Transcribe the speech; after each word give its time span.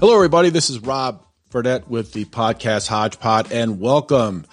Hello, 0.00 0.14
everybody. 0.14 0.48
This 0.48 0.70
is 0.70 0.78
Rob 0.80 1.26
Fredette 1.50 1.86
with 1.86 2.14
the 2.14 2.24
podcast 2.24 2.88
Hodgepod, 2.88 3.52
and 3.52 3.78
welcome. 3.78 4.46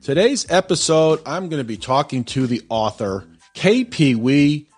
Today's 0.00 0.50
episode, 0.50 1.20
I'm 1.26 1.50
going 1.50 1.60
to 1.60 1.68
be 1.68 1.76
talking 1.76 2.24
to 2.24 2.46
the 2.46 2.62
author, 2.70 3.28
KP 3.54 4.16
Wee, 4.16 4.70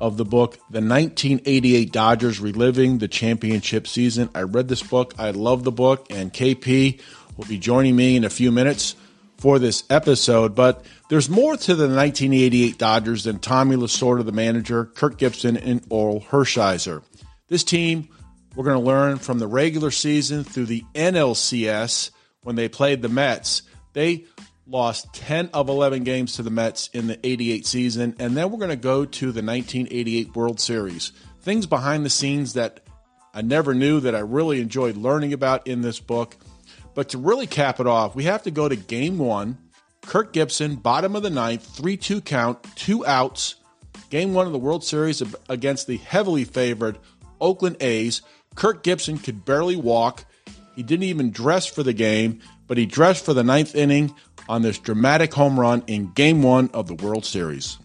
of 0.00 0.16
the 0.16 0.24
book, 0.24 0.54
The 0.70 0.80
1988 0.80 1.92
Dodgers 1.92 2.40
Reliving 2.40 2.98
the 2.98 3.06
Championship 3.06 3.86
Season. 3.86 4.30
I 4.34 4.42
read 4.42 4.66
this 4.66 4.82
book. 4.82 5.14
I 5.16 5.30
love 5.30 5.62
the 5.62 5.70
book, 5.70 6.08
and 6.10 6.32
KP 6.32 7.00
will 7.36 7.46
be 7.46 7.60
joining 7.60 7.94
me 7.94 8.16
in 8.16 8.24
a 8.24 8.30
few 8.30 8.50
minutes 8.50 8.96
for 9.38 9.60
this 9.60 9.84
episode. 9.88 10.56
But 10.56 10.84
there's 11.08 11.30
more 11.30 11.56
to 11.56 11.74
the 11.76 11.86
1988 11.86 12.78
Dodgers 12.78 13.22
than 13.22 13.38
Tommy 13.38 13.76
Lasorda, 13.76 14.24
the 14.24 14.32
manager, 14.32 14.86
Kirk 14.86 15.18
Gibson, 15.18 15.56
and 15.56 15.88
Orel 15.88 16.26
Hershiser. 16.26 17.04
This 17.46 17.62
team 17.62 18.08
we're 18.54 18.64
going 18.64 18.78
to 18.78 18.86
learn 18.86 19.18
from 19.18 19.38
the 19.38 19.46
regular 19.46 19.90
season 19.90 20.44
through 20.44 20.66
the 20.66 20.84
NLCS 20.94 22.10
when 22.42 22.56
they 22.56 22.68
played 22.68 23.02
the 23.02 23.08
Mets. 23.08 23.62
They 23.92 24.26
lost 24.66 25.12
10 25.14 25.50
of 25.54 25.68
11 25.68 26.04
games 26.04 26.34
to 26.34 26.42
the 26.42 26.50
Mets 26.50 26.88
in 26.88 27.06
the 27.06 27.18
88 27.26 27.66
season. 27.66 28.16
And 28.18 28.36
then 28.36 28.50
we're 28.50 28.58
going 28.58 28.70
to 28.70 28.76
go 28.76 29.04
to 29.04 29.26
the 29.26 29.42
1988 29.42 30.36
World 30.36 30.60
Series. 30.60 31.12
Things 31.40 31.66
behind 31.66 32.04
the 32.04 32.10
scenes 32.10 32.54
that 32.54 32.80
I 33.34 33.42
never 33.42 33.74
knew 33.74 34.00
that 34.00 34.14
I 34.14 34.20
really 34.20 34.60
enjoyed 34.60 34.96
learning 34.96 35.32
about 35.32 35.66
in 35.66 35.80
this 35.80 36.00
book. 36.00 36.36
But 36.94 37.10
to 37.10 37.18
really 37.18 37.46
cap 37.46 37.80
it 37.80 37.86
off, 37.86 38.14
we 38.14 38.24
have 38.24 38.42
to 38.42 38.50
go 38.50 38.68
to 38.68 38.76
game 38.76 39.18
one. 39.18 39.58
Kirk 40.02 40.32
Gibson, 40.32 40.76
bottom 40.76 41.16
of 41.16 41.22
the 41.22 41.30
ninth, 41.30 41.64
3 41.64 41.96
2 41.96 42.20
count, 42.20 42.62
two 42.76 43.06
outs. 43.06 43.56
Game 44.10 44.34
one 44.34 44.46
of 44.46 44.52
the 44.52 44.58
World 44.58 44.84
Series 44.84 45.22
against 45.48 45.86
the 45.86 45.96
heavily 45.96 46.44
favored 46.44 46.98
Oakland 47.40 47.76
A's. 47.80 48.20
Kirk 48.54 48.82
Gibson 48.82 49.18
could 49.18 49.44
barely 49.44 49.76
walk. 49.76 50.24
He 50.76 50.82
didn't 50.82 51.04
even 51.04 51.30
dress 51.30 51.66
for 51.66 51.82
the 51.82 51.92
game, 51.92 52.40
but 52.66 52.78
he 52.78 52.86
dressed 52.86 53.24
for 53.24 53.34
the 53.34 53.44
ninth 53.44 53.74
inning 53.74 54.14
on 54.48 54.62
this 54.62 54.78
dramatic 54.78 55.32
home 55.34 55.58
run 55.58 55.82
in 55.86 56.12
game 56.12 56.42
one 56.42 56.70
of 56.72 56.86
the 56.86 56.94
World 56.94 57.24
Series. 57.24 57.78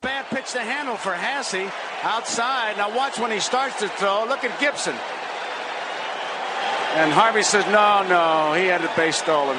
Bad 0.00 0.26
pitch 0.30 0.52
to 0.52 0.60
handle 0.60 0.96
for 0.96 1.12
Hassey 1.12 1.70
outside. 2.02 2.76
Now 2.76 2.96
watch 2.96 3.18
when 3.18 3.30
he 3.30 3.40
starts 3.40 3.78
to 3.80 3.88
throw. 3.88 4.24
Look 4.26 4.44
at 4.44 4.58
Gibson. 4.60 4.94
And 6.96 7.12
Harvey 7.12 7.42
says, 7.42 7.64
no, 7.66 8.06
no, 8.08 8.54
he 8.54 8.66
had 8.66 8.80
the 8.80 8.90
base 8.96 9.16
stolen. 9.16 9.58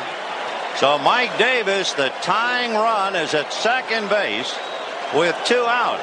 So 0.78 0.98
Mike 1.00 1.38
Davis, 1.38 1.94
the 1.94 2.10
tying 2.22 2.74
run, 2.74 3.16
is 3.16 3.34
at 3.34 3.54
second 3.54 4.10
base 4.10 4.54
with 5.14 5.36
two 5.46 5.64
out. 5.66 6.00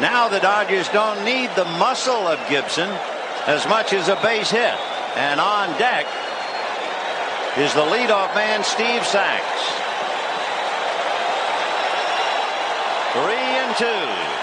Now 0.00 0.28
the 0.28 0.40
Dodgers 0.40 0.90
don't 0.90 1.24
need 1.24 1.48
the 1.56 1.64
muscle 1.64 2.28
of 2.28 2.38
Gibson 2.50 2.90
as 3.46 3.66
much 3.66 3.94
as 3.94 4.08
a 4.08 4.16
base 4.16 4.50
hit. 4.50 4.74
And 5.16 5.40
on 5.40 5.70
deck 5.78 6.04
is 7.56 7.72
the 7.72 7.80
leadoff 7.80 8.34
man, 8.34 8.62
Steve 8.62 9.06
Sax. 9.06 9.42
Three 13.14 13.32
and 13.32 13.76
two. 13.78 14.36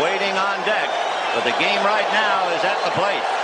waiting 0.00 0.34
on 0.36 0.58
deck. 0.66 0.90
But 1.34 1.42
the 1.42 1.58
game 1.58 1.82
right 1.84 2.06
now 2.12 2.48
is 2.54 2.62
at 2.62 2.78
the 2.84 2.92
plate. 2.92 3.43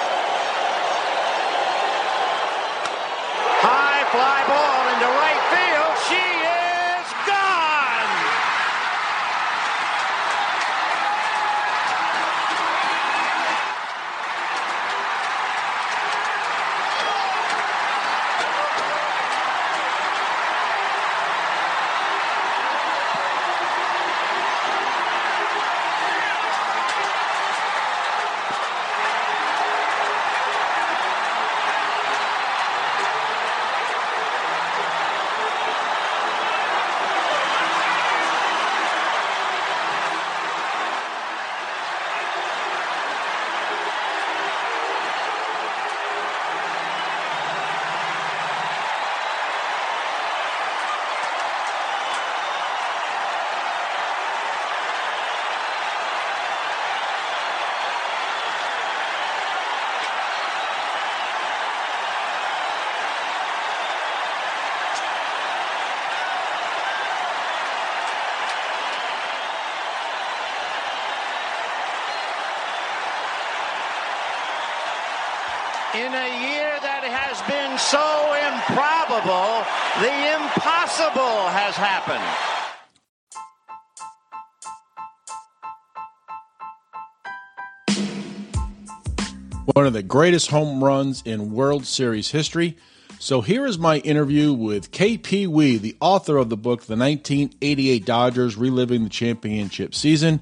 One 89.66 89.86
of 89.86 89.92
the 89.92 90.02
greatest 90.02 90.50
home 90.50 90.82
runs 90.82 91.22
in 91.26 91.52
World 91.52 91.84
Series 91.84 92.30
history. 92.30 92.78
So 93.18 93.42
here 93.42 93.66
is 93.66 93.78
my 93.78 93.98
interview 93.98 94.54
with 94.54 94.90
KP 94.90 95.46
Wee, 95.46 95.76
the 95.76 95.96
author 96.00 96.38
of 96.38 96.48
the 96.48 96.56
book, 96.56 96.84
The 96.84 96.96
1988 96.96 98.06
Dodgers 98.06 98.56
Reliving 98.56 99.04
the 99.04 99.10
Championship 99.10 99.94
Season, 99.94 100.40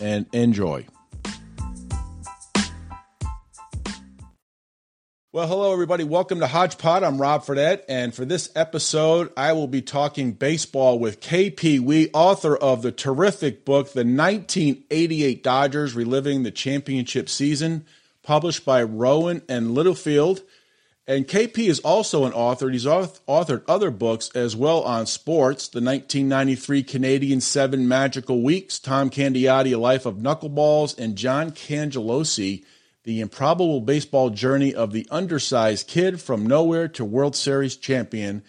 and 0.00 0.26
enjoy. 0.32 0.86
Well, 5.32 5.48
hello, 5.48 5.72
everybody. 5.72 6.04
Welcome 6.04 6.38
to 6.38 6.46
Hodgepod. 6.46 7.02
I'm 7.02 7.20
Rob 7.20 7.44
Fredette, 7.44 7.82
and 7.88 8.14
for 8.14 8.24
this 8.24 8.48
episode, 8.54 9.32
I 9.36 9.54
will 9.54 9.66
be 9.66 9.82
talking 9.82 10.32
baseball 10.32 11.00
with 11.00 11.20
KP 11.20 11.80
Wee, 11.80 12.10
author 12.14 12.56
of 12.56 12.82
the 12.82 12.92
terrific 12.92 13.64
book, 13.64 13.88
The 13.88 14.04
1988 14.04 15.42
Dodgers 15.42 15.96
Reliving 15.96 16.44
the 16.44 16.52
Championship 16.52 17.28
Season, 17.28 17.84
published 18.22 18.64
by 18.64 18.82
Rowman 18.82 19.42
and 19.48 19.74
Littlefield. 19.74 20.42
And 21.06 21.26
KP 21.26 21.68
is 21.68 21.80
also 21.80 22.24
an 22.24 22.32
author. 22.32 22.70
He's 22.70 22.84
authored 22.84 23.62
other 23.66 23.90
books 23.90 24.30
as 24.34 24.54
well 24.54 24.82
on 24.82 25.06
sports 25.06 25.68
the 25.68 25.80
1993 25.80 26.84
Canadiens 26.84 27.42
Seven 27.42 27.88
Magical 27.88 28.42
Weeks, 28.42 28.78
Tom 28.78 29.10
Candiotti, 29.10 29.74
A 29.74 29.78
Life 29.78 30.06
of 30.06 30.16
Knuckleballs, 30.16 30.96
and 30.96 31.16
John 31.16 31.50
Cangelosi 31.50 32.64
the 33.04 33.20
improbable 33.20 33.80
baseball 33.80 34.30
journey 34.30 34.74
of 34.74 34.92
the 34.92 35.06
undersized 35.10 35.88
kid 35.88 36.20
from 36.20 36.46
nowhere 36.46 36.88
to 36.88 37.04
World 37.04 37.34
Series 37.34 37.76
champion. 37.76 38.42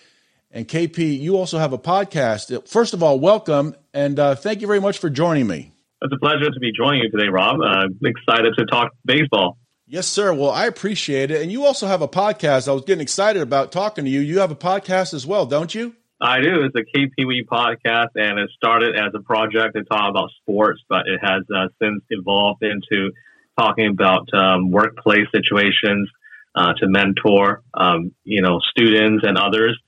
And 0.51 0.67
KP, 0.67 1.19
you 1.19 1.37
also 1.37 1.57
have 1.57 1.73
a 1.73 1.79
podcast. 1.79 2.67
First 2.67 2.93
of 2.93 3.01
all, 3.01 3.19
welcome 3.19 3.75
and 3.93 4.19
uh, 4.19 4.35
thank 4.35 4.61
you 4.61 4.67
very 4.67 4.79
much 4.79 4.99
for 4.99 5.09
joining 5.09 5.47
me. 5.47 5.71
It's 6.01 6.13
a 6.13 6.19
pleasure 6.19 6.51
to 6.51 6.59
be 6.59 6.71
joining 6.71 7.03
you 7.03 7.09
today, 7.09 7.29
Rob. 7.29 7.61
Uh, 7.61 7.87
excited 8.03 8.53
to 8.57 8.65
talk 8.65 8.91
baseball. 9.05 9.57
Yes, 9.93 10.07
sir. 10.07 10.33
Well, 10.33 10.49
I 10.49 10.65
appreciate 10.65 11.29
it. 11.29 11.43
And 11.43 11.51
you 11.51 11.65
also 11.65 11.85
have 11.85 12.01
a 12.01 12.07
podcast. 12.07 12.67
I 12.67 12.71
was 12.71 12.83
getting 12.83 13.03
excited 13.03 13.43
about 13.43 13.71
talking 13.71 14.05
to 14.05 14.09
you. 14.09 14.21
You 14.21 14.39
have 14.39 14.49
a 14.49 14.55
podcast 14.55 15.13
as 15.13 15.27
well, 15.27 15.45
don't 15.45 15.75
you? 15.75 15.95
I 16.19 16.41
do. 16.41 16.63
It's 16.63 16.75
a 16.75 16.97
KP 16.97 17.27
Wee 17.27 17.45
podcast, 17.45 18.07
and 18.15 18.39
it 18.39 18.49
started 18.55 18.95
as 18.95 19.13
a 19.13 19.19
project 19.19 19.75
to 19.75 19.83
talk 19.83 20.09
about 20.09 20.31
sports, 20.41 20.81
but 20.89 21.07
it 21.07 21.19
has 21.21 21.43
uh, 21.55 21.67
since 21.79 22.01
evolved 22.09 22.63
into 22.63 23.11
talking 23.55 23.85
about 23.85 24.33
um, 24.33 24.71
workplace 24.71 25.27
situations 25.31 26.09
uh, 26.55 26.73
to 26.79 26.87
mentor, 26.87 27.61
um, 27.75 28.15
you 28.23 28.41
know, 28.41 28.61
students 28.71 29.23
and 29.27 29.37
others. 29.37 29.79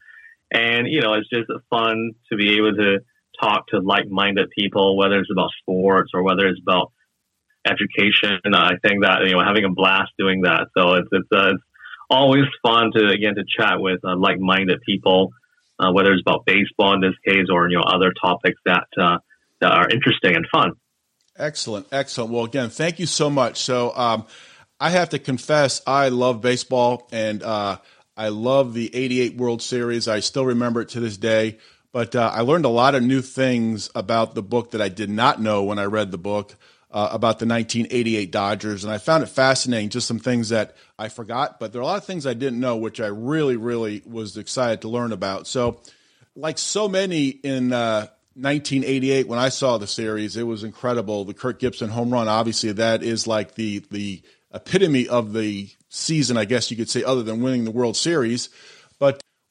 And, 0.54 0.86
you 0.88 1.02
know, 1.02 1.16
it's 1.16 1.30
just 1.30 1.50
fun 1.72 2.12
to 2.30 2.38
be 2.38 2.58
able 2.58 2.76
to 2.76 3.00
talk 3.42 3.70
to 3.70 3.80
like-minded 3.80 4.52
people, 4.52 4.98
whether 4.98 5.18
it's 5.18 5.32
about 5.32 5.50
sports 5.62 6.12
or 6.14 6.22
whether 6.22 6.46
it's 6.46 6.62
about 6.62 6.92
education. 7.66 8.40
I 8.54 8.74
think 8.84 9.04
that 9.04 9.26
you 9.26 9.34
know 9.34 9.44
having 9.44 9.66
a 9.66 9.70
blast 9.70 10.12
doing 10.18 10.42
that. 10.42 10.68
So 10.78 10.94
it's 10.96 11.08
it's, 11.12 11.28
uh, 11.32 11.52
it's 11.54 11.64
always 12.10 12.44
fun 12.64 12.92
to 12.96 13.08
again 13.10 13.36
to 13.36 13.44
chat 13.58 13.80
with 13.80 14.00
uh, 14.04 14.16
like-minded 14.16 14.82
people, 14.86 15.32
uh, 15.80 15.92
whether 15.92 16.12
it's 16.14 16.22
about 16.22 16.46
baseball 16.46 16.94
in 16.94 17.02
this 17.02 17.16
case 17.26 17.48
or 17.52 17.70
you 17.70 17.78
know 17.78 17.84
other 17.84 18.14
topics 18.22 18.60
that 18.66 18.88
uh, 19.00 19.18
that 19.62 19.72
are 19.72 19.90
interesting 19.90 20.36
and 20.36 20.46
fun. 20.52 20.72
Excellent, 21.38 21.88
excellent. 21.92 22.32
Well, 22.32 22.46
again, 22.46 22.70
thank 22.70 23.00
you 23.00 23.06
so 23.06 23.30
much. 23.30 23.58
So, 23.58 23.94
um, 23.96 24.26
I 24.80 24.90
have 24.92 25.10
to 25.10 25.20
confess, 25.20 25.82
I 25.86 26.08
love 26.08 26.40
baseball 26.42 27.10
and 27.12 27.44
uh, 27.44 27.78
I 28.16 28.30
love 28.30 28.74
the 28.74 28.96
'88 28.96 29.36
World 29.36 29.62
Series. 29.62 30.08
I 30.08 30.22
still 30.22 30.46
remember 30.46 30.82
it 30.82 30.90
to 30.90 31.00
this 31.00 31.18
day. 31.18 31.58
But 31.92 32.14
uh, 32.14 32.30
I 32.34 32.42
learned 32.42 32.66
a 32.66 32.70
lot 32.70 32.94
of 32.94 33.04
new 33.04 33.22
things 33.22 33.90
about 33.96 34.36
the 34.36 34.44
book 34.44 34.72
that 34.72 34.82
I 34.82 34.90
did 34.90 35.10
not 35.10 35.42
know 35.42 35.64
when 35.64 35.80
I 35.80 35.86
read 35.86 36.12
the 36.12 36.18
book 36.18 36.58
uh, 36.96 37.10
about 37.12 37.40
the 37.40 37.46
1988 37.46 38.32
Dodgers, 38.32 38.86
and 38.86 38.94
I 38.94 39.00
found 39.00 39.22
it 39.22 39.28
fascinating. 39.28 39.90
Just 39.90 40.08
some 40.08 40.18
things 40.18 40.50
that 40.50 40.78
I 40.98 41.10
forgot, 41.10 41.60
but 41.60 41.74
there 41.74 41.82
are 41.82 41.84
a 41.84 41.86
lot 41.86 41.98
of 41.98 42.06
things 42.06 42.26
I 42.26 42.34
didn't 42.34 42.62
know, 42.62 42.78
which 42.78 43.02
I 43.02 43.08
really, 43.08 43.58
really 43.58 44.02
was 44.06 44.38
excited 44.38 44.82
to 44.82 44.88
learn 44.88 45.12
about. 45.12 45.46
So, 45.46 45.82
like 46.38 46.58
so 46.58 46.88
many 46.88 47.28
in 47.28 47.74
uh, 47.74 48.08
1988 48.36 49.28
when 49.28 49.38
I 49.38 49.50
saw 49.50 49.78
the 49.78 49.88
series. 49.88 50.38
It 50.38 50.44
was 50.44 50.64
incredible. 50.64 51.26
The 51.26 51.34
Kirk 51.34 51.60
Gibson 51.60 51.90
home 51.90 52.12
run, 52.12 52.30
obviously, 52.30 52.72
that 52.72 53.04
is 53.04 53.28
like 53.28 53.56
the 53.56 53.80
the 53.92 54.22
epitome 54.54 55.10
of 55.10 55.34
the 55.34 55.70
season, 55.90 56.38
I 56.38 56.46
guess 56.46 56.72
you 56.72 56.78
could 56.78 56.90
say, 56.90 57.04
other 57.04 57.24
than 57.24 57.42
winning 57.42 57.66
the 57.66 57.72
World 57.72 57.98
Series. 57.98 58.48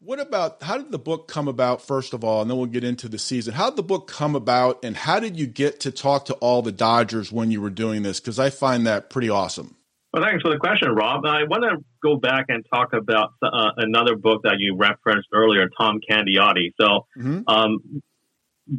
What 0.04 0.20
about 0.20 0.62
how 0.62 0.76
did 0.76 0.92
the 0.92 0.98
book 0.98 1.28
come 1.28 1.48
about, 1.48 1.80
first 1.80 2.12
of 2.12 2.22
all, 2.24 2.42
and 2.42 2.50
then 2.50 2.58
we'll 2.58 2.66
get 2.66 2.84
into 2.84 3.08
the 3.08 3.18
season? 3.18 3.54
How 3.54 3.70
did 3.70 3.76
the 3.76 3.82
book 3.82 4.06
come 4.06 4.36
about, 4.36 4.84
and 4.84 4.94
how 4.94 5.18
did 5.18 5.34
you 5.34 5.46
get 5.46 5.80
to 5.80 5.90
talk 5.90 6.26
to 6.26 6.34
all 6.34 6.60
the 6.60 6.72
Dodgers 6.72 7.32
when 7.32 7.50
you 7.50 7.62
were 7.62 7.70
doing 7.70 8.02
this? 8.02 8.20
Because 8.20 8.38
I 8.38 8.50
find 8.50 8.86
that 8.86 9.08
pretty 9.08 9.30
awesome. 9.30 9.76
Well, 10.12 10.22
thanks 10.22 10.42
for 10.42 10.52
the 10.52 10.58
question, 10.58 10.90
Rob. 10.90 11.24
I 11.24 11.44
want 11.44 11.62
to 11.62 11.82
go 12.02 12.16
back 12.16 12.46
and 12.50 12.66
talk 12.72 12.92
about 12.92 13.30
uh, 13.42 13.70
another 13.78 14.14
book 14.14 14.42
that 14.44 14.56
you 14.58 14.76
referenced 14.76 15.28
earlier, 15.32 15.70
Tom 15.80 16.00
Candiotti. 16.08 16.72
So, 16.78 17.06
mm-hmm. 17.18 17.40
um, 17.48 18.02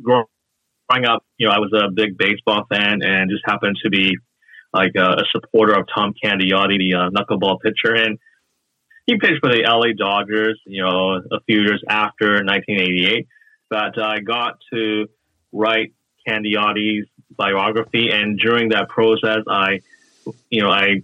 growing 0.01 1.06
up, 1.07 1.25
you 1.38 1.48
know, 1.48 1.54
I 1.54 1.57
was 1.60 1.74
a 1.74 1.89
big 1.92 2.19
baseball 2.19 2.66
fan 2.72 3.01
and 3.01 3.31
just 3.31 3.44
happened 3.45 3.77
to 3.83 3.89
be 3.89 4.16
like 4.72 4.92
a, 4.95 5.01
a 5.01 5.24
supporter 5.31 5.74
of 5.74 5.88
Tom 5.94 6.13
Candiotti, 6.24 6.77
the 6.77 6.94
uh, 6.94 7.10
knuckleball 7.10 7.60
pitcher. 7.62 7.95
And 7.95 8.19
he 9.05 9.17
pitched 9.17 9.39
for 9.41 9.49
the 9.49 9.63
LA 9.63 9.93
Dodgers, 9.97 10.59
you 10.65 10.83
know, 10.83 11.21
a 11.31 11.39
few 11.45 11.61
years 11.61 11.83
after 11.87 12.43
1988. 12.43 13.27
But 13.69 13.99
I 13.99 14.19
got 14.19 14.57
to 14.73 15.07
write 15.51 15.93
Candiotti's 16.27 17.07
biography, 17.31 18.09
and 18.11 18.39
during 18.39 18.69
that 18.69 18.89
process, 18.89 19.43
I, 19.47 19.81
you 20.49 20.61
know, 20.61 20.69
I 20.69 21.01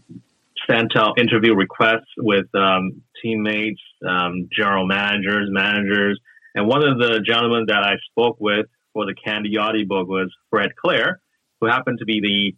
sent 0.69 0.95
out 0.95 1.19
interview 1.19 1.55
requests 1.55 2.11
with 2.17 2.53
um, 2.55 3.01
teammates, 3.21 3.81
um, 4.07 4.49
general 4.55 4.87
managers, 4.87 5.47
managers, 5.51 6.19
and 6.55 6.67
one 6.67 6.83
of 6.83 6.97
the 6.97 7.21
gentlemen 7.25 7.65
that 7.67 7.83
I 7.83 7.93
spoke 8.09 8.37
with 8.39 8.67
for 8.93 9.05
the 9.05 9.13
Candiotti 9.13 9.87
book 9.87 10.07
was 10.07 10.33
Fred 10.49 10.75
Claire, 10.75 11.21
who 11.59 11.67
happened 11.67 11.99
to 11.99 12.05
be 12.05 12.19
the 12.19 12.55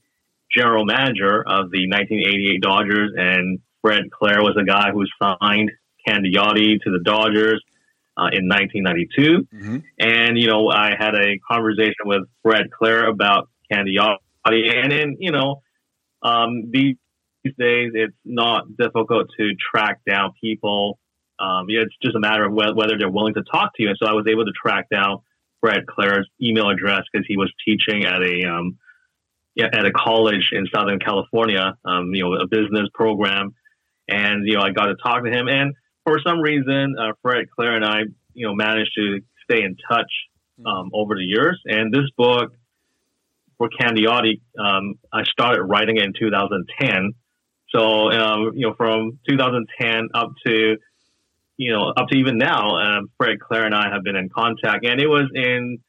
general 0.55 0.85
manager 0.85 1.41
of 1.41 1.71
the 1.71 1.87
1988 1.89 2.61
Dodgers 2.61 3.11
and 3.15 3.59
Fred 3.83 4.09
Claire 4.12 4.41
was 4.41 4.56
a 4.59 4.63
guy 4.63 4.91
who 4.91 5.03
signed 5.21 5.71
Candiotti 6.07 6.81
to 6.81 6.91
the 6.91 7.01
Dodgers 7.03 7.62
uh, 8.18 8.30
in 8.31 8.47
1992. 8.47 9.47
Mm-hmm. 9.53 9.77
And, 10.00 10.38
you 10.38 10.47
know, 10.47 10.69
I 10.69 10.95
had 10.97 11.15
a 11.15 11.38
conversation 11.39 12.06
with 12.06 12.21
Fred 12.41 12.71
Claire 12.71 13.07
about 13.07 13.50
Candiotti. 13.71 14.18
And 14.45 14.91
then, 14.91 15.18
you 15.19 15.31
know, 15.31 15.62
um, 16.21 16.71
these 16.71 16.95
days 17.44 17.91
it's 17.94 18.15
not 18.24 18.77
difficult 18.77 19.27
to 19.38 19.51
track 19.56 20.00
down 20.07 20.31
people. 20.41 20.97
Um, 21.39 21.65
it's 21.68 21.94
just 22.01 22.15
a 22.15 22.19
matter 22.19 22.45
of 22.45 22.53
whether 22.53 22.97
they're 22.97 23.09
willing 23.09 23.33
to 23.33 23.44
talk 23.44 23.75
to 23.75 23.83
you. 23.83 23.89
And 23.89 23.97
so 24.01 24.07
I 24.07 24.13
was 24.13 24.25
able 24.29 24.45
to 24.45 24.51
track 24.51 24.88
down 24.89 25.19
Fred 25.59 25.86
Claire's 25.88 26.29
email 26.41 26.69
address 26.69 27.03
because 27.12 27.25
he 27.27 27.36
was 27.36 27.51
teaching 27.65 28.06
at 28.06 28.21
a 28.21 28.45
um, 28.45 28.77
yeah, 29.56 29.68
at 29.71 29.86
a 29.86 29.91
college 29.91 30.50
in 30.51 30.68
Southern 30.74 31.00
California, 31.00 31.75
um, 31.86 32.13
you 32.13 32.24
know, 32.24 32.33
a 32.33 32.47
business 32.47 32.88
program 32.94 33.53
and 34.07 34.47
you 34.47 34.55
know 34.55 34.61
I 34.61 34.71
got 34.71 34.85
to 34.85 34.95
talk 34.95 35.23
to 35.23 35.31
him. 35.31 35.47
And 35.47 35.75
for 36.05 36.19
some 36.25 36.39
reason, 36.39 36.95
uh, 37.00 37.13
Fred 37.21 37.45
Claire 37.55 37.75
and 37.75 37.85
I, 37.85 38.01
you 38.33 38.47
know, 38.47 38.53
managed 38.53 38.91
to 38.95 39.19
stay 39.44 39.63
in 39.63 39.77
touch 39.89 40.11
hmm. 40.59 40.67
um, 40.67 40.91
over 40.94 41.15
the 41.15 41.23
years. 41.23 41.61
And 41.65 41.94
this 41.94 42.09
book 42.17 42.53
for 43.57 43.69
Candiotti, 43.69 44.41
um, 44.59 44.95
I 45.11 45.23
started 45.23 45.63
writing 45.63 45.97
it 45.97 46.03
in 46.03 46.13
2010. 46.17 47.13
So 47.73 48.11
um, 48.11 48.51
you 48.55 48.67
know, 48.67 48.75
from 48.75 49.19
2010 49.27 50.09
up 50.13 50.33
to 50.45 50.77
you 51.57 51.71
know 51.71 51.89
up 51.89 52.07
to 52.09 52.17
even 52.17 52.38
now, 52.38 52.77
um, 52.77 53.09
Fred 53.17 53.39
Claire 53.39 53.65
and 53.65 53.75
I 53.75 53.89
have 53.91 54.03
been 54.03 54.15
in 54.15 54.29
contact, 54.29 54.85
and 54.85 55.00
it 55.00 55.07
was 55.07 55.29
in 55.33 55.79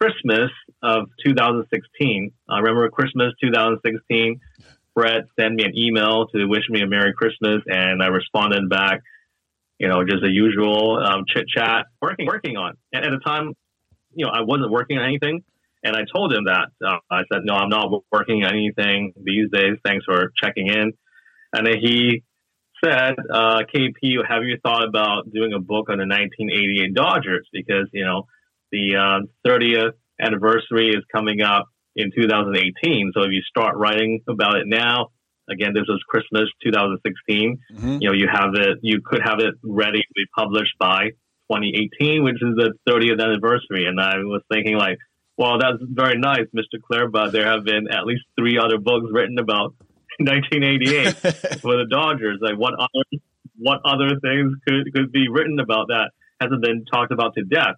Christmas 0.00 0.50
of 0.82 1.08
2016. 1.24 2.32
I 2.48 2.58
remember 2.58 2.88
Christmas 2.90 3.32
2016. 3.42 4.40
Brett 4.94 5.24
sent 5.38 5.54
me 5.54 5.64
an 5.64 5.76
email 5.76 6.26
to 6.34 6.46
wish 6.46 6.64
me 6.68 6.82
a 6.82 6.86
Merry 6.86 7.12
Christmas, 7.14 7.62
and 7.66 8.02
I 8.02 8.08
responded 8.08 8.68
back, 8.68 9.00
you 9.78 9.88
know, 9.88 10.04
just 10.04 10.22
the 10.22 10.30
usual 10.30 10.98
um, 11.02 11.24
chit 11.26 11.46
chat, 11.48 11.86
working 12.00 12.26
working 12.26 12.56
on. 12.56 12.74
And 12.92 13.04
at 13.04 13.10
the 13.10 13.18
time, 13.18 13.54
you 14.14 14.26
know, 14.26 14.32
I 14.32 14.42
wasn't 14.42 14.70
working 14.70 14.98
on 14.98 15.04
anything, 15.04 15.44
and 15.82 15.96
I 15.96 16.02
told 16.14 16.32
him 16.32 16.44
that. 16.44 16.68
Uh, 16.84 16.98
I 17.10 17.22
said, 17.32 17.42
no, 17.44 17.54
I'm 17.54 17.70
not 17.70 17.90
working 18.12 18.44
on 18.44 18.52
anything 18.52 19.12
these 19.16 19.50
days. 19.50 19.78
Thanks 19.84 20.04
for 20.04 20.32
checking 20.42 20.68
in. 20.68 20.92
And 21.54 21.66
then 21.66 21.78
he 21.80 22.22
said, 22.84 23.14
uh, 23.32 23.62
KP, 23.74 24.16
have 24.28 24.44
you 24.44 24.58
thought 24.62 24.86
about 24.86 25.32
doing 25.32 25.52
a 25.52 25.58
book 25.58 25.88
on 25.88 25.98
the 25.98 26.06
1988 26.06 26.94
Dodgers? 26.94 27.48
Because, 27.52 27.88
you 27.92 28.04
know, 28.04 28.26
the 28.70 28.96
uh, 28.96 29.48
30th 29.48 29.92
anniversary 30.20 30.90
is 30.90 31.04
coming 31.12 31.42
up 31.42 31.66
in 31.96 32.10
2018. 32.14 33.12
So 33.14 33.22
if 33.22 33.30
you 33.30 33.42
start 33.42 33.76
writing 33.76 34.20
about 34.28 34.56
it 34.56 34.66
now, 34.66 35.08
again, 35.50 35.72
this 35.74 35.84
was 35.88 36.02
Christmas 36.08 36.48
2016. 36.64 37.58
Mm-hmm. 37.74 37.98
You 38.00 38.08
know, 38.08 38.14
you 38.14 38.28
have 38.32 38.54
it, 38.54 38.78
you 38.82 39.00
could 39.04 39.20
have 39.24 39.40
it 39.40 39.54
ready 39.62 40.00
to 40.00 40.12
be 40.14 40.24
published 40.36 40.78
by 40.78 41.10
2018, 41.50 42.24
which 42.24 42.36
is 42.36 42.56
the 42.56 42.72
30th 42.88 43.22
anniversary. 43.22 43.86
And 43.86 44.00
I 44.00 44.16
was 44.18 44.42
thinking 44.50 44.76
like, 44.76 44.98
well, 45.36 45.58
that's 45.58 45.78
very 45.80 46.18
nice, 46.18 46.46
Mr. 46.54 46.80
Claire, 46.86 47.08
but 47.08 47.32
there 47.32 47.46
have 47.46 47.64
been 47.64 47.88
at 47.90 48.04
least 48.04 48.22
three 48.38 48.58
other 48.58 48.78
books 48.78 49.06
written 49.10 49.38
about 49.38 49.74
1988 50.18 51.16
for 51.60 51.76
the 51.76 51.86
Dodgers. 51.90 52.38
Like, 52.40 52.58
what 52.58 52.74
other 52.74 53.22
what 53.58 53.80
other 53.84 54.18
things 54.20 54.52
could 54.66 54.92
could 54.94 55.12
be 55.12 55.28
written 55.28 55.58
about 55.58 55.88
that 55.88 56.10
hasn't 56.40 56.62
been 56.62 56.84
talked 56.84 57.12
about 57.12 57.34
to 57.34 57.44
death? 57.44 57.76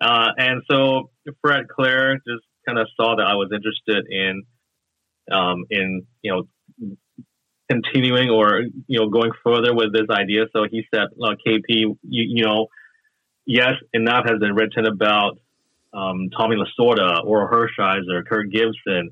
Uh, 0.00 0.28
and 0.36 0.62
so 0.70 1.10
Fred 1.40 1.68
Claire 1.68 2.16
just 2.16 2.44
kind 2.66 2.78
of 2.78 2.88
saw 2.96 3.16
that 3.16 3.26
I 3.26 3.34
was 3.34 3.50
interested 3.52 4.06
in, 4.10 4.42
um, 5.30 5.64
in 5.70 6.06
you 6.22 6.32
know, 6.32 6.96
continuing 7.70 8.30
or 8.30 8.62
you 8.86 9.00
know 9.00 9.08
going 9.08 9.32
further 9.42 9.74
with 9.74 9.92
this 9.92 10.08
idea. 10.10 10.44
So 10.52 10.66
he 10.70 10.84
said, 10.94 11.08
uh, 11.22 11.34
"KP, 11.46 11.62
you, 11.68 11.96
you 12.02 12.44
know, 12.44 12.68
yes, 13.46 13.74
enough 13.92 14.24
has 14.28 14.38
been 14.38 14.54
written 14.54 14.86
about 14.86 15.38
um, 15.92 16.30
Tommy 16.36 16.56
Lasorda 16.56 17.24
or 17.24 17.50
Hershiser, 17.50 18.26
Kirk 18.28 18.50
Gibson." 18.50 19.10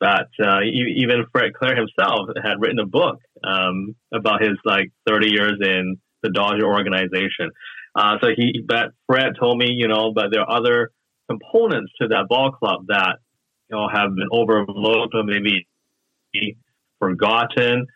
That 0.00 0.26
uh, 0.42 0.60
even 0.62 1.24
Fred 1.32 1.54
Claire 1.54 1.76
himself 1.76 2.28
had 2.42 2.60
written 2.60 2.78
a 2.78 2.86
book 2.86 3.20
um, 3.42 3.94
about 4.12 4.42
his 4.42 4.58
like 4.64 4.92
30 5.06 5.30
years 5.30 5.58
in 5.62 5.96
the 6.22 6.30
Dodger 6.30 6.66
organization. 6.66 7.50
Uh, 7.94 8.16
so 8.20 8.28
he, 8.36 8.62
but 8.66 8.90
Fred 9.06 9.34
told 9.38 9.56
me, 9.56 9.70
you 9.70 9.88
know, 9.88 10.12
but 10.12 10.26
there 10.30 10.42
are 10.42 10.58
other 10.58 10.90
components 11.28 11.92
to 12.00 12.08
that 12.08 12.26
ball 12.28 12.52
club 12.52 12.86
that 12.88 13.18
you 13.70 13.76
know 13.76 13.88
have 13.88 14.14
been 14.14 14.28
overlooked 14.30 15.14
or 15.14 15.24
maybe 15.24 15.66
forgotten. 16.98 17.86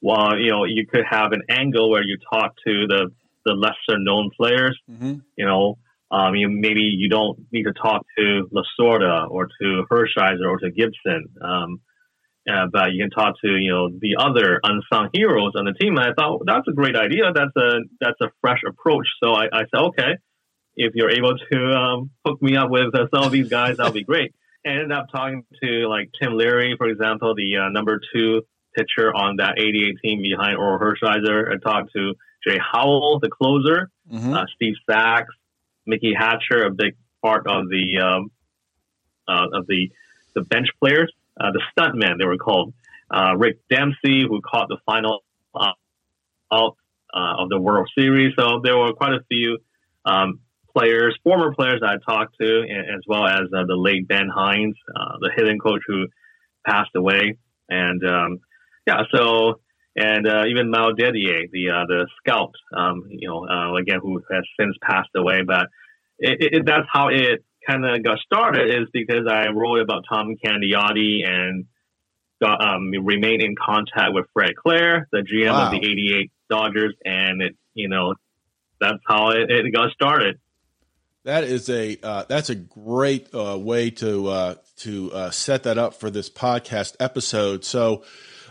While 0.00 0.38
you 0.38 0.50
know 0.50 0.64
you 0.64 0.86
could 0.86 1.04
have 1.08 1.32
an 1.32 1.42
angle 1.50 1.90
where 1.90 2.04
you 2.04 2.18
talk 2.32 2.54
to 2.66 2.86
the 2.86 3.10
the 3.44 3.54
lesser 3.54 3.98
known 3.98 4.30
players. 4.36 4.78
Mm-hmm. 4.90 5.14
You 5.36 5.46
know, 5.46 5.78
um, 6.10 6.34
you 6.34 6.48
maybe 6.48 6.82
you 6.82 7.08
don't 7.08 7.38
need 7.52 7.64
to 7.64 7.72
talk 7.72 8.04
to 8.16 8.48
Lasorda 8.52 9.28
or 9.30 9.46
to 9.60 9.84
Hershiser 9.90 10.48
or 10.48 10.58
to 10.58 10.70
Gibson. 10.70 11.26
Um, 11.42 11.80
uh, 12.48 12.66
but 12.72 12.92
you 12.92 13.02
can 13.02 13.10
talk 13.10 13.34
to 13.44 13.48
you 13.48 13.70
know 13.70 13.88
the 13.90 14.16
other 14.18 14.60
unsung 14.62 15.10
heroes 15.12 15.52
on 15.56 15.64
the 15.64 15.72
team. 15.72 15.96
And 15.96 16.06
I 16.06 16.12
thought 16.14 16.38
well, 16.38 16.46
that's 16.46 16.68
a 16.68 16.72
great 16.72 16.96
idea. 16.96 17.32
That's 17.34 17.56
a 17.56 17.80
that's 18.00 18.20
a 18.22 18.30
fresh 18.40 18.60
approach. 18.66 19.08
So 19.22 19.32
I, 19.32 19.46
I 19.52 19.62
said, 19.74 19.82
okay, 19.88 20.12
if 20.78 20.94
you're 20.94 21.10
able 21.10 21.36
to 21.36 21.74
um, 21.74 22.10
hook 22.24 22.40
me 22.40 22.56
up 22.56 22.70
with 22.70 22.94
uh, 22.94 23.06
some 23.12 23.24
of 23.24 23.32
these 23.32 23.48
guys, 23.48 23.76
that'll 23.76 23.92
be 23.92 24.04
great. 24.04 24.34
And 24.64 24.74
ended 24.74 24.92
up 24.92 25.06
talking 25.10 25.44
to 25.62 25.88
like 25.88 26.10
Tim 26.20 26.34
Leary, 26.36 26.76
for 26.76 26.88
example, 26.88 27.34
the 27.34 27.56
uh, 27.56 27.68
number 27.68 28.00
two 28.12 28.42
pitcher 28.74 29.14
on 29.14 29.36
that 29.36 29.58
88 29.58 29.96
team 30.02 30.22
behind 30.22 30.56
Orel 30.56 30.80
Hershiser. 30.80 31.52
I 31.52 31.58
talked 31.58 31.92
to 31.94 32.14
Jay 32.46 32.58
Howell, 32.58 33.18
the 33.20 33.28
closer, 33.28 33.90
mm-hmm. 34.10 34.32
uh, 34.32 34.44
Steve 34.54 34.74
Sax, 34.88 35.28
Mickey 35.86 36.14
Hatcher, 36.14 36.64
a 36.64 36.70
big 36.70 36.96
part 37.22 37.46
of 37.46 37.68
the 37.68 37.98
um, 37.98 38.30
uh, 39.26 39.46
of 39.52 39.66
the 39.66 39.90
the 40.34 40.42
bench 40.42 40.68
players 40.80 41.12
uh, 41.40 41.52
the 41.52 41.62
stuntmen 41.72 42.18
they 42.18 42.24
were 42.24 42.36
called. 42.36 42.74
Uh, 43.10 43.34
Rick 43.36 43.58
Dempsey, 43.70 44.22
who 44.28 44.40
caught 44.40 44.68
the 44.68 44.78
final 44.84 45.24
uh, 45.54 45.72
out 46.52 46.76
uh, 47.14 47.34
of 47.38 47.48
the 47.48 47.58
World 47.58 47.88
Series. 47.96 48.34
So 48.38 48.60
there 48.62 48.76
were 48.76 48.92
quite 48.92 49.14
a 49.14 49.20
few 49.30 49.58
um, 50.04 50.40
players, 50.78 51.18
former 51.24 51.54
players 51.54 51.80
I 51.84 51.96
talked 52.08 52.36
to, 52.40 52.62
as 52.62 53.02
well 53.06 53.26
as 53.26 53.42
uh, 53.54 53.64
the 53.66 53.76
late 53.76 54.06
Ben 54.06 54.28
Hines, 54.32 54.76
uh, 54.94 55.16
the 55.20 55.30
hitting 55.34 55.58
coach 55.58 55.80
who 55.86 56.06
passed 56.66 56.90
away. 56.94 57.38
And 57.68 58.02
um, 58.06 58.38
yeah, 58.86 59.02
so 59.14 59.60
and 59.96 60.26
uh, 60.26 60.44
even 60.48 60.70
Mel 60.70 60.92
Didier, 60.94 61.48
the 61.52 61.70
uh, 61.70 61.86
the 61.86 62.06
scout, 62.18 62.52
um, 62.76 63.04
you 63.10 63.28
know, 63.28 63.46
uh, 63.48 63.74
again 63.74 63.98
who 64.00 64.22
has 64.30 64.44
since 64.58 64.76
passed 64.82 65.10
away. 65.16 65.42
But 65.46 65.66
it, 66.18 66.54
it, 66.54 66.66
that's 66.66 66.86
how 66.92 67.08
it 67.08 67.44
kind 67.68 67.84
of 67.84 68.02
got 68.02 68.18
started, 68.20 68.68
is 68.68 68.88
because 68.92 69.26
I 69.28 69.48
wrote 69.48 69.80
about 69.80 70.04
Tom 70.08 70.36
Candiotti 70.44 71.26
and 71.26 71.66
got 72.40 72.64
um, 72.64 72.90
remained 73.04 73.42
in 73.42 73.54
contact 73.56 74.12
with 74.12 74.26
Fred 74.32 74.54
Claire, 74.56 75.08
the 75.10 75.18
GM 75.18 75.52
wow. 75.52 75.66
of 75.66 75.72
the 75.72 75.78
'88 75.78 76.30
Dodgers, 76.48 76.94
and 77.04 77.42
it, 77.42 77.56
you 77.74 77.88
know, 77.88 78.14
that's 78.80 78.98
how 79.06 79.30
it, 79.30 79.50
it 79.50 79.72
got 79.74 79.90
started. 79.92 80.38
That 81.28 81.44
is 81.44 81.68
a 81.68 81.98
uh, 82.02 82.24
that's 82.26 82.48
a 82.48 82.54
great 82.54 83.28
uh, 83.34 83.58
way 83.58 83.90
to 83.90 84.28
uh, 84.28 84.54
to 84.78 85.12
uh, 85.12 85.30
set 85.30 85.64
that 85.64 85.76
up 85.76 85.92
for 85.92 86.08
this 86.08 86.30
podcast 86.30 86.96
episode. 87.00 87.66
So, 87.66 88.02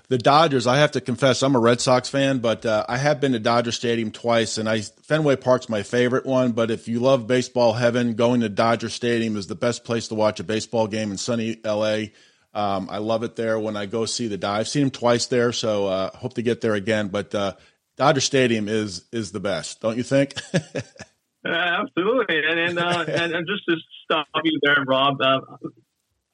the 0.09 0.19
Dodgers. 0.19 0.67
I 0.67 0.77
have 0.77 0.91
to 0.91 1.01
confess, 1.01 1.41
I'm 1.41 1.55
a 1.55 1.59
Red 1.59 1.81
Sox 1.81 2.07
fan, 2.07 2.37
but 2.37 2.67
uh, 2.67 2.85
I 2.87 2.97
have 2.97 3.19
been 3.19 3.31
to 3.31 3.39
Dodger 3.39 3.71
Stadium 3.71 4.11
twice, 4.11 4.59
and 4.59 4.69
I 4.69 4.81
Fenway 4.81 5.37
Park's 5.37 5.69
my 5.69 5.81
favorite 5.81 6.27
one. 6.27 6.51
But 6.51 6.69
if 6.69 6.87
you 6.87 6.99
love 6.99 7.25
baseball 7.25 7.73
heaven, 7.73 8.13
going 8.13 8.41
to 8.41 8.49
Dodger 8.49 8.89
Stadium 8.89 9.37
is 9.37 9.47
the 9.47 9.55
best 9.55 9.83
place 9.83 10.09
to 10.09 10.13
watch 10.13 10.39
a 10.39 10.43
baseball 10.43 10.85
game 10.85 11.09
in 11.09 11.17
sunny 11.17 11.59
LA. 11.65 12.09
Um, 12.53 12.89
I 12.91 12.99
love 12.99 13.23
it 13.23 13.35
there 13.35 13.57
when 13.57 13.75
I 13.75 13.87
go 13.87 14.05
see 14.05 14.27
the 14.27 14.37
dive. 14.37 14.59
I've 14.59 14.67
seen 14.67 14.83
him 14.83 14.91
twice 14.91 15.25
there, 15.25 15.51
so 15.51 15.87
uh, 15.87 16.15
hope 16.15 16.35
to 16.35 16.43
get 16.43 16.61
there 16.61 16.75
again. 16.75 17.07
But 17.07 17.33
uh, 17.33 17.53
Dodger 17.95 18.21
Stadium 18.21 18.67
is 18.67 19.05
is 19.11 19.31
the 19.31 19.39
best, 19.39 19.81
don't 19.81 19.97
you 19.97 20.03
think? 20.03 20.35
Absolutely, 21.47 22.41
and 22.47 22.59
and, 22.59 22.79
uh, 22.79 23.05
and, 23.07 23.33
and 23.33 23.47
just 23.47 23.63
to 23.67 23.75
stop 24.03 24.27
you 24.43 24.59
there, 24.61 24.83
Rob. 24.85 25.21
Uh, 25.21 25.39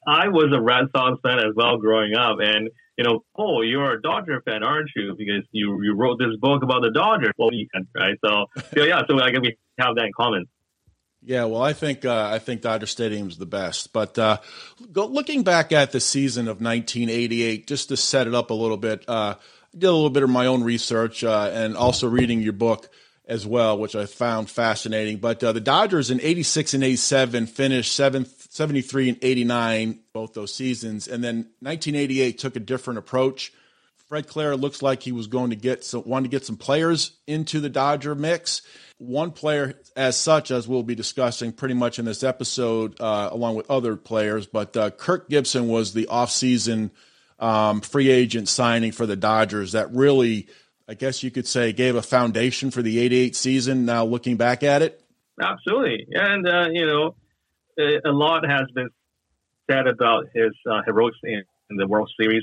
I 0.06 0.28
was 0.28 0.52
a 0.54 0.60
Red 0.60 0.86
Sox 0.94 1.18
fan 1.22 1.38
as 1.38 1.54
well 1.54 1.78
growing 1.78 2.14
up, 2.14 2.38
and 2.40 2.68
you 2.96 3.04
know, 3.04 3.24
oh, 3.36 3.62
you're 3.62 3.92
a 3.92 4.02
Dodger 4.02 4.42
fan, 4.42 4.62
aren't 4.62 4.90
you? 4.94 5.14
Because 5.16 5.44
you 5.52 5.82
you 5.82 5.94
wrote 5.94 6.18
this 6.18 6.36
book 6.40 6.62
about 6.62 6.82
the 6.82 6.90
Dodgers, 6.90 7.32
well, 7.38 7.50
right? 7.94 8.16
So, 8.24 8.46
so 8.76 8.84
yeah, 8.84 9.02
so 9.08 9.20
I 9.20 9.30
guess 9.30 9.40
we 9.40 9.56
have 9.78 9.96
that 9.96 10.06
in 10.06 10.12
common. 10.16 10.46
Yeah, 11.26 11.44
well, 11.44 11.62
I 11.62 11.72
think 11.72 12.04
uh, 12.04 12.28
I 12.30 12.38
think 12.38 12.60
Dodger 12.60 12.86
Stadium's 12.86 13.38
the 13.38 13.46
best. 13.46 13.92
But 13.92 14.18
uh, 14.18 14.38
go, 14.92 15.06
looking 15.06 15.42
back 15.42 15.72
at 15.72 15.92
the 15.92 16.00
season 16.00 16.48
of 16.48 16.60
1988, 16.60 17.66
just 17.66 17.88
to 17.88 17.96
set 17.96 18.26
it 18.26 18.34
up 18.34 18.50
a 18.50 18.54
little 18.54 18.76
bit, 18.76 19.04
uh, 19.08 19.34
I 19.38 19.76
did 19.76 19.86
a 19.86 19.92
little 19.92 20.10
bit 20.10 20.22
of 20.22 20.30
my 20.30 20.46
own 20.46 20.62
research 20.62 21.24
uh, 21.24 21.50
and 21.52 21.76
also 21.76 22.08
reading 22.08 22.40
your 22.40 22.52
book 22.52 22.90
as 23.26 23.46
well, 23.46 23.78
which 23.78 23.96
I 23.96 24.06
found 24.06 24.50
fascinating. 24.50 25.18
But 25.18 25.42
uh, 25.42 25.52
the 25.52 25.60
Dodgers 25.60 26.10
in 26.10 26.20
86 26.20 26.74
and 26.74 26.84
87 26.84 27.46
finished 27.46 27.94
seventh, 27.94 28.46
73 28.50 29.10
and 29.10 29.18
89, 29.22 30.00
both 30.12 30.34
those 30.34 30.54
seasons. 30.54 31.08
And 31.08 31.24
then 31.24 31.36
1988 31.60 32.38
took 32.38 32.56
a 32.56 32.60
different 32.60 32.98
approach. 32.98 33.52
Fred 34.08 34.28
Claire 34.28 34.56
looks 34.56 34.82
like 34.82 35.02
he 35.02 35.12
was 35.12 35.26
going 35.26 35.50
to 35.50 35.56
get 35.56 35.82
some, 35.84 36.02
wanted 36.04 36.30
to 36.30 36.36
get 36.36 36.44
some 36.44 36.58
players 36.58 37.12
into 37.26 37.60
the 37.60 37.70
Dodger 37.70 38.14
mix. 38.14 38.60
One 38.98 39.30
player, 39.30 39.74
as 39.96 40.16
such, 40.16 40.50
as 40.50 40.68
we'll 40.68 40.82
be 40.82 40.94
discussing 40.94 41.52
pretty 41.52 41.74
much 41.74 41.98
in 41.98 42.04
this 42.04 42.22
episode, 42.22 43.00
uh, 43.00 43.30
along 43.32 43.54
with 43.56 43.70
other 43.70 43.96
players, 43.96 44.46
but 44.46 44.76
uh, 44.76 44.90
Kirk 44.90 45.28
Gibson 45.30 45.68
was 45.68 45.94
the 45.94 46.06
offseason 46.10 46.90
um, 47.40 47.80
free 47.80 48.10
agent 48.10 48.48
signing 48.48 48.92
for 48.92 49.06
the 49.06 49.16
Dodgers 49.16 49.72
that 49.72 49.90
really– 49.94 50.48
I 50.86 50.94
guess 50.94 51.22
you 51.22 51.30
could 51.30 51.46
say, 51.46 51.72
gave 51.72 51.96
a 51.96 52.02
foundation 52.02 52.70
for 52.70 52.82
the 52.82 52.98
88 53.00 53.34
season 53.36 53.86
now 53.86 54.04
looking 54.04 54.36
back 54.36 54.62
at 54.62 54.82
it? 54.82 55.00
Absolutely. 55.40 56.06
And, 56.12 56.46
uh, 56.46 56.68
you 56.70 56.86
know, 56.86 57.14
a 57.78 58.10
lot 58.10 58.46
has 58.46 58.70
been 58.74 58.90
said 59.70 59.86
about 59.86 60.26
his 60.34 60.52
uh, 60.70 60.82
heroics 60.84 61.16
in, 61.24 61.42
in, 61.70 61.76
the 61.76 61.86
World 61.86 62.10
Series. 62.20 62.42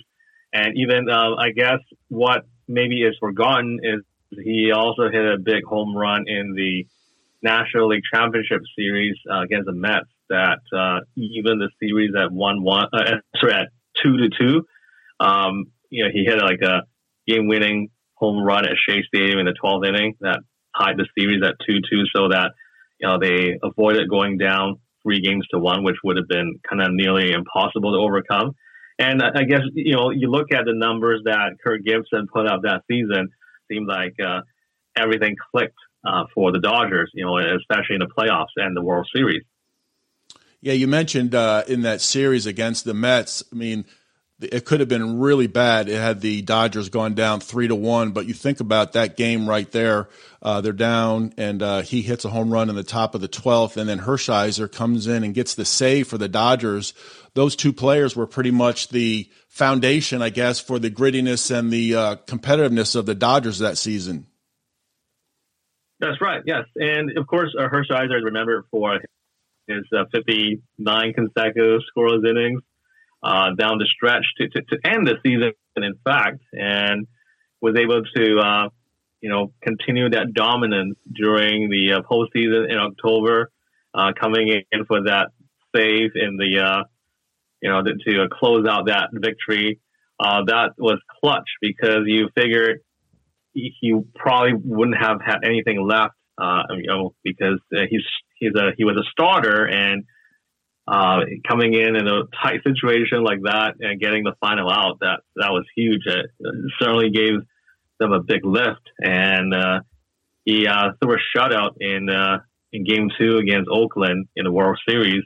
And 0.54 0.76
even, 0.76 1.08
uh, 1.10 1.36
I 1.36 1.52
guess, 1.52 1.80
what 2.10 2.46
maybe 2.68 3.04
is 3.04 3.16
forgotten 3.20 3.80
is 3.84 4.02
he 4.44 4.72
also 4.72 5.10
hit 5.10 5.26
a 5.26 5.38
big 5.38 5.64
home 5.64 5.96
run 5.96 6.26
in 6.28 6.56
the 6.56 6.88
National 7.44 7.90
League 7.90 8.04
Championship 8.12 8.62
Series 8.78 9.16
uh, 9.32 9.42
against 9.42 9.68
the 9.68 9.74
Mets 9.74 10.10
that 10.30 10.60
uh, 10.76 11.00
even 11.16 11.60
the 11.60 11.70
series 11.80 12.12
at 12.16 12.32
1 12.32 12.64
1, 12.64 12.86
uh, 12.94 13.04
sorry, 13.40 13.54
at 13.54 13.70
2 14.02 14.18
to 14.18 14.30
2, 14.40 14.66
um, 15.20 15.66
you 15.90 16.04
know, 16.04 16.10
he 16.12 16.24
hit 16.26 16.38
like 16.40 16.62
a 16.62 16.82
game 17.28 17.48
winning 17.48 17.90
home 18.22 18.44
run 18.44 18.66
at 18.66 18.78
Shea 18.88 19.04
Stadium 19.04 19.40
in 19.40 19.46
the 19.46 19.56
12th 19.62 19.88
inning 19.88 20.16
that 20.22 20.40
tied 20.80 20.96
the 20.98 21.08
series 21.18 21.42
at 21.44 21.56
2-2 21.68 22.04
so 22.16 22.30
that, 22.30 22.52
you 23.00 23.08
know, 23.08 23.18
they 23.20 23.58
avoided 23.62 24.10
going 24.10 24.38
down 24.38 24.80
three 25.04 25.20
games 25.22 25.46
to 25.52 25.60
one, 25.60 25.84
which 25.84 25.98
would 26.04 26.18
have 26.18 26.28
been 26.28 26.60
kind 26.70 26.82
of 26.82 26.90
nearly 26.92 27.32
impossible 27.32 27.92
to 27.92 27.98
overcome. 27.98 28.56
And 29.00 29.22
I 29.24 29.44
guess, 29.44 29.62
you 29.74 29.96
know, 29.96 30.12
you 30.12 30.30
look 30.30 30.54
at 30.54 30.66
the 30.66 30.76
numbers 30.76 31.22
that 31.26 31.58
Kirk 31.66 31.82
Gibson 31.84 32.28
put 32.32 32.48
up 32.48 32.62
that 32.64 32.84
season, 32.88 33.30
seemed 33.70 33.88
like 33.88 34.14
uh, 34.24 34.42
everything 34.96 35.36
clicked 35.52 35.78
uh, 36.06 36.26
for 36.36 36.52
the 36.52 36.60
Dodgers, 36.60 37.10
you 37.16 37.26
know, 37.26 37.38
especially 37.38 37.96
in 37.96 38.00
the 38.00 38.12
playoffs 38.16 38.54
and 38.58 38.78
the 38.78 38.82
World 38.82 39.08
Series. 39.14 39.42
Yeah, 40.62 40.74
you 40.74 40.88
mentioned 40.88 41.34
uh, 41.34 41.64
in 41.68 41.82
that 41.82 42.02
series 42.02 42.46
against 42.46 42.86
the 42.86 42.94
Mets, 42.94 43.44
I 43.52 43.56
mean, 43.56 43.86
it 44.42 44.66
could 44.66 44.80
have 44.80 44.90
been 44.90 45.20
really 45.20 45.48
bad. 45.48 45.88
It 45.90 45.98
had 45.98 46.22
the 46.22 46.42
Dodgers 46.42 46.90
gone 46.90 47.14
down 47.14 47.40
three 47.40 47.68
to 47.68 47.76
one, 47.76 48.12
but 48.12 48.26
you 48.26 48.34
think 48.34 48.60
about 48.60 48.94
that 48.94 49.16
game 49.16 49.48
right 49.48 49.72
there. 49.72 50.10
Uh, 50.42 50.62
they're 50.62 50.74
down, 50.74 51.34
and 51.38 51.62
uh, 51.62 51.82
he 51.82 52.02
hits 52.02 52.26
a 52.26 52.30
home 52.30 52.52
run 52.52 52.70
in 52.70 52.76
the 52.76 52.84
top 52.84 53.14
of 53.14 53.22
the 53.22 53.28
twelfth, 53.28 53.78
and 53.78 53.88
then 53.88 54.00
Hershiser 54.00 54.72
comes 54.72 55.08
in 55.08 55.24
and 55.24 55.34
gets 55.34 55.56
the 55.56 55.66
save 55.66 56.08
for 56.08 56.18
the 56.18 56.28
Dodgers. 56.28 56.94
Those 57.34 57.56
two 57.56 57.72
players 57.72 58.16
were 58.16 58.28
pretty 58.28 58.52
much 58.52 58.90
the 58.90 59.30
foundation, 59.48 60.22
I 60.22 60.30
guess, 60.30 60.60
for 60.60 60.80
the 60.80 60.90
grittiness 60.90 61.56
and 61.56 61.72
the 61.72 61.96
uh, 61.96 62.16
competitiveness 62.26 62.96
of 62.96 63.06
the 63.06 63.16
Dodgers 63.16 63.60
that 63.60 63.78
season. 63.78 64.28
That's 66.00 66.20
right. 66.20 66.42
Yes, 66.46 66.66
and 66.76 67.18
of 67.18 67.28
course, 67.28 67.54
uh, 67.58 67.68
Hershiser 67.68 68.18
is 68.18 68.24
remembered 68.24 68.66
for 68.72 69.00
his 69.68 69.84
uh, 69.96 70.06
59 70.12 71.14
consecutive 71.14 71.82
scoreless 71.96 72.28
innings 72.28 72.62
uh, 73.24 73.54
down 73.58 73.78
the 73.78 73.86
stretch 73.86 74.26
to, 74.38 74.50
to, 74.50 74.62
to, 74.62 74.78
end 74.84 75.08
the 75.08 75.16
season, 75.24 75.54
in 75.78 75.94
fact, 76.04 76.42
and 76.54 77.08
was 77.62 77.76
able 77.78 78.02
to, 78.16 78.40
uh, 78.40 78.70
you 79.22 79.30
know, 79.30 79.54
continue 79.62 80.10
that 80.10 80.34
dominance 80.34 80.98
during 81.14 81.70
the 81.70 81.94
uh, 81.94 82.02
postseason 82.02 82.72
in 82.72 82.78
October, 82.78 83.52
uh, 83.94 84.12
coming 84.20 84.64
in 84.72 84.86
for 84.86 85.04
that 85.04 85.28
save 85.76 86.12
in 86.16 86.38
the, 86.38 86.60
uh, 86.60 86.84
you 87.62 87.70
know, 87.70 87.84
to, 87.84 87.94
to 87.94 88.28
close 88.32 88.66
out 88.68 88.88
that 88.88 89.10
victory. 89.14 89.80
Uh, 90.20 90.44
that 90.46 90.72
was 90.78 91.00
clutch 91.20 91.50
because 91.62 92.02
you 92.06 92.30
figured 92.36 92.80
he, 93.54 93.94
probably 94.16 94.54
wouldn't 94.54 94.98
have 94.98 95.20
had 95.24 95.40
anything 95.44 95.86
left, 95.88 96.14
you 96.40 96.88
know, 96.88 97.14
because 97.24 97.60
he's 97.90 98.04
he's 98.40 98.56
a 98.56 98.72
he 98.78 98.84
was 98.84 98.98
a 98.98 99.04
starter 99.12 99.68
and 99.68 100.04
uh, 100.92 101.22
coming 101.48 101.74
in 101.74 101.96
in 101.96 102.06
a 102.06 102.24
tight 102.44 102.62
situation 102.66 103.24
like 103.24 103.42
that 103.44 103.76
and 103.80 104.02
getting 104.02 104.26
the 104.26 104.34
final 104.42 104.70
out, 104.70 105.00
that 105.00 105.22
that 105.38 105.52
was 105.52 105.66
huge. 105.74 106.02
It, 106.06 106.32
certainly 106.80 107.10
gave 107.12 107.40
them 107.98 108.12
a 108.12 108.22
big 108.22 108.44
lift, 108.44 108.90
and 109.00 109.54
uh, 109.54 109.80
he 110.44 110.68
uh, 110.68 110.92
threw 111.02 111.16
a 111.16 111.18
shutout 111.34 111.76
in 111.80 112.10
uh, 112.10 112.40
in 112.74 112.84
Game 112.84 113.10
Two 113.18 113.38
against 113.38 113.70
Oakland 113.72 114.28
in 114.36 114.44
the 114.44 114.52
World 114.52 114.80
Series. 114.88 115.24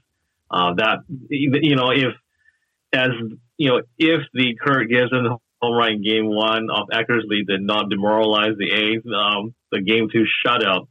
Uh, 0.52 0.76
that 0.76 1.00
you 1.30 1.76
know, 1.76 1.90
if 1.90 2.14
as 2.94 3.10
you 3.58 3.72
know, 3.72 3.82
if 3.98 4.22
the 4.36 4.56
Kirk 4.64 4.88
Gibson 4.88 5.36
home 5.62 5.76
run 5.76 6.04
Game 6.04 6.28
One 6.28 6.68
of 6.70 6.90
Eckersley 6.94 7.44
did 7.48 7.64
not 7.64 7.90
demoralize 7.90 8.56
the 8.60 8.72
A's, 8.72 9.02
um, 9.08 9.56
the 9.72 9.82
Game 9.82 10.10
Two 10.14 10.26
shutout 10.46 10.88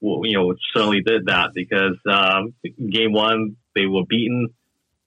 you 0.00 0.32
know, 0.34 0.54
certainly 0.74 1.02
did 1.02 1.26
that 1.26 1.50
because 1.54 1.96
um, 2.06 2.54
game 2.90 3.12
one 3.12 3.56
they 3.78 3.86
were 3.86 4.04
beaten 4.08 4.48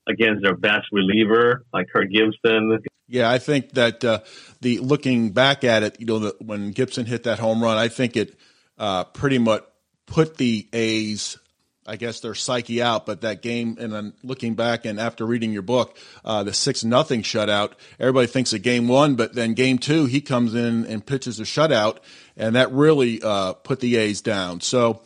against 0.08 0.44
their 0.44 0.56
best 0.56 0.88
reliever 0.92 1.66
like 1.74 1.88
Kirk 1.92 2.10
Gibson. 2.12 2.80
Yeah, 3.08 3.30
I 3.30 3.40
think 3.40 3.72
that 3.72 4.04
uh, 4.04 4.20
the 4.62 4.80
looking 4.80 5.32
back 5.32 5.64
at 5.64 5.84
it, 5.84 6.00
you 6.00 6.06
know, 6.06 6.20
the, 6.20 6.36
when 6.40 6.72
Gibson 6.72 7.06
hit 7.06 7.24
that 7.24 7.40
home 7.40 7.62
run, 7.62 7.78
I 7.78 7.90
think 7.90 8.16
it 8.16 8.38
uh, 8.78 9.04
pretty 9.04 9.38
much 9.38 9.64
put 10.06 10.38
the 10.38 10.68
A's 10.74 11.38
I 11.86 11.96
guess 11.96 12.20
their 12.20 12.36
psyche 12.36 12.82
out. 12.82 13.06
But 13.06 13.22
that 13.22 13.42
game, 13.42 13.78
and 13.80 13.92
then 13.92 14.14
looking 14.24 14.56
back 14.56 14.86
and 14.86 15.00
after 15.00 15.26
reading 15.26 15.52
your 15.52 15.62
book, 15.62 15.98
uh, 16.24 16.44
the 16.44 16.54
six 16.54 16.84
nothing 16.84 17.22
shutout, 17.22 17.74
everybody 18.00 18.28
thinks 18.28 18.54
of 18.54 18.62
game 18.62 18.88
one, 18.88 19.16
but 19.16 19.34
then 19.34 19.54
game 19.56 19.78
two, 19.78 20.06
he 20.06 20.22
comes 20.22 20.54
in 20.54 20.86
and 20.86 21.06
pitches 21.06 21.40
a 21.40 21.44
shutout, 21.44 21.98
and 22.38 22.56
that 22.56 22.72
really 22.72 23.22
uh, 23.22 23.54
put 23.54 23.80
the 23.80 23.98
A's 23.98 24.22
down. 24.22 24.62
So. 24.62 25.02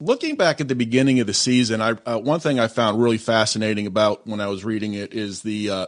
Looking 0.00 0.34
back 0.34 0.60
at 0.60 0.68
the 0.68 0.74
beginning 0.74 1.20
of 1.20 1.26
the 1.26 1.34
season, 1.34 1.80
I, 1.80 1.90
uh, 2.04 2.18
one 2.18 2.40
thing 2.40 2.58
I 2.58 2.66
found 2.66 3.00
really 3.00 3.18
fascinating 3.18 3.86
about 3.86 4.26
when 4.26 4.40
I 4.40 4.48
was 4.48 4.64
reading 4.64 4.94
it 4.94 5.14
is 5.14 5.42
the 5.42 5.70
uh, 5.70 5.86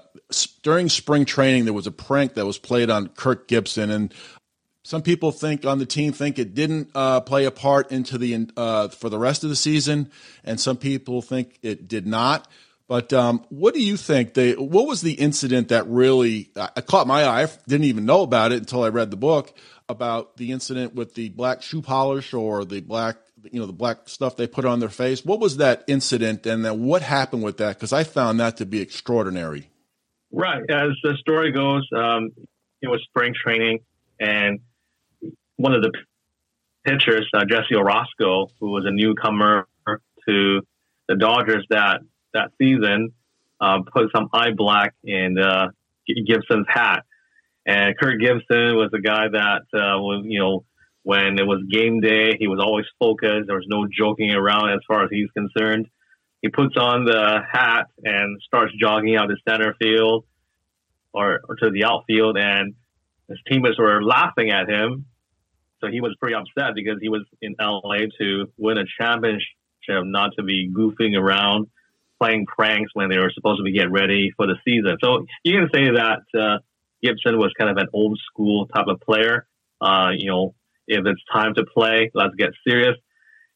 during 0.63 0.89
spring 0.89 1.25
training 1.25 1.65
there 1.65 1.75
was 1.75 1.89
a 1.89 1.93
prank 1.93 2.35
that 2.35 2.47
was 2.47 2.57
played 2.57 2.89
on 2.89 3.09
Kirk 3.09 3.49
Gibson, 3.49 3.91
and 3.91 4.15
some 4.85 5.03
people 5.03 5.33
think 5.33 5.67
on 5.67 5.81
the 5.81 5.87
team 5.87 6.13
think 6.13 6.39
it 6.39 6.55
didn't 6.55 6.91
uh, 6.95 7.21
play 7.21 7.47
a 7.47 7.51
part 7.51 7.91
into 7.91 8.17
the 8.17 8.49
uh, 8.57 8.89
for 8.89 9.09
the 9.09 9.19
rest 9.19 9.43
of 9.43 9.51
the 9.51 9.57
season, 9.57 10.13
and 10.45 10.61
some 10.61 10.77
people 10.77 11.21
think 11.21 11.59
it 11.63 11.89
did 11.89 12.07
not. 12.07 12.47
But 12.89 13.13
um, 13.13 13.45
what 13.49 13.75
do 13.75 13.83
you 13.83 13.97
think? 13.97 14.35
They 14.35 14.53
what 14.53 14.87
was 14.87 15.01
the 15.01 15.15
incident 15.15 15.69
that 15.69 15.89
really 15.89 16.51
uh, 16.55 16.69
caught 16.83 17.09
my 17.09 17.25
eye? 17.25 17.43
I 17.43 17.49
didn't 17.67 17.87
even 17.87 18.07
know 18.07 18.23
about 18.23 18.53
it 18.53 18.59
until 18.59 18.85
I 18.85 18.91
read 18.91 19.11
the 19.11 19.17
book 19.17 19.53
about 19.89 20.37
the 20.37 20.53
incident 20.53 20.95
with 20.95 21.15
the 21.15 21.31
black 21.31 21.63
shoe 21.63 21.83
polish 21.83 22.33
or 22.33 22.65
the 22.65 22.81
black 22.81 23.17
you 23.53 23.61
know 23.61 23.67
the 23.67 23.73
black 23.73 24.09
stuff 24.09 24.37
they 24.37 24.47
put 24.47 24.65
on 24.65 24.81
their 24.81 24.89
face. 24.89 25.25
What 25.25 25.41
was 25.41 25.59
that 25.59 25.85
incident, 25.87 26.47
and 26.47 26.65
then 26.65 26.85
what 26.85 27.03
happened 27.03 27.43
with 27.43 27.59
that? 27.59 27.77
Because 27.77 27.93
I 27.93 28.05
found 28.05 28.41
that 28.41 28.57
to 28.59 28.67
be 28.67 28.81
extraordinary. 28.81 29.71
Right, 30.33 30.63
as 30.69 30.91
the 31.03 31.17
story 31.21 31.53
goes, 31.53 31.89
um, 31.97 32.31
it 32.83 32.89
was 32.89 33.03
spring 33.09 33.33
training, 33.35 33.81
and 34.21 34.61
one 35.57 35.73
of 35.73 35.83
the 35.83 35.93
pitchers, 36.85 37.29
uh, 37.35 37.45
Jesse 37.45 37.75
Orosco, 37.75 38.49
who 38.61 38.71
was 38.71 38.85
a 38.87 38.91
newcomer 38.91 39.67
to 40.29 40.61
the 41.09 41.17
Dodgers 41.17 41.65
that 41.71 42.01
that 42.35 42.51
season, 42.59 43.13
uh, 43.61 43.79
put 43.93 44.11
some 44.15 44.29
eye 44.33 44.51
black 44.55 44.95
in 45.05 45.39
uh, 45.39 45.69
Gibson's 46.07 46.67
hat. 46.69 47.05
And 47.67 47.99
Kirk 47.99 48.21
Gibson 48.21 48.77
was 48.77 48.91
a 48.95 49.01
guy 49.01 49.29
that 49.29 49.63
uh, 49.75 49.99
was, 49.99 50.25
you 50.27 50.39
know, 50.39 50.65
when 51.07 51.39
it 51.39 51.47
was 51.47 51.63
game 51.71 52.01
day, 52.01 52.37
he 52.37 52.49
was 52.49 52.59
always 52.59 52.85
focused. 52.99 53.47
There 53.47 53.55
was 53.55 53.69
no 53.69 53.87
joking 53.87 54.33
around 54.33 54.73
as 54.73 54.81
far 54.89 55.05
as 55.05 55.09
he's 55.09 55.31
concerned. 55.31 55.87
He 56.43 56.49
puts 56.49 56.77
on 56.77 57.05
the 57.05 57.39
hat 57.49 57.87
and 58.03 58.43
starts 58.45 58.73
jogging 58.77 59.15
out 59.15 59.27
to 59.27 59.37
center 59.49 59.77
field 59.81 60.25
or, 61.13 61.43
or 61.49 61.55
to 61.63 61.71
the 61.71 61.85
outfield, 61.85 62.37
and 62.37 62.75
his 63.29 63.39
teammates 63.49 63.79
were 63.79 64.03
laughing 64.03 64.51
at 64.51 64.69
him. 64.69 65.07
So 65.81 65.87
he 65.93 66.01
was 66.01 66.17
pretty 66.21 66.35
upset 66.35 66.75
because 66.75 66.99
he 67.01 67.09
was 67.09 67.23
in 67.41 67.55
LA 67.61 68.11
to 68.19 68.51
win 68.59 68.77
a 68.77 68.85
championship, 69.01 69.47
not 69.89 70.33
to 70.39 70.43
be 70.43 70.69
goofing 70.69 71.17
around 71.17 71.69
playing 72.21 72.47
pranks 72.47 72.91
when 72.95 73.11
they 73.11 73.19
were 73.19 73.31
supposed 73.33 73.59
to 73.59 73.63
be 73.63 73.73
getting 73.73 73.93
ready 73.93 74.33
for 74.37 74.49
the 74.49 74.57
season. 74.65 74.97
So 75.01 75.25
you 75.45 75.61
can 75.61 75.69
say 75.73 75.85
that 75.85 76.23
uh, 76.37 76.59
Gibson 77.01 77.39
was 77.39 77.53
kind 77.57 77.71
of 77.71 77.77
an 77.77 77.87
old 77.93 78.19
school 78.27 78.67
type 78.67 78.89
of 78.89 79.01
player. 79.01 79.47
Uh, 79.81 80.11
you 80.17 80.29
know, 80.29 80.57
if 80.87 81.05
it's 81.07 81.23
time 81.33 81.55
to 81.55 81.65
play, 81.65 82.11
let's 82.15 82.35
get 82.37 82.51
serious. 82.67 82.97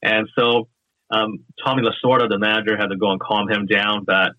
And 0.02 0.28
so 0.38 0.68
um, 1.10 1.44
Tommy 1.64 1.82
Lasorda, 1.82 2.28
the 2.28 2.38
manager, 2.38 2.76
had 2.76 2.88
to 2.88 2.96
go 2.96 3.10
and 3.10 3.20
calm 3.20 3.48
him 3.50 3.66
down. 3.66 4.04
That 4.06 4.32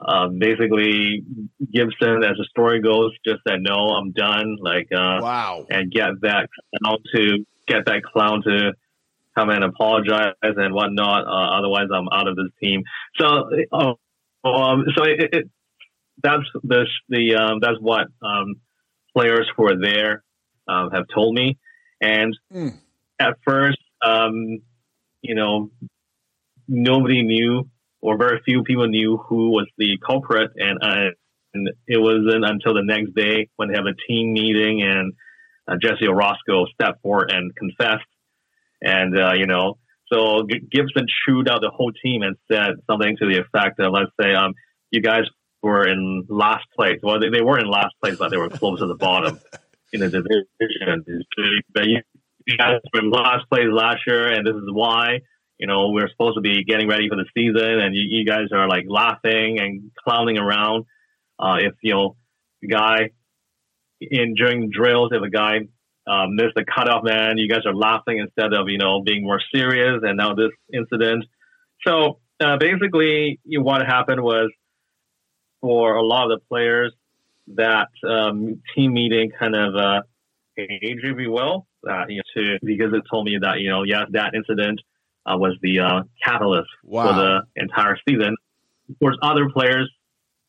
um, 0.00 0.38
basically, 0.38 1.24
Gibson, 1.72 2.22
as 2.24 2.36
the 2.36 2.46
story 2.50 2.80
goes, 2.80 3.12
just 3.26 3.40
said, 3.46 3.60
"No, 3.60 3.88
I'm 3.88 4.12
done." 4.12 4.56
Like, 4.60 4.88
uh, 4.92 5.20
wow, 5.20 5.66
and 5.70 5.90
get 5.90 6.20
that 6.22 6.48
clown 6.82 6.98
to 7.14 7.44
get 7.66 7.86
that 7.86 8.02
clown 8.02 8.42
to 8.42 8.72
come 9.36 9.50
and 9.50 9.64
apologize 9.64 10.34
and 10.42 10.74
whatnot. 10.74 11.26
Uh, 11.26 11.58
otherwise, 11.58 11.88
I'm 11.94 12.08
out 12.12 12.28
of 12.28 12.36
this 12.36 12.50
team. 12.62 12.82
So, 13.18 13.50
uh, 13.72 13.94
um, 14.46 14.84
so 14.96 15.04
it, 15.04 15.28
it, 15.32 15.50
that's 16.22 16.44
the 16.62 16.86
the 17.08 17.36
um, 17.36 17.60
that's 17.60 17.78
what 17.80 18.08
um, 18.22 18.56
players 19.16 19.48
who 19.56 19.66
are 19.66 19.80
there 19.80 20.22
um, 20.68 20.90
have 20.90 21.04
told 21.14 21.34
me. 21.34 21.58
And 22.00 22.36
mm. 22.52 22.74
at 23.18 23.34
first, 23.46 23.78
um, 24.04 24.60
you 25.22 25.34
know, 25.34 25.70
nobody 26.66 27.22
knew, 27.22 27.68
or 28.00 28.16
very 28.16 28.40
few 28.44 28.62
people 28.62 28.86
knew 28.86 29.18
who 29.18 29.50
was 29.50 29.66
the 29.76 29.98
culprit, 30.04 30.52
and, 30.56 30.78
uh, 30.82 31.10
and 31.52 31.68
it 31.86 31.98
wasn't 31.98 32.44
until 32.44 32.74
the 32.74 32.84
next 32.84 33.14
day 33.14 33.48
when 33.56 33.68
they 33.68 33.76
have 33.76 33.86
a 33.86 33.94
team 34.08 34.32
meeting 34.32 34.82
and 34.82 35.12
uh, 35.68 35.76
Jesse 35.80 36.06
Orosco 36.06 36.66
stepped 36.72 37.02
forward 37.02 37.30
and 37.32 37.54
confessed 37.54 38.06
and, 38.82 39.18
uh, 39.18 39.32
you 39.34 39.46
know, 39.46 39.78
so 40.12 40.42
Gibson 40.42 41.06
chewed 41.24 41.48
out 41.48 41.60
the 41.60 41.70
whole 41.70 41.92
team 41.92 42.22
and 42.22 42.36
said 42.50 42.76
something 42.88 43.16
to 43.18 43.26
the 43.26 43.38
effect 43.40 43.78
of, 43.78 43.92
let's 43.92 44.10
say, 44.20 44.34
um, 44.34 44.54
you 44.90 45.00
guys 45.00 45.24
were 45.62 45.86
in 45.86 46.26
last 46.28 46.64
place. 46.74 46.98
Well, 47.02 47.20
they, 47.20 47.28
they 47.28 47.42
were 47.42 47.58
in 47.58 47.68
last 47.68 47.94
place, 48.02 48.16
but 48.18 48.30
they 48.30 48.36
were 48.36 48.48
close 48.48 48.80
to 48.80 48.86
the 48.86 48.96
bottom 48.96 49.38
in 49.92 50.00
the 50.00 50.08
division. 50.08 51.04
But 51.72 51.86
you, 51.86 52.00
you 52.46 52.56
guys 52.56 52.80
were 52.94 53.02
last 53.02 53.48
place 53.50 53.68
last 53.70 53.98
year, 54.06 54.32
and 54.32 54.46
this 54.46 54.54
is 54.54 54.68
why. 54.72 55.20
You 55.58 55.66
know, 55.66 55.90
we're 55.90 56.08
supposed 56.08 56.36
to 56.36 56.40
be 56.40 56.64
getting 56.64 56.88
ready 56.88 57.08
for 57.10 57.16
the 57.16 57.26
season, 57.34 57.80
and 57.80 57.94
you, 57.94 58.02
you 58.02 58.24
guys 58.24 58.46
are 58.52 58.66
like 58.66 58.86
laughing 58.88 59.58
and 59.60 59.90
clowning 60.02 60.38
around. 60.38 60.86
Uh, 61.38 61.56
if 61.60 61.74
you 61.82 61.92
know, 61.92 62.16
the 62.62 62.68
guy 62.68 63.10
in 64.00 64.34
during 64.34 64.70
drills, 64.70 65.10
if 65.12 65.22
a 65.22 65.28
guy 65.28 65.60
um, 66.10 66.34
missed 66.34 66.54
the 66.56 66.64
cutoff 66.64 67.04
man. 67.04 67.38
You 67.38 67.48
guys 67.48 67.66
are 67.66 67.74
laughing 67.74 68.18
instead 68.18 68.52
of, 68.52 68.68
you 68.68 68.78
know, 68.78 69.02
being 69.02 69.22
more 69.22 69.40
serious. 69.54 70.00
And 70.02 70.16
now 70.16 70.34
this 70.34 70.50
incident. 70.72 71.24
So 71.86 72.20
uh, 72.40 72.56
basically, 72.58 73.40
you 73.44 73.62
what 73.62 73.84
happened 73.86 74.22
was 74.22 74.50
for 75.60 75.94
a 75.94 76.02
lot 76.02 76.30
of 76.30 76.40
the 76.40 76.44
players, 76.48 76.92
that 77.56 77.88
um, 78.08 78.60
team 78.74 78.92
meeting 78.94 79.30
kind 79.38 79.54
of 79.54 79.74
uh, 79.74 80.02
age, 80.58 80.98
if 81.02 81.18
you 81.18 81.30
will, 81.30 81.66
uh, 81.88 82.04
you 82.08 82.16
know, 82.16 82.22
to, 82.42 82.58
because 82.64 82.92
it 82.92 83.02
told 83.10 83.26
me 83.26 83.38
that, 83.40 83.60
you 83.60 83.70
know, 83.70 83.82
yes, 83.82 84.06
that 84.10 84.34
incident 84.34 84.80
uh, 85.26 85.36
was 85.36 85.56
the 85.62 85.80
uh, 85.80 86.02
catalyst 86.24 86.68
wow. 86.84 87.08
for 87.08 87.14
the 87.14 87.40
entire 87.56 87.98
season. 88.08 88.36
Of 88.88 88.98
course, 88.98 89.16
other 89.22 89.48
players 89.50 89.90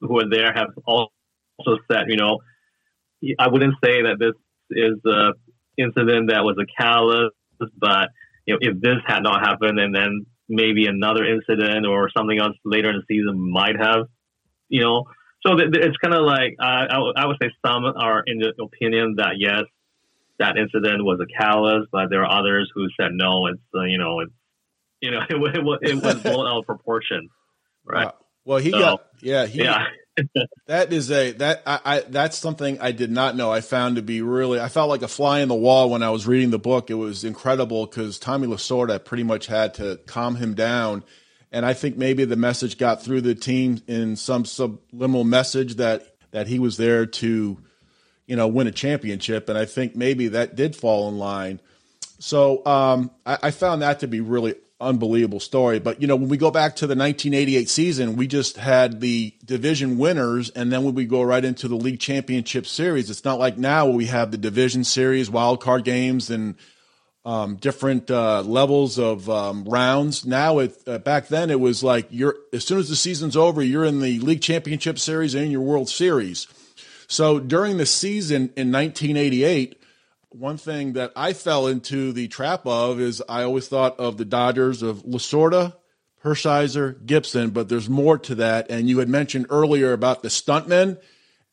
who 0.01 0.19
are 0.19 0.29
there 0.29 0.51
have 0.53 0.69
also 0.85 1.77
said, 1.91 2.05
you 2.07 2.17
know, 2.17 2.39
I 3.37 3.47
wouldn't 3.47 3.75
say 3.83 4.01
that 4.01 4.17
this 4.19 4.33
is 4.71 4.97
a 5.05 5.33
incident 5.77 6.29
that 6.29 6.43
was 6.43 6.57
a 6.59 6.65
catalyst, 6.81 7.35
but 7.77 8.09
you 8.45 8.53
know, 8.53 8.59
if 8.61 8.81
this 8.81 8.97
had 9.05 9.21
not 9.21 9.45
happened, 9.45 9.79
and 9.79 9.93
then 9.93 10.25
maybe 10.49 10.87
another 10.87 11.23
incident 11.23 11.85
or 11.85 12.09
something 12.17 12.39
else 12.39 12.55
later 12.65 12.89
in 12.89 12.97
the 12.97 13.03
season 13.07 13.51
might 13.51 13.77
have, 13.79 14.07
you 14.69 14.81
know. 14.81 15.05
So 15.45 15.55
th- 15.55 15.71
th- 15.71 15.85
it's 15.85 15.97
kind 15.97 16.13
of 16.13 16.23
like 16.23 16.55
I, 16.59 16.85
I, 16.85 16.95
w- 16.95 17.13
I 17.15 17.25
would 17.25 17.37
say 17.41 17.49
some 17.65 17.85
are 17.85 18.23
in 18.25 18.39
the 18.39 18.53
opinion 18.61 19.15
that 19.17 19.33
yes, 19.37 19.63
that 20.39 20.57
incident 20.57 21.03
was 21.03 21.19
a 21.19 21.25
catalyst, 21.25 21.89
but 21.91 22.09
there 22.09 22.23
are 22.23 22.39
others 22.39 22.71
who 22.73 22.87
said 22.99 23.11
no. 23.11 23.47
It's 23.47 23.61
uh, 23.75 23.83
you 23.83 23.97
know 23.97 24.19
it's 24.21 24.33
you 25.01 25.11
know 25.11 25.21
it, 25.29 25.35
it, 25.35 25.89
it 25.89 26.03
was 26.03 26.15
blown 26.21 26.47
out 26.47 26.59
of 26.59 26.65
proportion, 26.65 27.29
right? 27.85 28.05
Wow. 28.05 28.15
Well, 28.45 28.57
he 28.57 28.71
so, 28.71 28.79
got 28.79 29.05
yeah 29.21 29.45
he 29.45 29.63
yeah 29.63 29.85
that 30.67 30.91
is 30.91 31.11
a 31.11 31.31
that 31.33 31.63
I, 31.65 31.79
I, 31.85 31.99
that's 32.01 32.37
something 32.37 32.79
I 32.79 32.91
did 32.91 33.11
not 33.11 33.35
know. 33.35 33.51
I 33.51 33.61
found 33.61 33.95
to 33.95 34.01
be 34.01 34.21
really 34.21 34.59
I 34.59 34.67
felt 34.67 34.89
like 34.89 35.01
a 35.01 35.07
fly 35.07 35.39
in 35.39 35.47
the 35.47 35.55
wall 35.55 35.89
when 35.89 36.03
I 36.03 36.09
was 36.09 36.27
reading 36.27 36.49
the 36.49 36.59
book. 36.59 36.89
It 36.89 36.95
was 36.95 37.23
incredible 37.23 37.85
because 37.85 38.19
Tommy 38.19 38.47
Lasorda 38.47 39.03
pretty 39.03 39.23
much 39.23 39.47
had 39.47 39.73
to 39.75 39.99
calm 40.05 40.35
him 40.35 40.53
down, 40.53 41.03
and 41.51 41.65
I 41.65 41.73
think 41.73 41.97
maybe 41.97 42.25
the 42.25 42.35
message 42.35 42.77
got 42.77 43.03
through 43.03 43.21
the 43.21 43.35
team 43.35 43.81
in 43.87 44.15
some 44.15 44.45
subliminal 44.45 45.23
message 45.23 45.75
that 45.75 46.07
that 46.31 46.47
he 46.47 46.59
was 46.59 46.77
there 46.77 47.05
to, 47.05 47.57
you 48.25 48.35
know, 48.37 48.47
win 48.47 48.67
a 48.67 48.71
championship, 48.71 49.49
and 49.49 49.57
I 49.57 49.65
think 49.65 49.95
maybe 49.95 50.29
that 50.29 50.55
did 50.55 50.75
fall 50.75 51.09
in 51.09 51.17
line. 51.17 51.59
So 52.19 52.65
um, 52.65 53.11
I, 53.25 53.37
I 53.43 53.51
found 53.51 53.81
that 53.81 53.99
to 53.99 54.07
be 54.07 54.21
really 54.21 54.55
unbelievable 54.79 55.39
story. 55.39 55.79
But 55.79 56.01
you 56.01 56.07
know, 56.07 56.15
when 56.15 56.29
we 56.29 56.37
go 56.37 56.51
back 56.51 56.77
to 56.77 56.87
the 56.87 56.95
1988 56.95 57.69
season, 57.69 58.15
we 58.15 58.27
just 58.27 58.57
had 58.57 59.01
the 59.01 59.33
division 59.45 59.97
winners, 59.97 60.49
and 60.51 60.71
then 60.71 60.83
when 60.83 60.95
we 60.95 61.05
go 61.05 61.21
right 61.21 61.43
into 61.43 61.67
the 61.67 61.75
league 61.75 61.99
championship 61.99 62.65
series, 62.65 63.09
it's 63.09 63.25
not 63.25 63.39
like 63.39 63.57
now 63.57 63.87
we 63.87 64.05
have 64.05 64.31
the 64.31 64.37
division 64.37 64.83
series, 64.83 65.29
wild 65.29 65.61
card 65.61 65.83
games, 65.83 66.29
and 66.29 66.55
um, 67.23 67.55
different 67.55 68.09
uh, 68.09 68.41
levels 68.41 68.97
of 68.97 69.29
um, 69.29 69.65
rounds. 69.65 70.25
Now, 70.25 70.59
it, 70.59 70.75
uh, 70.87 70.97
back 70.97 71.27
then, 71.27 71.49
it 71.49 71.59
was 71.59 71.83
like 71.83 72.07
you're 72.09 72.35
as 72.51 72.65
soon 72.65 72.79
as 72.79 72.89
the 72.89 72.95
season's 72.95 73.37
over, 73.37 73.61
you're 73.61 73.85
in 73.85 73.99
the 73.99 74.19
league 74.19 74.41
championship 74.41 74.97
series 74.97 75.35
and 75.35 75.51
your 75.51 75.61
World 75.61 75.89
Series. 75.89 76.47
So 77.07 77.39
during 77.39 77.77
the 77.77 77.85
season 77.85 78.53
in 78.55 78.71
1988 78.71 79.77
one 80.33 80.57
thing 80.57 80.93
that 80.93 81.11
I 81.15 81.33
fell 81.33 81.67
into 81.67 82.13
the 82.13 82.27
trap 82.29 82.65
of 82.65 83.01
is 83.01 83.21
I 83.27 83.43
always 83.43 83.67
thought 83.67 83.99
of 83.99 84.17
the 84.17 84.25
Dodgers 84.25 84.81
of 84.81 85.03
Lasorda, 85.03 85.75
Hershiser, 86.23 87.05
Gibson, 87.05 87.49
but 87.49 87.67
there's 87.67 87.89
more 87.89 88.17
to 88.19 88.35
that. 88.35 88.69
And 88.69 88.87
you 88.87 88.99
had 88.99 89.09
mentioned 89.09 89.47
earlier 89.49 89.91
about 89.91 90.23
the 90.23 90.29
stuntmen, 90.29 90.99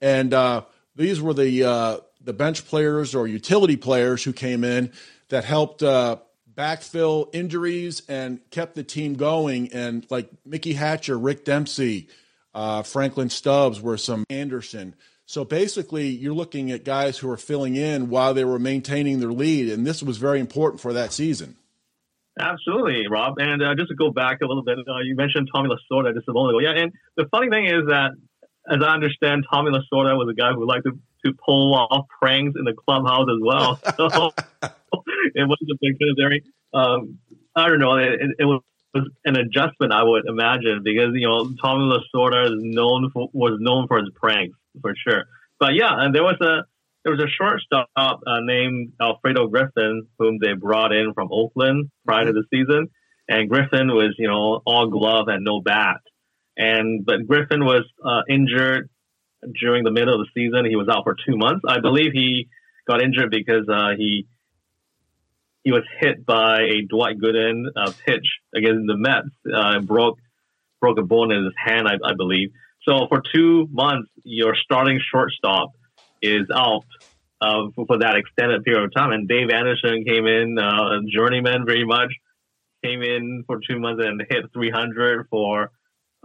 and 0.00 0.33
uh, 0.33 0.62
these 0.94 1.20
were 1.20 1.35
the 1.35 1.64
uh, 1.64 1.96
the 2.20 2.33
bench 2.33 2.66
players 2.66 3.14
or 3.14 3.26
utility 3.26 3.76
players 3.76 4.22
who 4.22 4.33
came 4.33 4.62
in 4.62 4.92
that 5.28 5.44
helped 5.44 5.82
uh, 5.82 6.16
backfill 6.54 7.28
injuries 7.32 8.02
and 8.08 8.40
kept 8.50 8.74
the 8.74 8.82
team 8.82 9.14
going. 9.14 9.72
And 9.72 10.06
like 10.10 10.30
Mickey 10.44 10.72
Hatcher, 10.72 11.18
Rick 11.18 11.44
Dempsey, 11.44 12.08
uh, 12.54 12.82
Franklin 12.82 13.30
Stubbs 13.30 13.80
were 13.80 13.96
some 13.96 14.24
Anderson. 14.30 14.94
So 15.26 15.44
basically, 15.44 16.08
you're 16.08 16.34
looking 16.34 16.70
at 16.70 16.84
guys 16.84 17.18
who 17.18 17.30
are 17.30 17.36
filling 17.36 17.76
in 17.76 18.08
while 18.08 18.32
they 18.32 18.44
were 18.44 18.58
maintaining 18.58 19.20
their 19.20 19.32
lead, 19.32 19.70
and 19.70 19.86
this 19.86 20.02
was 20.02 20.16
very 20.16 20.40
important 20.40 20.80
for 20.80 20.94
that 20.94 21.12
season. 21.12 21.56
Absolutely, 22.40 23.06
Rob. 23.08 23.38
And 23.38 23.62
uh, 23.62 23.74
just 23.74 23.90
to 23.90 23.94
go 23.94 24.10
back 24.10 24.40
a 24.40 24.46
little 24.46 24.62
bit, 24.62 24.78
uh, 24.78 25.00
you 25.00 25.16
mentioned 25.16 25.50
Tommy 25.54 25.68
Lasorda 25.68 26.14
just 26.14 26.28
a 26.28 26.32
moment 26.32 26.56
ago. 26.56 26.70
Yeah, 26.70 26.82
and 26.82 26.92
the 27.16 27.26
funny 27.26 27.50
thing 27.50 27.66
is 27.66 27.88
that 27.88 28.12
as 28.70 28.82
I 28.82 28.94
understand, 28.94 29.44
Tommy 29.50 29.70
Lasorda 29.70 30.16
was 30.16 30.28
a 30.30 30.34
guy 30.34 30.52
who 30.52 30.66
liked 30.66 30.84
to, 30.84 30.98
to 31.26 31.34
pull 31.34 31.74
off 31.74 32.06
pranks 32.20 32.56
in 32.58 32.64
the 32.64 32.72
clubhouse 32.72 33.28
as 33.30 33.40
well. 33.42 33.80
So 33.96 34.32
it 35.35 35.48
was 35.48 35.59
a 35.62 35.77
big 35.81 35.96
very, 36.16 36.44
um, 36.74 37.18
I 37.55 37.68
don't 37.68 37.81
know, 37.81 37.96
it, 37.96 38.20
it, 38.38 38.44
was 38.44 38.62
an 39.24 39.37
adjustment, 39.37 39.92
I 39.92 40.03
would 40.03 40.24
imagine, 40.27 40.83
because, 40.83 41.11
you 41.14 41.29
know, 41.29 41.51
Tommy 41.62 41.92
Lasorda 41.92 42.46
is 42.46 42.55
known 42.57 43.11
for, 43.12 43.29
was 43.33 43.59
known 43.61 43.87
for 43.87 43.98
his 43.98 44.11
pranks, 44.14 44.57
for 44.81 44.94
sure. 45.07 45.24
But 45.61 45.74
yeah, 45.74 45.90
and 45.92 46.14
there 46.14 46.22
was 46.22 46.37
a, 46.40 46.64
there 47.05 47.12
was 47.12 47.22
a 47.22 47.29
shortstop 47.29 47.88
uh, 47.96 48.40
named 48.40 48.92
Alfredo 49.01 49.48
Griffin, 49.48 50.07
whom 50.18 50.38
they 50.40 50.53
brought 50.55 50.92
in 50.92 51.14
from 51.14 51.29
Oakland 51.33 51.90
prior 52.05 52.27
to 52.27 52.33
the 52.33 52.44
season. 52.53 52.88
And 53.29 53.48
Griffin 53.48 53.88
was, 53.88 54.14
you 54.18 54.29
know, 54.29 54.62
all 54.66 54.88
glove 54.88 55.29
and 55.29 55.44
no 55.44 55.61
bat. 55.61 56.01
And 56.57 57.05
but 57.07 57.27
Griffin 57.27 57.64
was 57.64 57.85
uh, 58.05 58.22
injured 58.29 58.90
during 59.61 59.85
the 59.85 59.90
middle 59.90 60.20
of 60.20 60.27
the 60.27 60.31
season. 60.35 60.64
He 60.66 60.77
was 60.77 60.88
out 60.88 61.05
for 61.05 61.14
two 61.14 61.37
months. 61.37 61.62
I 61.68 61.81
believe 61.81 62.12
he 62.12 62.48
got 62.87 63.03
injured 63.03 63.31
because 63.31 63.68
uh, 63.68 63.90
he 63.96 64.27
he 65.68 65.72
was 65.72 65.85
hit 66.00 66.24
by 66.24 66.62
a 66.62 66.81
Dwight 66.88 67.18
Gooden 67.18 67.64
uh, 67.76 67.92
pitch 68.07 68.26
against 68.54 68.87
the 68.87 68.96
Mets 68.96 69.28
uh, 69.46 69.76
and 69.76 69.87
broke 69.87 70.16
broke 70.81 70.98
a 70.98 71.02
bone 71.02 71.31
in 71.31 71.44
his 71.44 71.52
hand, 71.62 71.87
I, 71.87 71.96
I 72.02 72.14
believe. 72.16 72.52
So 72.88 73.07
for 73.11 73.20
two 73.35 73.68
months, 73.70 74.09
your 74.24 74.54
starting 74.54 74.98
shortstop 75.12 75.72
is 76.22 76.46
out 76.54 76.87
uh, 77.42 77.64
for, 77.74 77.85
for, 77.85 77.98
that 77.98 78.16
extended 78.16 78.64
period 78.64 78.85
of 78.85 78.94
time. 78.94 79.12
And 79.12 79.28
Dave 79.28 79.50
Anderson 79.50 80.04
came 80.07 80.26
in, 80.26 80.59
uh, 80.59 80.62
a 80.62 81.00
journeyman 81.14 81.66
very 81.66 81.85
much, 81.85 82.14
came 82.83 83.02
in 83.02 83.44
for 83.46 83.61
two 83.68 83.78
months 83.78 84.02
and 84.02 84.22
hit 84.31 84.50
300 84.54 85.26
for 85.28 85.70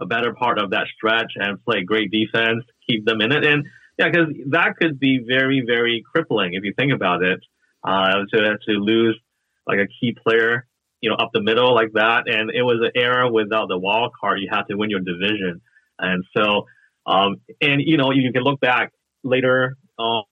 a 0.00 0.06
better 0.06 0.32
part 0.32 0.58
of 0.58 0.70
that 0.70 0.86
stretch 0.96 1.32
and 1.34 1.62
play 1.66 1.82
great 1.82 2.10
defense, 2.10 2.64
keep 2.88 3.04
them 3.04 3.20
in 3.20 3.30
it. 3.30 3.44
And 3.44 3.66
yeah, 3.98 4.08
because 4.08 4.34
that 4.52 4.76
could 4.80 4.98
be 4.98 5.22
very, 5.28 5.62
very 5.66 6.02
crippling 6.14 6.54
if 6.54 6.64
you 6.64 6.72
think 6.74 6.94
about 6.94 7.22
it. 7.22 7.40
Uh, 7.86 8.24
to 8.32 8.56
to 8.66 8.72
lose 8.72 9.20
like 9.66 9.78
a 9.78 9.86
key 9.86 10.14
player, 10.14 10.66
you 11.00 11.10
know, 11.10 11.16
up 11.16 11.30
the 11.32 11.42
middle 11.42 11.74
like 11.74 11.92
that. 11.94 12.28
And 12.28 12.50
it 12.50 12.62
was 12.62 12.80
an 12.82 13.00
era 13.00 13.30
without 13.30 13.68
the 13.68 13.78
wild 13.78 14.12
card. 14.18 14.40
You 14.40 14.48
had 14.50 14.64
to 14.70 14.76
win 14.76 14.90
your 14.90 15.00
division. 15.00 15.60
And 15.98 16.24
so, 16.36 16.66
um, 17.06 17.36
and 17.60 17.80
you 17.80 17.96
know, 17.96 18.10
you 18.10 18.32
can 18.32 18.42
look 18.42 18.60
back 18.60 18.92
later 19.22 19.76
on 19.98 20.24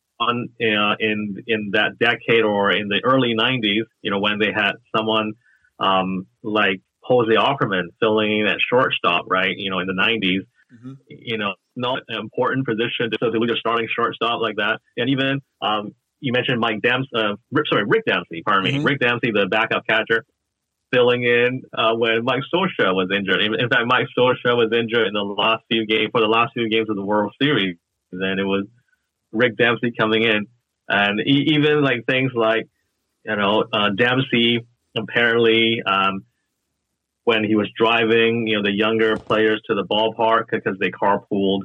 uh, 0.61 0.95
in 1.01 1.43
in 1.47 1.71
that 1.73 1.99
decade 1.99 2.45
or 2.45 2.71
in 2.71 2.89
the 2.89 3.01
early 3.05 3.35
'90s, 3.39 3.85
you 4.03 4.11
know, 4.11 4.21
when 4.21 4.39
they 4.39 4.53
had 4.55 4.73
someone 4.97 5.35
um, 5.79 6.27
like 6.43 6.81
Jose 7.03 7.33
Offerman 7.33 7.89
filling 8.01 8.41
in 8.41 8.47
at 8.47 8.59
shortstop, 8.61 9.27
right? 9.29 9.55
You 9.57 9.71
know, 9.71 9.81
in 9.81 9.87
the 9.87 9.95
'90s, 9.95 10.47
mm-hmm. 10.75 10.93
you 11.09 11.39
know, 11.39 11.55
not 11.77 12.01
an 12.09 12.19
important 12.19 12.67
position 12.67 13.11
to, 13.11 13.19
to 13.19 13.39
lose 13.39 13.53
a 13.53 13.57
starting 13.57 13.89
shortstop 13.95 14.41
like 14.41 14.57
that. 14.57 14.81
And 14.97 15.11
even 15.11 15.41
um, 15.61 15.95
you 16.23 16.33
mentioned 16.33 16.61
Mike 16.61 16.81
Dempsey, 16.81 17.11
uh, 17.15 17.35
sorry, 17.69 17.85
Rick 17.85 18.05
Dempsey, 18.07 18.43
pardon 18.47 18.65
me, 18.65 18.79
mm-hmm. 18.79 18.87
Rick 18.87 19.01
Dempsey, 19.01 19.33
the 19.33 19.47
backup 19.51 19.85
catcher, 19.87 20.25
filling 20.93 21.25
in 21.25 21.63
uh, 21.77 21.95
when 21.95 22.25
Mike 22.25 22.43
Scioscia 22.55 22.95
was 22.95 23.11
injured. 23.15 23.43
In, 23.43 23.55
in, 23.59 23.69
fact, 23.69 23.83
Mike 23.87 24.07
Scioscia 24.17 24.57
was 24.57 24.71
injured 24.73 25.09
in 25.09 25.15
the 25.15 25.21
last 25.21 25.65
few 25.69 25.85
games 25.85 26.11
for 26.13 26.21
the 26.21 26.29
last 26.29 26.53
few 26.55 26.69
games 26.71 26.89
of 26.89 26.97
the 26.97 27.05
World 27.05 27.35
Series, 27.43 27.77
and 28.13 28.39
it 28.39 28.45
was 28.45 28.67
Rick 29.33 29.57
Dempsey 29.57 29.93
coming 29.99 30.23
in, 30.23 30.47
and 30.89 31.21
he, 31.25 31.55
even 31.55 31.83
like 31.83 32.07
things 32.07 32.31
like 32.35 32.69
you 33.25 33.35
know 33.35 33.65
uh, 33.73 33.91
Dempsey 33.91 34.61
apparently 34.97 35.83
um, 35.85 36.25
when 37.25 37.43
he 37.43 37.57
was 37.57 37.69
driving 37.77 38.47
you 38.47 38.59
know 38.59 38.63
the 38.63 38.73
younger 38.73 39.17
players 39.17 39.61
to 39.67 39.75
the 39.75 39.85
ballpark 39.85 40.45
because 40.51 40.79
they 40.79 40.91
carpooled. 40.91 41.63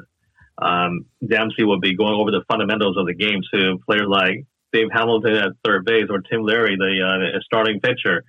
Um, 0.60 1.06
Dempsey 1.26 1.64
would 1.64 1.82
be 1.82 1.96
going 1.96 2.14
over 2.14 2.32
the 2.32 2.44
fundamentals 2.50 2.98
of 2.98 3.06
the 3.06 3.14
game 3.14 3.42
to 3.54 3.78
players 3.86 4.08
like 4.08 4.46
Dave 4.74 4.88
Hamilton 4.92 5.34
at 5.34 5.52
third 5.64 5.86
base 5.86 6.06
or 6.10 6.22
Tim 6.22 6.44
Leary, 6.44 6.76
the 6.78 7.36
uh, 7.36 7.40
starting 7.46 7.80
pitcher. 7.80 8.24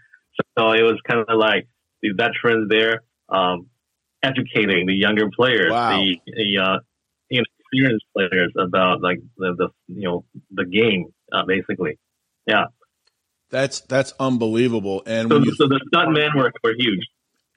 So 0.59 0.73
it 0.73 0.83
was 0.83 0.99
kind 1.09 1.25
of 1.27 1.39
like 1.39 1.67
the 2.03 2.11
veterans 2.13 2.69
there 2.69 3.03
um, 3.29 3.67
educating 4.23 4.87
the 4.87 4.95
younger 4.95 5.31
players, 5.35 5.71
wow. 5.71 5.97
the, 5.99 6.21
the 6.27 6.59
uh, 6.63 6.79
experienced 7.71 8.05
players 8.17 8.53
about 8.59 9.03
like 9.03 9.19
the, 9.37 9.55
the 9.57 9.69
you 9.89 10.09
know 10.09 10.25
the 10.51 10.65
game 10.65 11.07
uh, 11.33 11.45
basically. 11.47 11.99
Yeah, 12.47 12.67
that's 13.51 13.81
that's 13.81 14.13
unbelievable. 14.19 15.03
And 15.07 15.31
so, 15.31 15.39
you, 15.39 15.55
so 15.55 15.69
the 15.69 15.81
stuntmen 15.93 16.35
were 16.35 16.53
were 16.63 16.75
huge. 16.77 17.05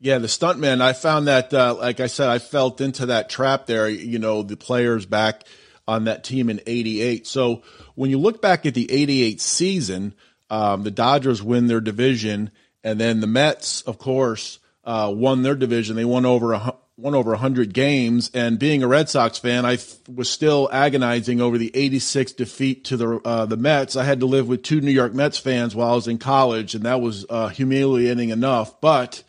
Yeah, 0.03 0.17
the 0.17 0.25
stuntman. 0.25 0.81
I 0.81 0.93
found 0.93 1.27
that, 1.27 1.53
uh, 1.53 1.75
like 1.75 1.99
I 1.99 2.07
said, 2.07 2.27
I 2.27 2.39
felt 2.39 2.81
into 2.81 3.05
that 3.05 3.29
trap 3.29 3.67
there. 3.67 3.87
You 3.87 4.17
know, 4.17 4.41
the 4.41 4.57
players 4.57 5.05
back 5.05 5.43
on 5.87 6.05
that 6.05 6.23
team 6.23 6.49
in 6.49 6.59
'88. 6.65 7.27
So 7.27 7.61
when 7.93 8.09
you 8.09 8.17
look 8.17 8.41
back 8.41 8.65
at 8.65 8.73
the 8.73 8.91
'88 8.91 9.39
season, 9.39 10.15
um, 10.49 10.81
the 10.81 10.89
Dodgers 10.89 11.43
win 11.43 11.67
their 11.67 11.79
division, 11.79 12.49
and 12.83 12.99
then 12.99 13.19
the 13.19 13.27
Mets, 13.27 13.83
of 13.83 13.99
course, 13.99 14.57
uh, 14.83 15.13
won 15.15 15.43
their 15.43 15.55
division. 15.55 15.95
They 15.97 16.03
won 16.03 16.25
over 16.25 16.53
a, 16.53 16.73
won 16.97 17.13
over 17.13 17.29
100 17.29 17.71
games. 17.71 18.31
And 18.33 18.57
being 18.57 18.81
a 18.81 18.87
Red 18.87 19.07
Sox 19.07 19.37
fan, 19.37 19.67
I 19.67 19.77
was 20.11 20.31
still 20.31 20.67
agonizing 20.71 21.41
over 21.41 21.59
the 21.59 21.69
86 21.75 22.31
defeat 22.31 22.85
to 22.85 22.97
the 22.97 23.21
uh, 23.23 23.45
the 23.45 23.55
Mets. 23.55 23.95
I 23.95 24.03
had 24.03 24.21
to 24.21 24.25
live 24.25 24.47
with 24.47 24.63
two 24.63 24.81
New 24.81 24.89
York 24.89 25.13
Mets 25.13 25.37
fans 25.37 25.75
while 25.75 25.91
I 25.91 25.95
was 25.95 26.07
in 26.07 26.17
college, 26.17 26.73
and 26.73 26.85
that 26.85 27.01
was 27.01 27.23
uh, 27.29 27.49
humiliating 27.49 28.29
enough. 28.29 28.81
But 28.81 29.21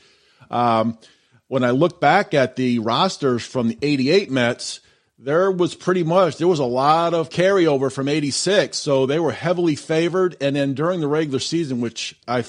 um, 0.53 0.99
when 1.49 1.65
I 1.65 1.71
look 1.71 2.01
back 2.01 2.35
at 2.35 2.57
the 2.57 2.79
rosters 2.79 3.45
from 3.45 3.69
the 3.69 3.79
88 3.83 4.31
Mets, 4.31 4.81
there 5.19 5.51
was 5.51 5.75
pretty 5.75 6.03
much 6.03 6.38
there 6.38 6.49
was 6.49 6.59
a 6.59 6.65
lot 6.65 7.15
of 7.15 7.31
carryover 7.31 7.93
from 7.93 8.09
86 8.09 8.77
so 8.77 9.07
they 9.07 9.21
were 9.21 9.31
heavily 9.31 9.77
favored 9.77 10.37
and 10.41 10.57
then 10.57 10.75
during 10.75 11.01
the 11.01 11.07
regular 11.07 11.38
season 11.38 11.81
which 11.81 12.19
i 12.27 12.45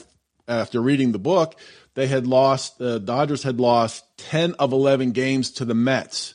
after 0.47 0.81
reading 0.81 1.11
the 1.11 1.19
book 1.19 1.55
they 1.95 2.07
had 2.07 2.25
lost, 2.25 2.79
the 2.79 2.99
Dodgers 2.99 3.43
had 3.43 3.59
lost 3.59 4.05
10 4.17 4.53
of 4.53 4.73
11 4.73 5.11
games 5.11 5.51
to 5.51 5.65
the 5.65 5.75
Mets. 5.75 6.33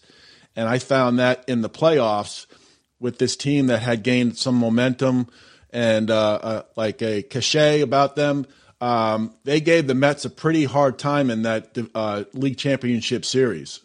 And 0.55 0.69
I 0.69 0.79
found 0.79 1.19
that 1.19 1.45
in 1.49 1.63
the 1.63 1.71
playoffs 1.71 2.47
with 3.01 3.19
this 3.19 3.37
team 3.37 3.67
that 3.69 3.83
had 3.83 4.03
gained 4.03 4.37
some 4.37 4.55
momentum 4.55 5.29
and 5.71 6.11
uh, 6.11 6.35
uh, 6.35 6.63
like 6.77 7.03
a 7.03 7.23
cachet 7.23 7.81
about 7.81 8.17
them. 8.17 8.47
Um, 8.81 9.35
they 9.45 9.61
gave 9.61 9.87
the 9.87 9.95
Mets 9.95 10.25
a 10.25 10.31
pretty 10.31 10.65
hard 10.65 10.99
time 10.99 11.31
in 11.31 11.43
that 11.43 11.77
uh, 11.95 12.25
league 12.33 12.57
championship 12.57 13.25
series. 13.25 13.81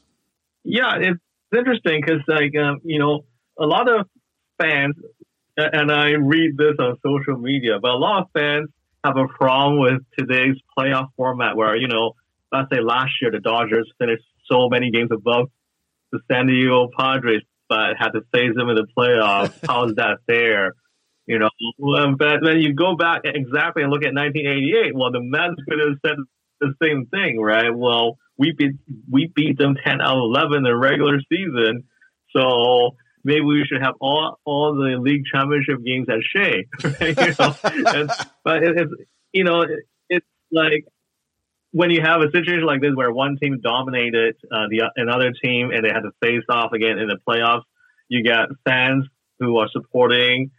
Yeah, 0.64 0.98
it's 0.98 1.20
interesting 1.56 2.02
because, 2.02 2.22
like, 2.28 2.56
um, 2.56 2.80
you 2.84 3.00
know, 3.00 3.26
a 3.60 3.66
lot 3.66 3.90
of 3.90 4.08
fans, 4.62 4.96
and 5.58 5.92
I 5.92 6.12
read 6.12 6.58
this 6.58 6.76
on 6.80 6.98
social 7.06 7.42
media, 7.42 7.80
but 7.82 7.92
a 7.92 7.98
lot 7.98 8.24
of 8.24 8.28
fans 8.34 8.70
have 9.04 9.18
a 9.18 9.28
problem 9.28 9.80
with 9.80 10.02
today's 10.18 10.56
playoff 10.78 11.10
format 11.18 11.58
where, 11.58 11.76
you 11.76 11.88
know, 11.88 12.14
let's 12.52 12.70
say 12.72 12.80
last 12.82 13.12
year 13.22 13.32
the 13.32 13.40
Dodgers 13.40 13.92
finished 14.00 14.24
so 14.50 14.70
many 14.70 14.92
games 14.92 15.10
above 15.12 15.50
the 16.12 16.20
San 16.32 16.48
Diego 16.48 16.90
Padres, 16.98 17.42
but 17.68 17.96
had 17.98 18.12
to 18.12 18.22
face 18.34 18.56
them 18.56 18.70
in 18.70 18.76
the 18.76 18.88
playoffs. 18.98 19.54
How 19.68 19.86
is 19.86 19.96
that 19.96 20.20
fair? 20.28 20.74
You 21.26 21.40
know, 21.40 21.50
but 22.18 22.42
when 22.42 22.60
you 22.60 22.74
go 22.74 22.98
back 22.98 23.22
exactly 23.24 23.82
and 23.82 23.92
look 23.92 24.04
at 24.04 24.14
1988, 24.14 24.94
well, 24.94 25.12
the 25.12 25.22
Mets 25.22 25.56
could 25.70 25.80
have 25.80 25.98
said 26.06 26.18
the 26.60 26.74
same 26.82 27.06
thing, 27.06 27.40
right? 27.40 27.74
Well, 27.74 28.18
we 28.38 28.52
beat 28.52 28.74
we 29.10 29.32
beat 29.34 29.58
them 29.58 29.76
10 29.76 30.02
out 30.02 30.18
of 30.18 30.24
11 30.24 30.58
in 30.58 30.64
the 30.64 30.76
regular 30.76 31.20
season, 31.32 31.86
so 32.36 32.96
maybe 33.24 33.42
we 33.42 33.64
should 33.66 33.82
have 33.82 33.96
all 34.02 34.40
all 34.44 34.76
the 34.76 34.98
league 35.00 35.24
championship 35.32 35.84
games 35.86 36.08
at 36.10 36.20
Shea. 36.24 36.66
Right? 36.84 37.18
you 37.74 37.84
know? 37.84 37.92
and, 37.94 38.12
but 38.44 38.64
it, 38.64 38.80
it's 38.80 38.92
you 39.32 39.44
know 39.46 39.62
it, 39.62 39.88
it's 40.10 40.26
like 40.52 40.86
when 41.72 41.90
you 41.90 42.02
have 42.02 42.22
a 42.22 42.32
situation 42.32 42.66
like 42.66 42.82
this 42.82 42.94
where 42.96 43.12
one 43.12 43.38
team 43.42 43.60
dominated 43.62 44.36
uh, 44.52 44.68
the 44.70 44.92
another 44.96 45.32
team 45.32 45.72
and 45.72 45.86
they 45.86 45.90
had 45.90 46.02
to 46.02 46.12
face 46.22 46.44
off 46.50 46.74
again 46.74 47.00
in 47.00 47.08
the 47.08 47.18
playoffs, 47.28 47.64
you 48.10 48.24
get 48.24 48.48
fans 48.66 49.06
who 49.40 49.58
are 49.58 49.70
supporting 49.70 50.52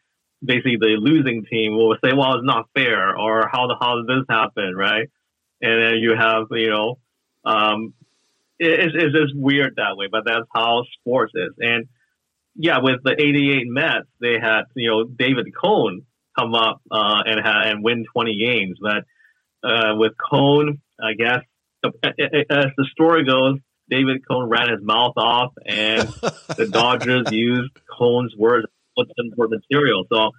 basically 0.45 0.77
the 0.79 0.97
losing 0.99 1.45
team 1.45 1.77
will 1.77 1.97
say, 2.05 2.13
"Well, 2.13 2.35
it's 2.35 2.45
not 2.45 2.69
fair," 2.75 3.17
or 3.17 3.49
"How 3.51 3.67
the 3.67 3.77
how 3.81 3.97
did 3.97 4.07
this 4.07 4.25
happen?" 4.29 4.75
Right? 4.75 5.09
And 5.61 5.83
then 5.83 5.95
you 5.99 6.15
have 6.17 6.47
you 6.51 6.71
know. 6.71 6.99
Um, 7.45 7.95
it's, 8.59 8.95
it's 8.95 9.15
just 9.15 9.35
weird 9.35 9.75
that 9.77 9.97
way, 9.97 10.07
but 10.11 10.25
that's 10.25 10.47
how 10.55 10.85
sports 10.99 11.33
is. 11.35 11.55
And 11.59 11.89
yeah, 12.57 12.79
with 12.81 13.03
the 13.03 13.13
88 13.13 13.67
Mets, 13.67 14.07
they 14.21 14.39
had, 14.41 14.63
you 14.75 14.91
know, 14.91 15.05
David 15.05 15.55
Cone 15.55 16.03
come 16.39 16.55
up 16.55 16.81
uh, 16.91 17.23
and 17.27 17.41
ha- 17.41 17.63
and 17.67 17.83
win 17.83 18.05
20 18.13 18.39
games. 18.39 18.79
But 18.81 19.05
uh, 19.69 19.97
with 19.97 20.13
Cone, 20.31 20.81
I 21.01 21.15
guess, 21.15 21.41
as 21.85 22.67
the 22.77 22.87
story 22.93 23.25
goes, 23.25 23.59
David 23.91 24.27
Cone 24.27 24.49
ran 24.49 24.71
his 24.71 24.83
mouth 24.83 25.15
off, 25.17 25.53
and 25.67 26.09
the 26.57 26.69
Dodgers 26.71 27.31
used 27.31 27.73
Cone's 27.91 28.35
words 28.37 28.67
put 28.97 29.09
them 29.17 29.31
for 29.37 29.49
material. 29.49 30.05
So 30.13 30.31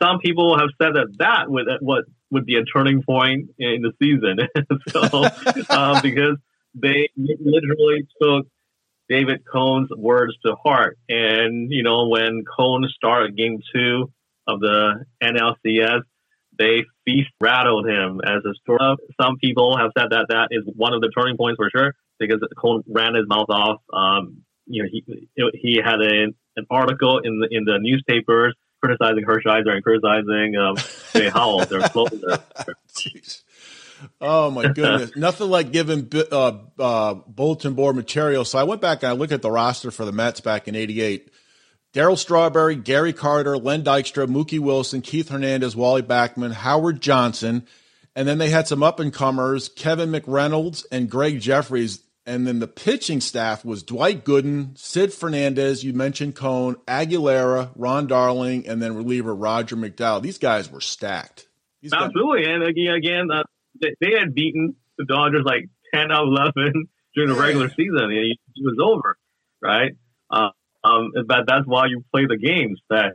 some 0.00 0.18
people 0.20 0.58
have 0.58 0.68
said 0.80 0.94
that 0.94 1.16
that 1.18 1.50
would 1.50 1.66
what 1.80 2.04
would 2.30 2.46
be 2.46 2.56
a 2.56 2.64
turning 2.64 3.02
point 3.02 3.50
in 3.58 3.82
the 3.82 3.92
season. 4.00 4.38
so 4.88 5.74
um, 5.74 6.00
because 6.02 6.36
they 6.74 7.08
literally 7.16 8.06
took 8.20 8.46
David 9.08 9.42
Cone's 9.50 9.90
words 9.96 10.32
to 10.44 10.54
heart. 10.54 10.98
And, 11.08 11.70
you 11.70 11.82
know, 11.82 12.08
when 12.08 12.44
Cone 12.56 12.88
started 12.94 13.36
game 13.36 13.58
two 13.74 14.10
of 14.46 14.60
the 14.60 15.04
NLCS, 15.22 16.00
they 16.58 16.84
feast 17.04 17.30
rattled 17.40 17.86
him 17.86 18.20
as 18.24 18.42
a 18.44 18.54
story. 18.62 18.96
Some 19.20 19.36
people 19.38 19.76
have 19.76 19.90
said 19.98 20.08
that 20.10 20.26
that 20.28 20.48
is 20.50 20.62
one 20.76 20.94
of 20.94 21.00
the 21.00 21.10
turning 21.16 21.36
points 21.36 21.56
for 21.56 21.70
sure 21.70 21.94
because 22.18 22.40
Cone 22.58 22.82
ran 22.86 23.14
his 23.14 23.26
mouth 23.26 23.48
off. 23.48 23.80
Um, 23.92 24.42
you 24.66 24.82
know, 24.82 24.88
he 24.90 25.04
he 25.54 25.80
had 25.84 26.00
a, 26.00 26.28
an 26.56 26.66
article 26.70 27.18
in 27.18 27.40
the 27.40 27.48
in 27.50 27.64
the 27.64 27.78
newspapers 27.78 28.54
criticizing 28.82 29.24
Hershiser 29.24 29.72
and 29.72 29.82
criticizing 29.82 30.56
um, 30.56 30.76
Jay 31.12 31.28
Howell, 31.28 31.64
their 31.66 31.80
closer. 31.80 32.38
Oh 34.20 34.50
my 34.50 34.64
goodness! 34.72 35.12
Nothing 35.16 35.48
like 35.48 35.70
giving 35.70 36.10
uh, 36.12 36.58
uh, 36.78 37.14
bulletin 37.14 37.74
board 37.74 37.96
material. 37.96 38.44
So 38.44 38.58
I 38.58 38.64
went 38.64 38.80
back 38.80 39.02
and 39.02 39.10
I 39.10 39.12
looked 39.12 39.32
at 39.32 39.42
the 39.42 39.50
roster 39.50 39.90
for 39.90 40.04
the 40.04 40.12
Mets 40.12 40.40
back 40.40 40.66
in 40.68 40.74
'88. 40.74 41.30
Darryl 41.94 42.18
Strawberry, 42.18 42.74
Gary 42.74 43.12
Carter, 43.12 43.58
Len 43.58 43.84
Dykstra, 43.84 44.26
Mookie 44.26 44.58
Wilson, 44.58 45.02
Keith 45.02 45.28
Hernandez, 45.28 45.76
Wally 45.76 46.02
Backman, 46.02 46.52
Howard 46.52 47.02
Johnson, 47.02 47.66
and 48.16 48.26
then 48.26 48.38
they 48.38 48.48
had 48.48 48.66
some 48.66 48.82
up 48.82 48.98
and 48.98 49.12
comers: 49.12 49.68
Kevin 49.68 50.10
McReynolds 50.10 50.84
and 50.90 51.08
Greg 51.08 51.40
Jefferies. 51.40 52.02
And 52.24 52.46
then 52.46 52.60
the 52.60 52.68
pitching 52.68 53.20
staff 53.20 53.64
was 53.64 53.82
Dwight 53.82 54.24
Gooden, 54.24 54.78
Sid 54.78 55.12
Fernandez, 55.12 55.82
you 55.82 55.92
mentioned 55.92 56.36
Cone, 56.36 56.76
Aguilera, 56.86 57.70
Ron 57.74 58.06
Darling, 58.06 58.66
and 58.68 58.80
then 58.80 58.94
reliever 58.94 59.34
Roger 59.34 59.76
McDowell. 59.76 60.22
These 60.22 60.38
guys 60.38 60.70
were 60.70 60.80
stacked. 60.80 61.48
These 61.80 61.92
Absolutely. 61.92 62.44
Guys- 62.44 62.54
and 62.54 62.62
again, 62.62 62.94
again 62.94 63.28
uh, 63.32 63.42
they 63.80 64.12
had 64.18 64.34
beaten 64.34 64.76
the 64.98 65.04
Dodgers 65.04 65.42
like 65.44 65.68
10 65.94 66.12
out 66.12 66.22
of 66.22 66.28
11 66.54 66.88
during 67.14 67.30
the 67.30 67.40
regular 67.40 67.68
season. 67.70 68.10
It 68.12 68.38
was 68.62 68.78
over, 68.80 69.16
right? 69.60 69.92
Uh, 70.30 70.50
um, 70.84 71.10
but 71.26 71.46
that's 71.46 71.66
why 71.66 71.86
you 71.86 72.04
play 72.12 72.26
the 72.26 72.36
games. 72.36 72.80
That 72.88 73.14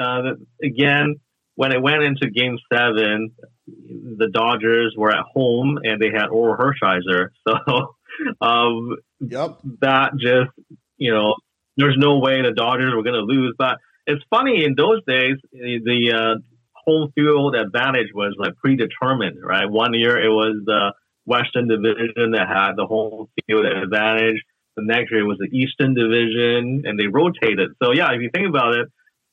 uh, 0.00 0.34
again, 0.62 1.16
when 1.56 1.72
it 1.72 1.82
went 1.82 2.02
into 2.02 2.30
Game 2.30 2.58
Seven, 2.72 3.32
the 3.66 4.28
Dodgers 4.32 4.94
were 4.96 5.10
at 5.12 5.24
home 5.32 5.78
and 5.82 6.00
they 6.00 6.10
had 6.10 6.28
Orel 6.28 6.56
Hershiser. 6.58 7.28
So 7.46 7.94
um, 8.40 8.96
yep. 9.20 9.58
that 9.80 10.12
just 10.18 10.50
you 10.96 11.12
know, 11.12 11.34
there's 11.76 11.96
no 11.98 12.18
way 12.18 12.42
the 12.42 12.52
Dodgers 12.52 12.94
were 12.94 13.02
going 13.02 13.14
to 13.14 13.20
lose. 13.20 13.54
But 13.58 13.78
it's 14.06 14.22
funny 14.30 14.64
in 14.64 14.74
those 14.76 15.00
days, 15.06 15.36
the 15.52 16.12
uh, 16.12 16.40
home 16.74 17.12
field 17.14 17.54
advantage 17.54 18.08
was 18.14 18.34
like 18.38 18.56
predetermined, 18.56 19.38
right? 19.42 19.68
One 19.70 19.94
year 19.94 20.20
it 20.20 20.28
was 20.28 20.62
the 20.64 20.92
Western 21.26 21.68
Division 21.68 22.32
that 22.32 22.48
had 22.48 22.72
the 22.76 22.86
home 22.86 23.28
field 23.46 23.66
advantage. 23.66 24.42
The 24.76 24.84
next 24.84 25.10
year 25.10 25.20
it 25.20 25.26
was 25.26 25.38
the 25.38 25.56
Eastern 25.56 25.94
Division, 25.94 26.82
and 26.84 26.98
they 26.98 27.06
rotated. 27.06 27.70
So 27.82 27.92
yeah, 27.92 28.12
if 28.12 28.20
you 28.20 28.30
think 28.32 28.48
about 28.48 28.74
it, 28.74 28.88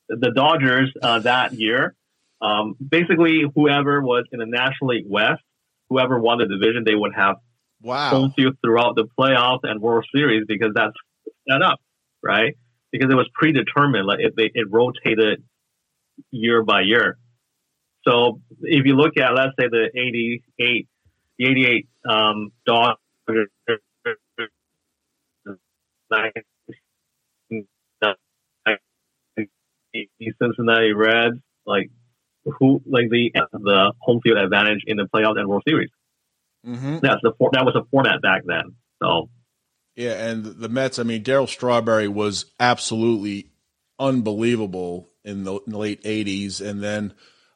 the 0.08 0.32
Dodgers 0.32 0.92
uh, 1.02 1.20
that 1.20 1.54
year, 1.54 1.96
um, 2.42 2.76
basically 2.76 3.44
whoever 3.56 4.02
was 4.02 4.26
in 4.32 4.40
the 4.40 4.46
National 4.46 4.90
League 4.90 5.06
West, 5.08 5.42
whoever 5.90 6.20
won 6.20 6.40
the 6.40 6.48
division, 6.48 6.84
they 6.86 6.96
would 6.96 7.14
have 7.16 7.38
wow. 7.82 8.10
home 8.10 8.34
field 8.36 8.58
throughout 8.64 8.96
the 8.96 9.08
playoffs 9.20 9.62
and 9.64 9.82
World 9.82 10.06
Series 10.14 10.46
because 10.48 10.72
that's 10.74 10.96
set 11.50 11.62
up, 11.62 11.80
right? 12.22 12.58
Because 12.92 13.10
it 13.12 13.16
was 13.16 13.30
predetermined, 13.34 14.06
like 14.06 14.20
it, 14.20 14.34
they, 14.36 14.52
it 14.54 14.68
rotated 14.70 15.44
year 16.32 16.64
by 16.64 16.82
year. 16.82 17.18
So 18.08 18.42
if 18.62 18.86
you 18.86 18.96
look 18.96 19.18
at, 19.18 19.34
let's 19.34 19.54
say 19.60 19.68
the 19.70 19.90
88, 19.96 20.88
the 21.38 21.46
88 21.46 21.88
um, 22.10 22.52
Dodgers, 22.66 23.50
Cincinnati 30.42 30.94
Reds, 30.94 31.38
like 31.66 31.90
who, 32.46 32.82
like 32.86 33.10
the 33.10 33.32
the 33.54 33.94
home 34.00 34.20
field 34.22 34.38
advantage 34.38 34.82
in 34.88 34.98
the 34.98 35.08
playoffs 35.14 35.40
and 35.40 35.48
World 35.48 35.64
Series. 35.68 35.90
Mm-hmm. 36.66 37.00
That's 37.02 37.22
the 37.24 37.34
that 37.54 37.66
was 37.66 37.76
a 37.76 37.86
format 37.90 38.22
back 38.22 38.44
then. 38.46 38.76
So 39.02 39.30
yeah, 39.96 40.30
and 40.30 40.46
the 40.46 40.70
Mets. 40.70 41.00
I 41.00 41.04
mean, 41.04 41.24
Darryl 41.24 41.50
Strawberry 41.50 42.08
was 42.08 42.46
absolutely 42.60 43.52
unbelievable 44.00 45.10
in 45.24 45.44
the, 45.44 45.56
in 45.56 45.72
the 45.72 45.78
late 45.78 46.04
'80s, 46.04 46.62
and 46.62 46.82
then 46.82 47.14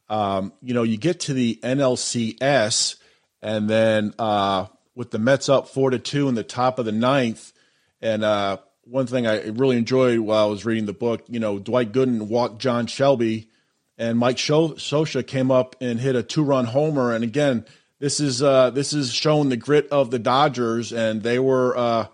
um, 0.09 0.53
you 0.61 0.73
know, 0.73 0.83
you 0.83 0.97
get 0.97 1.21
to 1.21 1.33
the 1.33 1.59
NLCS, 1.63 2.95
and 3.41 3.69
then 3.69 4.13
uh, 4.19 4.67
with 4.95 5.11
the 5.11 5.19
Mets 5.19 5.49
up 5.49 5.67
four 5.67 5.89
to 5.89 5.99
two 5.99 6.27
in 6.29 6.35
the 6.35 6.43
top 6.43 6.79
of 6.79 6.85
the 6.85 6.91
ninth, 6.91 7.51
and 8.01 8.23
uh, 8.23 8.57
one 8.83 9.07
thing 9.07 9.25
I 9.25 9.47
really 9.47 9.77
enjoyed 9.77 10.19
while 10.19 10.45
I 10.45 10.49
was 10.49 10.65
reading 10.65 10.85
the 10.85 10.93
book, 10.93 11.23
you 11.27 11.39
know, 11.39 11.57
Dwight 11.57 11.91
Gooden 11.91 12.23
walked 12.27 12.59
John 12.59 12.85
Shelby, 12.87 13.49
and 13.97 14.19
Mike 14.19 14.37
Scioscia 14.37 15.25
came 15.25 15.49
up 15.49 15.75
and 15.81 15.99
hit 15.99 16.15
a 16.15 16.23
two-run 16.23 16.65
homer, 16.65 17.13
and 17.13 17.23
again, 17.23 17.65
this 17.99 18.19
is 18.19 18.41
uh, 18.41 18.69
this 18.71 18.93
is 18.93 19.13
showing 19.13 19.49
the 19.49 19.57
grit 19.57 19.87
of 19.89 20.11
the 20.11 20.19
Dodgers, 20.19 20.91
and 20.91 21.23
they 21.23 21.39
were, 21.39 21.77
uh, 21.77 22.07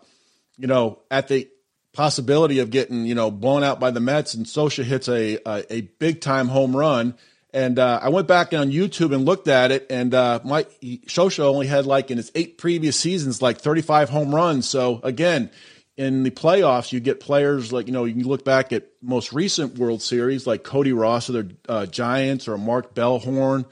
you 0.58 0.68
know, 0.68 1.00
at 1.10 1.28
the 1.28 1.50
possibility 1.94 2.60
of 2.60 2.70
getting 2.70 3.06
you 3.06 3.16
know 3.16 3.32
blown 3.32 3.64
out 3.64 3.80
by 3.80 3.92
the 3.92 4.00
Mets, 4.00 4.34
and 4.34 4.46
Scioscia 4.46 4.84
hits 4.84 5.08
a 5.08 5.38
a, 5.46 5.74
a 5.74 5.82
big 5.82 6.22
time 6.22 6.48
home 6.48 6.76
run 6.76 7.16
and 7.54 7.80
uh, 7.80 8.00
I 8.02 8.10
went 8.10 8.28
back 8.28 8.54
on 8.54 8.72
YouTube 8.72 9.14
and 9.14 9.26
looked 9.26 9.48
at 9.48 9.72
it, 9.72 9.88
and 9.90 10.14
uh, 10.14 10.40
Mike 10.44 10.70
Scioscia 10.82 11.44
only 11.44 11.68
had 11.68 11.86
like 11.86 12.10
in 12.10 12.18
his 12.18 12.32
eight 12.34 12.58
previous 12.58 12.98
seasons 12.98 13.42
like 13.42 13.60
35 13.60 14.10
home 14.10 14.34
runs. 14.34 14.70
So 14.70 15.02
again, 15.04 15.52
in 15.98 16.24
the 16.24 16.32
playoffs, 16.32 16.94
you 16.94 17.02
get 17.02 17.20
players 17.20 17.74
like 17.74 17.88
you 17.88 17.94
know 17.94 18.06
you 18.06 18.14
can 18.14 18.24
look 18.24 18.46
back 18.46 18.72
at 18.72 18.88
most 19.02 19.34
recent 19.34 19.78
World 19.78 20.02
Series 20.02 20.48
like 20.48 20.64
Cody 20.64 20.94
Ross 20.94 21.28
of 21.28 21.36
the 21.36 21.56
uh, 21.68 21.86
Giants 21.86 22.48
or 22.48 22.58
Mark 22.58 22.96
Bellhorn 22.96 23.66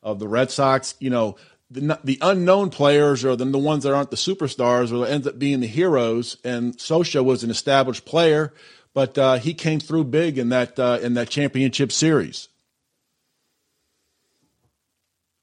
of 0.00 0.20
the 0.20 0.28
Red 0.28 0.52
Sox. 0.52 0.94
You 1.00 1.10
know 1.10 1.36
the 1.74 1.98
the 2.04 2.18
unknown 2.20 2.70
players 2.70 3.24
or 3.24 3.36
the, 3.36 3.44
the 3.44 3.58
ones 3.58 3.82
that 3.82 3.92
aren't 3.92 4.10
the 4.10 4.16
superstars 4.16 4.96
or 4.96 5.06
ends 5.06 5.26
up 5.26 5.38
being 5.38 5.60
the 5.60 5.66
heroes. 5.66 6.36
And 6.44 6.76
Scioscia 6.76 7.24
was 7.24 7.42
an 7.42 7.50
established 7.50 8.04
player, 8.04 8.52
but 8.94 9.18
uh, 9.18 9.38
he 9.38 9.54
came 9.54 9.80
through 9.80 10.04
big 10.04 10.38
in 10.38 10.48
that 10.50 10.78
uh, 10.78 10.98
in 11.02 11.14
that 11.14 11.28
championship 11.28 11.90
series. 11.92 12.48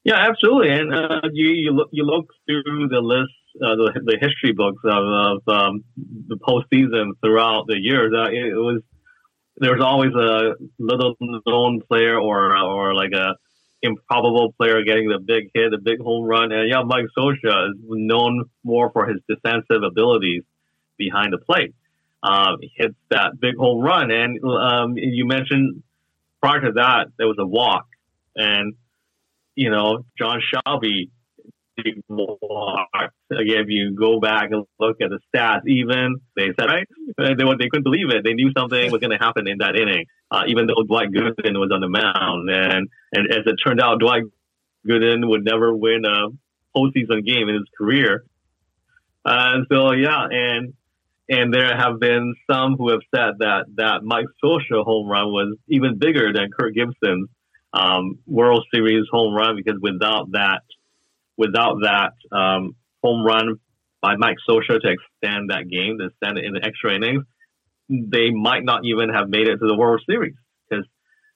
Yeah, 0.04 0.16
absolutely. 0.16 0.70
And 0.70 0.92
uh, 0.92 1.20
you 1.32 1.48
you 1.48 1.70
look 1.72 1.88
you 1.92 2.04
look 2.04 2.30
through 2.46 2.88
the 2.88 3.00
list, 3.00 3.32
uh, 3.62 3.76
the 3.76 4.00
the 4.04 4.18
history 4.20 4.52
books 4.52 4.82
of, 4.84 5.04
of 5.04 5.48
um, 5.48 5.84
the 6.28 6.36
postseason 6.36 7.12
throughout 7.22 7.66
the 7.68 7.78
years. 7.78 8.12
Uh, 8.16 8.30
it 8.30 8.56
was 8.56 8.82
there's 9.58 9.82
always 9.82 10.12
a 10.14 10.54
little 10.78 11.14
known 11.46 11.82
player 11.88 12.18
or 12.18 12.56
or 12.56 12.94
like 12.94 13.12
a 13.12 13.36
improbable 13.82 14.52
player 14.52 14.82
getting 14.84 15.08
the 15.08 15.18
big 15.18 15.50
hit, 15.54 15.70
the 15.70 15.78
big 15.78 16.00
home 16.00 16.24
run. 16.24 16.52
And 16.52 16.68
yeah, 16.68 16.82
Mike 16.82 17.06
Scioscia 17.16 17.70
is 17.70 17.76
known 17.88 18.44
more 18.64 18.90
for 18.92 19.06
his 19.06 19.18
defensive 19.28 19.82
abilities 19.82 20.42
behind 20.96 21.32
the 21.32 21.38
plate. 21.38 21.74
Um, 22.22 22.58
hits 22.76 22.94
that 23.10 23.40
big 23.40 23.56
home 23.56 23.80
run, 23.82 24.12
and 24.12 24.38
um, 24.44 24.94
you 24.96 25.26
mentioned 25.26 25.82
prior 26.40 26.60
to 26.60 26.72
that 26.76 27.08
there 27.18 27.26
was 27.26 27.36
a 27.40 27.46
walk, 27.46 27.88
and 28.36 28.74
you 29.56 29.70
know, 29.70 30.04
John 30.16 30.40
Shelby 30.40 31.10
Again, 31.78 33.62
if 33.62 33.68
you 33.68 33.94
go 33.94 34.20
back 34.20 34.50
and 34.50 34.64
look 34.78 35.00
at 35.00 35.08
the 35.10 35.18
stats, 35.34 35.66
even 35.66 36.16
they 36.36 36.48
said 36.58 36.66
right, 36.66 36.86
they, 37.16 37.34
they 37.34 37.68
couldn't 37.68 37.82
believe 37.82 38.10
it. 38.10 38.24
They 38.24 38.34
knew 38.34 38.52
something 38.56 38.92
was 38.92 39.00
going 39.00 39.16
to 39.18 39.24
happen 39.24 39.48
in 39.48 39.58
that 39.58 39.74
inning, 39.74 40.06
uh, 40.32 40.44
even 40.48 40.66
though 40.66 40.82
Dwight 40.82 41.10
Gooden 41.10 41.60
was 41.60 41.70
on 41.72 41.80
the 41.80 41.88
mound. 41.88 42.50
And 42.50 42.88
and 43.12 43.30
as 43.30 43.44
it 43.44 43.56
turned 43.64 43.80
out, 43.80 44.00
Dwight 44.00 44.24
Gooden 44.88 45.28
would 45.28 45.44
never 45.44 45.74
win 45.76 46.04
a 46.06 46.28
postseason 46.74 47.24
game 47.24 47.48
in 47.50 47.56
his 47.56 47.68
career. 47.76 48.24
Uh, 49.24 49.58
so 49.70 49.92
yeah, 49.92 50.26
and 50.30 50.72
and 51.28 51.52
there 51.52 51.76
have 51.76 52.00
been 52.00 52.34
some 52.50 52.76
who 52.76 52.90
have 52.90 53.02
said 53.14 53.34
that 53.40 53.66
that 53.76 54.02
Mike 54.02 54.26
Scioscia 54.42 54.82
home 54.82 55.06
run 55.06 55.26
was 55.26 55.56
even 55.68 55.98
bigger 55.98 56.32
than 56.32 56.50
Kirk 56.50 56.74
Gibson's 56.74 57.28
um, 57.74 58.18
World 58.26 58.66
Series 58.74 59.06
home 59.10 59.34
run 59.34 59.56
because 59.56 59.78
without 59.80 60.32
that, 60.32 60.62
without 61.36 61.76
that 61.82 62.12
um, 62.34 62.74
home 63.04 63.22
run 63.24 63.60
by 64.00 64.16
Mike 64.16 64.36
Scioscia 64.48 64.80
to 64.80 64.96
extend 64.96 65.50
that 65.50 65.68
game, 65.70 65.98
to 65.98 66.06
extend 66.06 66.38
it 66.38 66.44
in 66.46 66.54
the 66.54 66.64
extra 66.64 66.94
innings, 66.94 67.24
they 68.10 68.30
might 68.30 68.64
not 68.64 68.84
even 68.84 69.10
have 69.10 69.28
made 69.28 69.48
it 69.48 69.58
to 69.58 69.66
the 69.66 69.76
World 69.76 70.02
Series 70.08 70.34
because 70.68 70.86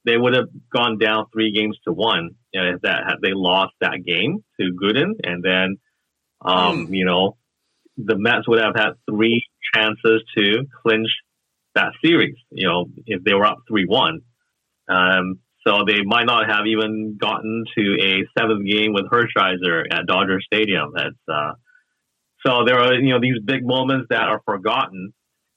they 0.05 0.17
would 0.17 0.35
have 0.35 0.49
gone 0.73 0.99
down 0.99 1.27
three 1.33 1.53
games 1.53 1.79
to 1.85 1.93
one 1.93 2.31
you 2.57 2.63
know, 2.63 2.75
if 2.75 2.83
that 2.83 3.03
had 3.07 3.17
they 3.23 3.33
lost 3.35 3.75
that 3.81 4.03
game 4.05 4.43
to 4.59 4.73
Gooden, 4.73 5.13
and 5.23 5.45
then 5.45 5.77
um, 6.41 6.87
mm. 6.87 6.97
you 6.97 7.05
know 7.05 7.37
the 7.99 8.17
Mets 8.17 8.49
would 8.49 8.61
have 8.61 8.75
had 8.75 8.93
three 9.09 9.45
chances 9.75 10.23
to 10.37 10.65
clinch 10.83 11.09
that 11.75 11.93
series. 12.03 12.37
You 12.51 12.69
know, 12.69 12.87
if 13.07 13.23
they 13.25 13.35
were 13.35 13.45
up 13.45 13.59
three 13.69 13.85
one. 13.87 14.21
Um, 14.89 15.41
so 15.67 15.85
they 15.85 16.03
might 16.05 16.27
not 16.27 16.49
have 16.49 16.67
even 16.67 17.19
gotten 17.21 17.65
to 17.77 17.97
a 18.01 18.41
seventh 18.41 18.65
game 18.65 18.93
with 18.93 19.11
Hershiser 19.11 19.85
at 19.91 20.07
Dodger 20.07 20.41
Stadium. 20.41 20.93
That's 20.95 21.17
uh, 21.29 21.53
so 22.47 22.65
there 22.65 22.79
are 22.79 22.95
you 22.95 23.11
know 23.11 23.21
these 23.21 23.43
big 23.45 23.67
moments 23.67 24.07
that 24.11 24.23
are 24.23 24.41
forgotten 24.47 25.13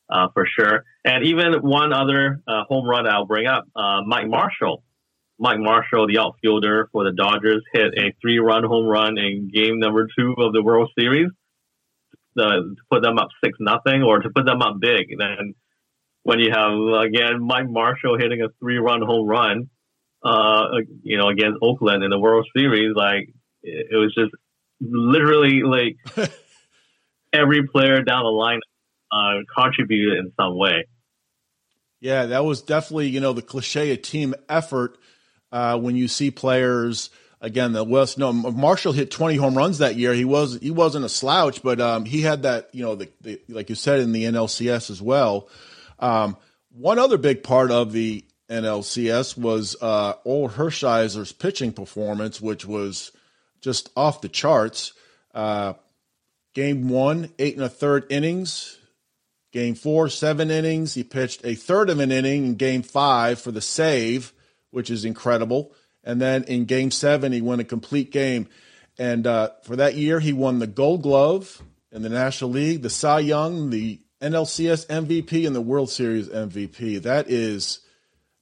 uh, 0.09 0.27
for 0.33 0.45
sure. 0.45 0.83
And 1.05 1.25
even 1.25 1.53
one 1.61 1.93
other 1.93 2.41
uh, 2.47 2.63
home 2.67 2.87
run 2.87 3.07
I'll 3.07 3.25
bring 3.25 3.47
up, 3.47 3.65
uh, 3.75 4.01
Mike 4.05 4.27
Marshall. 4.27 4.83
Mike 5.41 5.59
Marshall, 5.59 6.07
the 6.07 6.17
outfielder 6.17 6.89
for 6.91 7.05
the 7.05 7.13
Dodgers, 7.13 7.63
hit 7.71 7.93
a 7.97 8.13
three-run 8.21 8.65
home 8.65 8.85
run 8.85 9.17
in 9.17 9.49
game 9.53 9.79
number 9.79 10.07
two 10.17 10.35
of 10.37 10.51
the 10.51 10.61
World 10.61 10.91
Series 10.99 11.29
uh, 12.37 12.41
to 12.41 12.75
put 12.91 13.03
them 13.03 13.17
up 13.17 13.29
six 13.43 13.57
nothing, 13.59 14.03
or 14.03 14.19
to 14.19 14.29
put 14.29 14.45
them 14.45 14.61
up 14.61 14.79
big. 14.81 15.07
Then 15.17 15.55
when 16.23 16.39
you 16.39 16.51
have 16.51 16.73
again 17.05 17.41
Mike 17.41 17.69
Marshall 17.69 18.17
hitting 18.17 18.41
a 18.41 18.49
three-run 18.59 19.01
home 19.01 19.27
run, 19.27 19.69
uh, 20.23 20.65
you 21.03 21.17
know, 21.17 21.29
against 21.29 21.59
Oakland 21.61 22.03
in 22.03 22.09
the 22.09 22.19
World 22.19 22.45
Series, 22.55 22.93
like 22.93 23.29
it 23.63 23.97
was 23.97 24.13
just 24.13 24.31
literally 24.81 25.63
like 25.63 25.97
every 27.33 27.67
player 27.67 28.01
down 28.01 28.23
the 28.23 28.29
line 28.29 28.59
uh, 29.11 29.39
contributed 29.55 30.17
in 30.17 30.31
some 30.39 30.57
way. 30.57 30.85
Yeah, 31.99 32.27
that 32.27 32.45
was 32.45 32.61
definitely 32.61 33.09
you 33.09 33.19
know 33.19 33.33
the 33.33 33.41
cliche 33.41 33.91
a 33.91 33.97
team 33.97 34.33
effort 34.47 34.97
uh, 35.51 35.77
when 35.77 35.95
you 35.95 36.07
see 36.07 36.31
players 36.31 37.09
again 37.41 37.73
the 37.73 37.83
West. 37.83 38.17
No, 38.17 38.31
Marshall 38.31 38.93
hit 38.93 39.11
20 39.11 39.35
home 39.35 39.57
runs 39.57 39.79
that 39.79 39.95
year. 39.95 40.13
He 40.13 40.25
was 40.25 40.59
he 40.61 40.71
wasn't 40.71 41.05
a 41.05 41.09
slouch, 41.09 41.61
but 41.61 41.79
um, 41.81 42.05
he 42.05 42.21
had 42.21 42.43
that 42.43 42.69
you 42.73 42.83
know 42.83 42.95
the, 42.95 43.09
the, 43.21 43.41
like 43.49 43.69
you 43.69 43.75
said 43.75 43.99
in 43.99 44.11
the 44.11 44.25
NLCS 44.25 44.89
as 44.89 45.01
well. 45.01 45.49
Um, 45.99 46.37
one 46.71 46.99
other 46.99 47.17
big 47.17 47.43
part 47.43 47.71
of 47.71 47.91
the 47.91 48.23
NLCS 48.49 49.37
was 49.37 49.75
uh, 49.81 50.13
Orel 50.25 50.51
Hershiser's 50.51 51.31
pitching 51.31 51.71
performance, 51.71 52.41
which 52.41 52.65
was 52.65 53.11
just 53.61 53.89
off 53.95 54.21
the 54.21 54.29
charts. 54.29 54.93
Uh, 55.33 55.73
game 56.53 56.89
one, 56.89 57.31
eight 57.37 57.55
and 57.55 57.63
a 57.63 57.69
third 57.69 58.05
innings, 58.09 58.78
Game 59.51 59.75
four, 59.75 60.09
seven 60.09 60.51
innings. 60.51 60.93
He 60.93 61.03
pitched 61.03 61.43
a 61.43 61.55
third 61.55 61.89
of 61.89 61.99
an 61.99 62.11
inning 62.11 62.45
in 62.45 62.55
game 62.55 62.83
five 62.83 63.39
for 63.39 63.51
the 63.51 63.61
save, 63.61 64.33
which 64.69 64.89
is 64.89 65.05
incredible. 65.05 65.73
And 66.03 66.21
then 66.21 66.43
in 66.43 66.65
game 66.65 66.91
seven, 66.91 67.31
he 67.31 67.41
won 67.41 67.59
a 67.59 67.63
complete 67.63 68.11
game. 68.11 68.47
And 68.97 69.25
uh, 69.25 69.51
for 69.63 69.75
that 69.77 69.95
year, 69.95 70.19
he 70.19 70.33
won 70.33 70.59
the 70.59 70.67
Gold 70.67 71.03
Glove 71.03 71.63
in 71.91 72.01
the 72.01 72.09
National 72.09 72.51
League, 72.51 72.81
the 72.81 72.89
Cy 72.89 73.19
Young, 73.19 73.69
the 73.69 73.99
NLCS 74.21 74.87
MVP, 74.87 75.47
and 75.47 75.55
the 75.55 75.61
World 75.61 75.89
Series 75.89 76.27
MVP. 76.27 77.01
That 77.01 77.29
is 77.29 77.79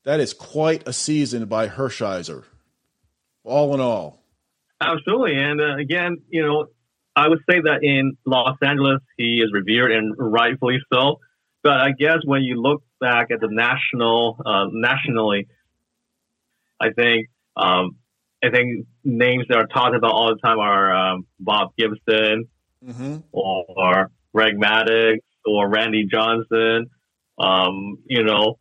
that 0.03 0.19
is 0.19 0.33
quite 0.33 0.87
a 0.87 0.93
season 0.93 1.45
by 1.45 1.67
Hershiser, 1.67 2.43
all 3.43 3.73
in 3.73 3.79
all. 3.79 4.23
Absolutely, 4.81 5.35
and 5.35 5.61
uh, 5.61 5.75
again, 5.77 6.21
you 6.29 6.45
know, 6.45 6.67
I 7.17 7.27
would 7.27 7.39
say 7.49 7.59
that 7.61 7.83
in 7.83 8.15
Los 8.25 8.57
Angeles, 8.61 9.01
he 9.17 9.41
is 9.41 9.51
revered 9.51 9.91
and 9.91 10.13
rightfully 10.17 10.77
so. 10.93 11.19
But 11.63 11.79
I 11.79 11.91
guess 11.91 12.19
when 12.23 12.43
you 12.43 12.61
look 12.61 12.83
back 13.01 13.31
at 13.31 13.39
the 13.41 13.47
national, 13.49 14.39
uh, 14.45 14.65
nationally, 14.71 15.47
I 16.79 16.91
think, 16.91 17.29
um, 17.55 17.97
I 18.43 18.51
think 18.51 18.85
names 19.03 19.45
that 19.49 19.57
are 19.57 19.65
talked 19.65 19.95
about 19.95 20.11
all 20.11 20.29
the 20.29 20.39
time 20.39 20.59
are 20.59 20.93
um, 20.93 21.25
Bob 21.39 21.71
Gibson 21.75 22.47
mm-hmm. 22.85 23.17
or 23.31 24.11
Greg 24.35 24.53
Maddux 24.55 25.17
or 25.43 25.67
Randy 25.67 26.05
Johnson. 26.05 26.91
Um, 27.39 27.97
you 28.05 28.23
know, 28.23 28.59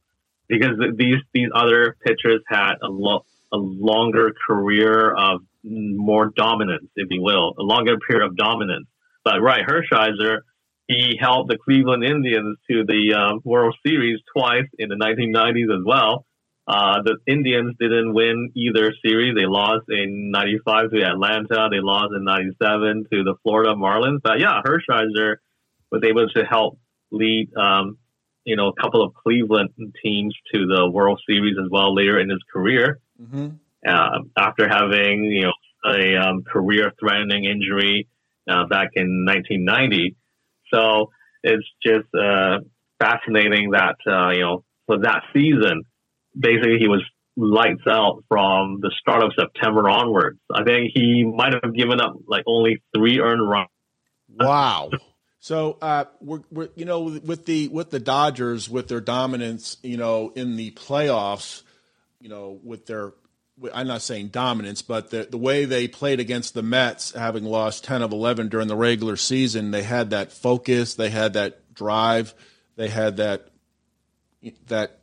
because 0.49 0.79
these 0.97 1.17
these 1.35 1.49
other 1.55 1.95
pitchers 2.05 2.43
had 2.49 2.77
a, 2.83 2.89
lo- 2.89 3.25
a 3.53 3.57
longer 3.59 4.33
career 4.49 5.15
of 5.15 5.43
more 5.67 6.33
dominance, 6.35 6.89
if 6.97 7.09
you 7.11 7.23
will, 7.23 7.55
a 7.59 7.63
longer 7.63 7.97
period 7.99 8.27
of 8.27 8.37
dominance. 8.37 8.87
But 9.25 9.41
right, 9.41 9.65
Hershiser, 9.67 10.41
he 10.87 11.19
helped 11.21 11.51
the 11.51 11.59
Cleveland 11.59 12.05
Indians 12.05 12.59
to 12.71 12.85
the 12.85 13.15
uh, 13.15 13.39
World 13.45 13.77
Series 13.85 14.21
twice 14.37 14.69
in 14.79 14.89
the 14.89 14.95
1990s 14.95 15.77
as 15.77 15.85
well. 15.85 16.27
Uh, 16.69 17.03
the 17.05 17.17
Indians 17.27 17.75
didn't 17.79 18.13
win 18.13 18.51
either 18.55 18.93
series. 19.05 19.35
They 19.37 19.47
lost 19.47 19.87
in 19.89 20.31
95 20.31 20.91
to 20.91 21.03
Atlanta. 21.03 21.69
They 21.71 21.81
lost 21.81 22.13
in 22.17 22.25
97 22.25 23.07
to 23.13 23.25
the 23.25 23.35
Florida 23.43 23.75
Marlins. 23.75 24.21
But 24.23 24.41
yeah, 24.41 24.63
Hershiser 24.65 25.37
was 25.93 26.03
able 26.05 26.29
to 26.29 26.45
help 26.45 26.79
lead, 27.13 27.55
um, 27.57 27.99
you 28.45 28.57
know, 28.57 28.69
a 28.69 28.81
couple 28.81 29.03
of 29.03 29.15
Cleveland 29.15 29.71
teams 30.03 30.35
to 30.53 30.67
the 30.67 30.91
World 30.91 31.21
Series 31.29 31.57
as 31.57 31.71
well 31.71 31.95
later 31.95 32.19
in 32.19 32.31
his 32.31 32.43
career. 32.53 32.99
Mm-hmm 33.21 33.57
uh, 33.87 34.19
after 34.37 34.69
having 34.69 35.25
you 35.25 35.43
know 35.43 35.53
a 35.85 36.17
um, 36.17 36.43
career-threatening 36.43 37.45
injury 37.45 38.09
uh, 38.51 38.67
back 38.67 38.91
in 38.95 39.25
1990. 39.27 40.17
So 40.73 41.11
it's 41.43 41.67
just 41.83 42.13
uh, 42.15 42.59
fascinating 42.99 43.71
that 43.71 43.97
uh, 44.07 44.31
you 44.31 44.41
know 44.41 44.65
for 44.87 44.99
that 45.01 45.23
season, 45.33 45.83
basically 46.39 46.79
he 46.79 46.89
was 46.89 47.03
lights 47.37 47.87
out 47.89 48.25
from 48.29 48.81
the 48.81 48.91
start 49.01 49.23
of 49.23 49.33
September 49.39 49.89
onwards. 49.89 50.39
I 50.53 50.65
think 50.65 50.93
he 50.95 51.25
might 51.25 51.53
have 51.63 51.75
given 51.75 52.01
up 52.01 52.15
like 52.27 52.45
only 52.47 52.83
three 52.95 53.21
earned 53.21 53.47
runs. 53.49 53.69
Wow. 54.29 54.91
So 55.39 55.79
uh, 55.81 56.07
we're, 56.21 56.41
we're, 56.51 56.71
you 56.75 56.85
know 56.87 57.03
with 57.03 57.47
the 57.47 57.69
with 57.69 57.91
the 57.91 58.01
Dodgers 58.01 58.69
with 58.69 58.89
their 58.89 59.01
dominance 59.01 59.77
you 59.81 59.97
know 59.97 60.33
in 60.35 60.57
the 60.57 60.73
playoffs 60.73 61.63
you 62.21 62.29
know 62.29 62.59
with 62.65 62.87
their 62.87 63.13
I'm 63.73 63.87
not 63.87 64.03
saying 64.03 64.29
dominance, 64.29 64.83
but 64.83 65.11
the 65.11 65.27
the 65.31 65.39
way 65.39 65.65
they 65.65 65.89
played 65.89 66.21
against 66.21 66.53
the 66.53 66.63
Mets, 66.63 67.13
having 67.13 67.45
lost 67.45 67.85
10 67.85 68.03
of 68.03 68.13
11 68.13 68.49
during 68.49 68.69
the 68.69 68.77
regular 68.77 69.17
season, 69.17 69.71
they 69.71 69.83
had 69.83 70.11
that 70.11 70.31
focus, 70.31 70.95
they 70.95 71.09
had 71.09 71.33
that 71.35 71.75
drive, 71.75 72.35
they 72.77 72.89
had 72.89 73.17
that 73.17 73.49
that 74.67 74.99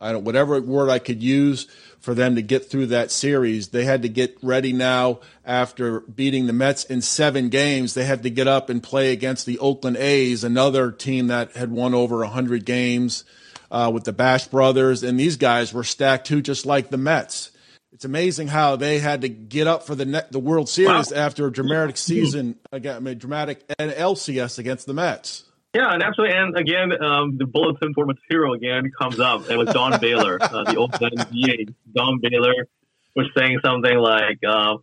I 0.00 0.12
don't 0.12 0.24
whatever 0.24 0.58
word 0.60 0.88
I 0.88 0.98
could 0.98 1.22
use 1.22 1.66
for 2.00 2.14
them 2.14 2.36
to 2.36 2.42
get 2.42 2.70
through 2.70 2.86
that 2.86 3.10
series. 3.10 3.68
They 3.68 3.84
had 3.84 4.02
to 4.02 4.08
get 4.08 4.38
ready 4.42 4.72
now 4.72 5.20
after 5.44 6.00
beating 6.00 6.46
the 6.46 6.54
Mets 6.54 6.84
in 6.84 7.02
seven 7.02 7.50
games. 7.50 7.92
They 7.92 8.04
had 8.04 8.22
to 8.22 8.30
get 8.30 8.48
up 8.48 8.70
and 8.70 8.82
play 8.82 9.12
against 9.12 9.44
the 9.44 9.58
Oakland 9.58 9.98
A's, 9.98 10.44
another 10.44 10.92
team 10.92 11.26
that 11.26 11.52
had 11.56 11.70
won 11.70 11.94
over 11.94 12.18
100 12.18 12.64
games 12.64 13.24
uh, 13.70 13.90
with 13.92 14.04
the 14.04 14.12
Bash 14.12 14.46
brothers, 14.46 15.02
and 15.02 15.20
these 15.20 15.36
guys 15.36 15.74
were 15.74 15.84
stacked 15.84 16.26
too, 16.26 16.40
just 16.40 16.64
like 16.64 16.88
the 16.88 16.96
Mets 16.96 17.50
it's 17.96 18.04
amazing 18.04 18.46
how 18.46 18.76
they 18.76 18.98
had 18.98 19.22
to 19.22 19.28
get 19.30 19.66
up 19.66 19.86
for 19.86 19.94
the 19.94 20.04
net, 20.04 20.30
the 20.30 20.38
World 20.38 20.68
Series 20.68 21.10
wow. 21.10 21.16
after 21.16 21.46
a 21.46 21.50
dramatic 21.50 21.96
season, 21.96 22.58
again, 22.70 22.94
I 22.94 23.00
mean, 23.00 23.16
dramatic 23.16 23.66
LCS 23.68 24.58
against 24.58 24.84
the 24.84 24.92
Mets. 24.92 25.44
Yeah, 25.74 25.94
and 25.94 26.02
absolutely. 26.02 26.36
And 26.36 26.58
again, 26.58 27.02
um, 27.02 27.38
the 27.38 27.46
bulletin 27.46 27.92
board 27.94 28.08
material 28.08 28.52
again 28.52 28.92
comes 29.00 29.18
up. 29.18 29.48
It 29.48 29.56
was 29.56 29.70
Don 29.70 29.98
Baylor, 29.98 30.36
uh, 30.38 30.64
the 30.64 30.76
old 30.76 30.92
NBA. 30.92 31.72
Don 31.94 32.20
Baylor 32.20 32.68
was 33.14 33.28
saying 33.34 33.60
something 33.64 33.96
like, 33.96 34.40
uh, 34.46 34.76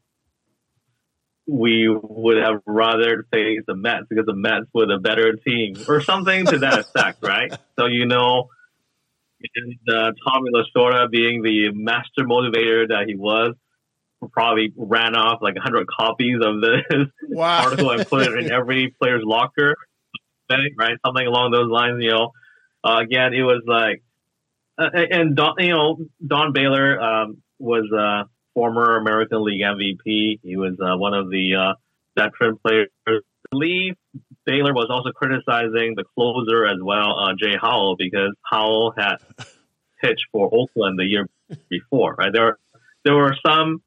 "We 1.45 1.87
would 1.87 2.37
have 2.37 2.61
rather 2.65 3.27
face 3.31 3.61
the 3.67 3.75
Mets 3.75 4.07
because 4.09 4.25
the 4.25 4.33
Mets 4.33 4.65
were 4.73 4.87
the 4.87 4.97
better 4.97 5.33
team," 5.33 5.75
or 5.87 6.01
something 6.01 6.47
to 6.47 6.57
that 6.59 6.79
effect, 6.79 7.19
right? 7.21 7.53
So 7.77 7.85
you 7.85 8.07
know 8.07 8.49
and 9.55 9.77
uh, 9.89 10.11
Tommy 10.27 10.49
Lasorda, 10.53 11.09
being 11.09 11.41
the 11.41 11.71
master 11.73 12.23
motivator 12.23 12.87
that 12.87 13.05
he 13.07 13.15
was, 13.15 13.53
probably 14.31 14.71
ran 14.77 15.15
off 15.15 15.41
like 15.41 15.55
100 15.55 15.87
copies 15.87 16.37
of 16.41 16.61
this 16.61 17.07
wow. 17.29 17.63
article 17.65 17.91
and 17.91 18.07
put 18.07 18.23
it 18.27 18.45
in 18.45 18.51
every 18.51 18.93
player's 19.01 19.23
locker, 19.25 19.75
right? 20.49 20.97
Something 21.05 21.27
along 21.27 21.51
those 21.51 21.69
lines, 21.69 22.01
you 22.01 22.11
know. 22.11 22.31
Uh, 22.83 22.99
again, 22.99 23.33
it 23.33 23.43
was 23.43 23.63
like, 23.65 24.03
uh, 24.77 24.89
and 24.93 25.35
Don, 25.35 25.55
you 25.59 25.69
know, 25.69 25.97
Don 26.25 26.53
Baylor 26.53 26.99
um, 26.99 27.41
was 27.59 27.89
a 27.91 28.29
former 28.53 28.97
American 28.97 29.43
League 29.43 29.61
MVP. 29.61 30.39
He 30.41 30.57
was 30.57 30.73
uh, 30.81 30.97
one 30.97 31.13
of 31.13 31.29
the 31.29 31.55
uh, 31.55 31.73
veteran 32.17 32.57
players. 32.65 32.89
I 33.07 33.19
believe 33.51 33.95
Baylor 34.45 34.73
was 34.73 34.87
also 34.89 35.11
criticizing 35.11 35.95
the 35.95 36.03
closer 36.15 36.65
as 36.65 36.77
well, 36.81 37.17
uh, 37.19 37.33
Jay 37.39 37.55
Howell, 37.59 37.95
because 37.97 38.33
Howell 38.49 38.93
had 38.97 39.17
pitched 40.01 40.25
for 40.31 40.49
Oakland 40.53 40.99
the 40.99 41.05
year 41.05 41.29
before. 41.69 42.15
Right 42.15 42.31
there, 42.33 42.57
there 43.03 43.15
were 43.15 43.35
some 43.45 43.81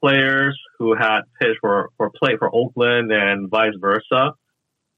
players 0.00 0.58
who 0.78 0.94
had 0.94 1.22
pitched 1.40 1.60
for 1.60 1.90
or 1.98 2.10
played 2.10 2.38
for 2.38 2.54
Oakland 2.54 3.12
and 3.12 3.50
vice 3.50 3.74
versa. 3.78 4.34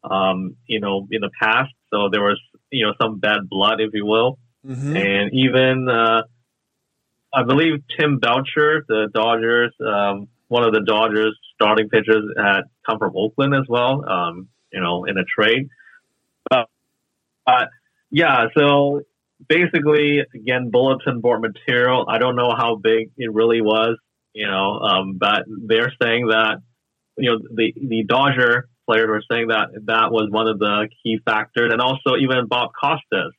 Um, 0.02 0.56
you 0.66 0.80
know, 0.80 1.06
in 1.10 1.20
the 1.20 1.30
past, 1.38 1.72
so 1.92 2.08
there 2.10 2.22
was 2.22 2.40
you 2.70 2.86
know 2.86 2.94
some 3.00 3.18
bad 3.18 3.48
blood, 3.48 3.80
if 3.80 3.90
you 3.92 4.06
will, 4.06 4.38
mm-hmm. 4.66 4.96
and 4.96 5.34
even 5.34 5.88
uh, 5.88 6.22
I 7.32 7.42
believe 7.42 7.82
Tim 7.98 8.18
Belcher, 8.18 8.84
the 8.88 9.08
Dodgers, 9.12 9.74
um, 9.86 10.28
one 10.48 10.64
of 10.64 10.72
the 10.72 10.80
Dodgers 10.80 11.38
starting 11.54 11.88
pitchers, 11.90 12.24
had 12.36 12.62
come 12.86 12.98
from 12.98 13.12
Oakland 13.14 13.54
as 13.54 13.66
well. 13.68 14.08
Um, 14.08 14.48
you 14.72 14.80
know, 14.80 15.04
in 15.04 15.16
a 15.18 15.24
trade. 15.24 15.68
But, 16.48 16.68
uh, 17.46 17.66
yeah, 18.10 18.46
so 18.56 19.02
basically, 19.48 20.20
again, 20.34 20.70
bulletin 20.70 21.20
board 21.20 21.40
material. 21.40 22.06
I 22.08 22.18
don't 22.18 22.36
know 22.36 22.54
how 22.56 22.76
big 22.76 23.10
it 23.16 23.32
really 23.32 23.60
was, 23.60 23.98
you 24.32 24.46
know, 24.46 24.78
um, 24.80 25.18
but 25.18 25.44
they're 25.46 25.92
saying 26.02 26.28
that, 26.28 26.58
you 27.16 27.30
know, 27.30 27.38
the, 27.54 27.74
the 27.76 28.04
Dodger 28.06 28.68
players 28.86 29.08
were 29.08 29.22
saying 29.30 29.48
that 29.48 29.68
that 29.86 30.10
was 30.10 30.28
one 30.30 30.48
of 30.48 30.58
the 30.58 30.88
key 31.02 31.20
factors, 31.24 31.72
and 31.72 31.80
also 31.80 32.16
even 32.16 32.46
Bob 32.46 32.70
Costas 32.78 33.32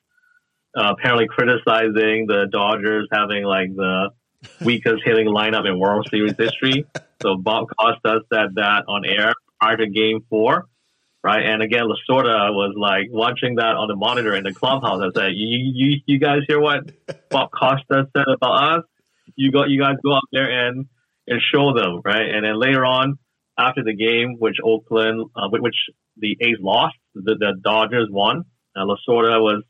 uh, 0.77 0.93
apparently 0.97 1.27
criticizing 1.27 2.25
the 2.27 2.47
Dodgers 2.51 3.07
having 3.11 3.43
like 3.43 3.75
the 3.75 4.11
weakest 4.63 5.03
hitting 5.03 5.27
lineup 5.27 5.67
in 5.67 5.79
World 5.79 6.07
Series 6.09 6.36
history. 6.38 6.86
So 7.21 7.38
Bob 7.38 7.67
Costas 7.77 8.23
said 8.34 8.55
that 8.55 8.86
on 8.88 9.05
air 9.05 9.34
prior 9.59 9.77
to 9.77 9.88
Game 9.88 10.25
Four, 10.27 10.65
right? 11.24 11.45
And 11.45 11.61
again, 11.61 11.84
Lasorda 11.84 12.53
was 12.53 12.74
like 12.78 13.07
watching 13.09 13.55
that 13.55 13.76
on 13.76 13.88
the 13.88 13.95
monitor 13.95 14.36
in 14.36 14.43
the 14.43 14.53
clubhouse 14.53 15.01
and 15.01 15.13
said, 15.15 15.32
"You, 15.34 15.72
you, 15.74 16.01
you 16.05 16.19
guys 16.19 16.39
hear 16.47 16.59
what 16.59 16.91
Bob 17.30 17.51
Costa 17.51 18.07
said 18.15 18.26
about 18.28 18.80
us? 18.80 18.86
You 19.36 19.51
go, 19.51 19.65
you 19.65 19.82
guys 19.82 19.95
go 20.03 20.15
out 20.15 20.24
there 20.32 20.67
and 20.67 20.88
and 21.28 21.41
show 21.53 21.74
them, 21.74 22.01
right?" 22.03 22.30
And 22.30 22.45
then 22.45 22.59
later 22.59 22.86
on, 22.86 23.17
after 23.57 23.84
the 23.84 23.95
game, 23.95 24.38
which 24.39 24.57
Oakland, 24.63 25.30
uh, 25.36 25.49
which 25.49 25.76
the 26.17 26.38
A's 26.41 26.57
lost, 26.59 26.95
the, 27.13 27.36
the 27.36 27.53
Dodgers 27.63 28.07
won. 28.09 28.45
Uh, 28.76 28.86
Lasorda 28.86 29.41
was 29.41 29.63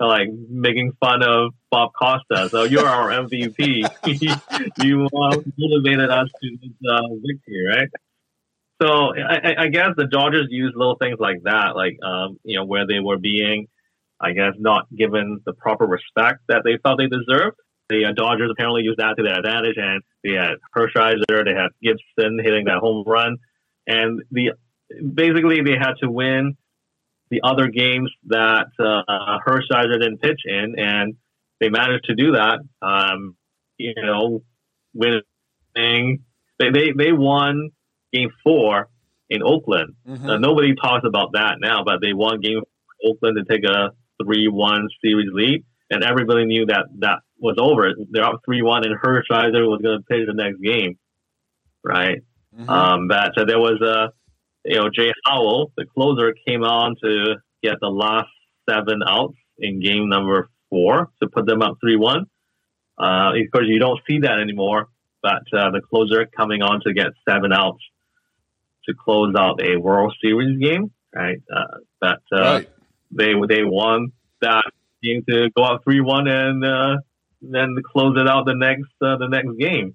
like 0.00 0.28
making 0.50 0.92
fun 1.00 1.22
of 1.22 1.52
Bob 1.70 1.90
Costa. 1.98 2.48
So 2.50 2.64
you're 2.64 2.86
our 2.86 3.10
MVP. 3.10 3.88
you 4.84 5.06
uh, 5.06 5.36
motivated 5.58 6.10
us 6.10 6.28
to 6.42 6.50
this 6.60 6.90
uh, 6.90 7.00
victory, 7.24 7.66
right? 7.68 7.88
So 8.82 9.14
I, 9.16 9.54
I, 9.64 9.68
guess 9.68 9.90
the 9.96 10.06
Dodgers 10.06 10.48
use 10.50 10.74
little 10.76 10.96
things 10.96 11.16
like 11.18 11.42
that, 11.44 11.74
like 11.74 11.98
um, 12.04 12.38
you 12.44 12.58
know 12.58 12.64
where 12.66 12.86
they 12.86 13.00
were 13.00 13.16
being, 13.16 13.68
I 14.20 14.32
guess, 14.32 14.52
not 14.58 14.86
given 14.94 15.40
the 15.46 15.54
proper 15.54 15.86
respect 15.86 16.40
that 16.48 16.62
they 16.62 16.76
felt 16.82 16.98
they 16.98 17.06
deserved. 17.06 17.56
The 17.88 18.06
uh, 18.06 18.12
Dodgers 18.12 18.50
apparently 18.52 18.82
used 18.82 18.98
that 18.98 19.14
to 19.16 19.22
their 19.22 19.38
advantage, 19.38 19.76
and 19.78 20.02
they 20.22 20.32
had 20.32 20.56
Hershiser, 20.76 21.44
they 21.44 21.54
had 21.54 21.70
Gibson 21.82 22.38
hitting 22.42 22.66
that 22.66 22.78
home 22.78 23.04
run, 23.06 23.38
and 23.86 24.22
the 24.30 24.52
basically 25.14 25.62
they 25.62 25.78
had 25.78 25.94
to 26.02 26.10
win 26.10 26.56
the 27.30 27.40
other 27.42 27.68
games 27.68 28.10
that 28.26 28.66
uh, 28.78 29.38
Hershiser 29.46 29.98
didn't 30.00 30.18
pitch 30.18 30.42
in, 30.44 30.74
and 30.78 31.14
they 31.60 31.70
managed 31.70 32.04
to 32.04 32.14
do 32.14 32.32
that. 32.32 32.58
Um, 32.82 33.36
you 33.78 33.94
know, 33.96 34.42
winning. 34.94 36.24
They, 36.58 36.70
they 36.70 36.92
they 36.96 37.12
won 37.12 37.70
Game 38.12 38.30
Four 38.42 38.88
in 39.28 39.42
Oakland. 39.42 39.94
Mm-hmm. 40.08 40.28
Uh, 40.28 40.38
nobody 40.38 40.74
talks 40.74 41.04
about 41.06 41.32
that 41.32 41.56
now, 41.60 41.82
but 41.84 42.00
they 42.00 42.12
won 42.12 42.40
Game 42.40 42.60
four 42.60 43.12
Oakland 43.12 43.36
to 43.36 43.44
take 43.52 43.64
a 43.64 43.90
three-one 44.22 44.88
series 45.02 45.28
lead, 45.32 45.64
and 45.90 46.02
everybody 46.02 46.46
knew 46.46 46.66
that 46.66 46.86
that 47.00 47.18
was 47.38 47.56
over. 47.58 47.92
They're 48.10 48.24
up 48.24 48.40
three-one, 48.44 48.84
and 48.86 48.94
Hershiser 48.98 49.68
was 49.68 49.80
going 49.82 49.98
to 49.98 50.04
pitch 50.04 50.26
the 50.26 50.34
next 50.34 50.62
game, 50.62 50.98
right? 51.84 52.22
Mm-hmm. 52.56 52.70
Um, 52.70 53.08
but 53.08 53.36
uh, 53.36 53.44
there 53.44 53.58
was 53.58 53.80
a 53.82 54.12
you 54.66 54.76
know, 54.76 54.90
Jay 54.92 55.12
Howell, 55.24 55.72
the 55.76 55.86
closer, 55.86 56.34
came 56.46 56.64
on 56.64 56.96
to 57.02 57.36
get 57.62 57.76
the 57.80 57.88
last 57.88 58.28
seven 58.68 59.00
outs 59.06 59.36
in 59.58 59.80
game 59.80 60.08
number 60.08 60.50
four 60.68 61.10
to 61.22 61.28
put 61.28 61.46
them 61.46 61.62
up 61.62 61.78
3 61.80 61.96
1. 61.96 62.26
Uh, 62.98 63.32
of 63.32 63.50
course, 63.52 63.66
you 63.68 63.78
don't 63.78 64.00
see 64.08 64.18
that 64.20 64.40
anymore, 64.40 64.88
but 65.22 65.42
uh, 65.52 65.70
the 65.70 65.80
closer 65.88 66.26
coming 66.26 66.62
on 66.62 66.80
to 66.80 66.92
get 66.92 67.08
seven 67.28 67.52
outs 67.52 67.82
to 68.88 68.94
close 68.94 69.34
out 69.36 69.60
a 69.62 69.76
World 69.76 70.14
Series 70.22 70.58
game, 70.58 70.90
right? 71.14 71.42
Uh, 71.54 71.78
but 72.00 72.20
uh, 72.32 72.40
right. 72.40 72.70
they 73.10 73.32
they 73.48 73.64
won 73.64 74.12
that 74.40 74.64
game 75.02 75.22
to 75.28 75.50
go 75.56 75.64
out 75.64 75.84
3 75.84 76.00
1 76.00 76.28
and 76.28 76.64
uh, 76.64 76.96
then 77.40 77.76
close 77.84 78.16
it 78.18 78.28
out 78.28 78.46
the 78.46 78.54
next 78.54 78.92
uh, 79.02 79.16
the 79.16 79.28
next 79.28 79.56
game. 79.58 79.94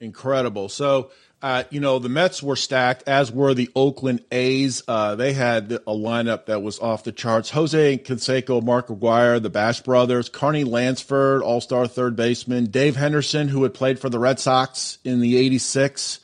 Incredible. 0.00 0.68
So 0.68 1.10
uh, 1.44 1.64
you 1.68 1.78
know, 1.78 1.98
the 1.98 2.08
Mets 2.08 2.42
were 2.42 2.56
stacked, 2.56 3.02
as 3.06 3.30
were 3.30 3.52
the 3.52 3.68
Oakland 3.76 4.24
A's. 4.32 4.82
Uh, 4.88 5.14
they 5.14 5.34
had 5.34 5.72
a 5.72 5.78
lineup 5.92 6.46
that 6.46 6.62
was 6.62 6.78
off 6.78 7.04
the 7.04 7.12
charts. 7.12 7.50
Jose 7.50 7.98
Canseco, 7.98 8.64
Mark 8.64 8.86
McGwire, 8.86 9.42
the 9.42 9.50
Bash 9.50 9.82
brothers, 9.82 10.30
Carney 10.30 10.64
Lansford, 10.64 11.42
all 11.42 11.60
star 11.60 11.86
third 11.86 12.16
baseman, 12.16 12.70
Dave 12.70 12.96
Henderson, 12.96 13.48
who 13.48 13.62
had 13.62 13.74
played 13.74 13.98
for 13.98 14.08
the 14.08 14.18
Red 14.18 14.40
Sox 14.40 14.96
in 15.04 15.20
the 15.20 15.36
86 15.36 16.20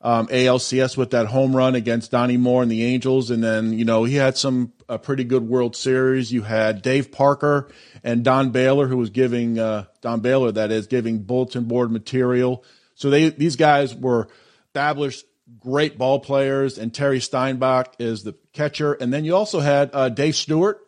um, 0.00 0.28
ALCS 0.28 0.96
with 0.96 1.10
that 1.10 1.26
home 1.26 1.54
run 1.54 1.74
against 1.74 2.10
Donnie 2.10 2.36
Moore 2.36 2.62
and 2.62 2.70
the 2.70 2.84
Angels. 2.84 3.30
And 3.30 3.42
then, 3.42 3.78
you 3.78 3.84
know, 3.84 4.04
he 4.04 4.14
had 4.14 4.36
some 4.36 4.72
a 4.88 4.98
pretty 4.98 5.24
good 5.24 5.46
World 5.46 5.76
Series. 5.76 6.32
You 6.32 6.42
had 6.42 6.82
Dave 6.82 7.12
Parker 7.12 7.68
and 8.02 8.24
Don 8.24 8.50
Baylor, 8.50 8.86
who 8.86 8.96
was 8.96 9.10
giving, 9.10 9.58
uh, 9.58 9.84
Don 10.00 10.20
Baylor, 10.20 10.52
that 10.52 10.70
is, 10.70 10.86
giving 10.86 11.22
bulletin 11.24 11.64
board 11.64 11.90
material. 11.90 12.64
So 12.94 13.10
they, 13.10 13.30
these 13.30 13.56
guys 13.56 13.94
were 13.94 14.28
established 14.66 15.24
great 15.58 15.98
ball 15.98 16.20
players, 16.20 16.78
and 16.78 16.92
Terry 16.92 17.20
Steinbach 17.20 17.94
is 17.98 18.22
the 18.22 18.34
catcher. 18.52 18.92
And 18.94 19.12
then 19.12 19.24
you 19.24 19.34
also 19.34 19.60
had 19.60 19.90
uh, 19.92 20.08
Dave 20.08 20.36
Stewart 20.36 20.80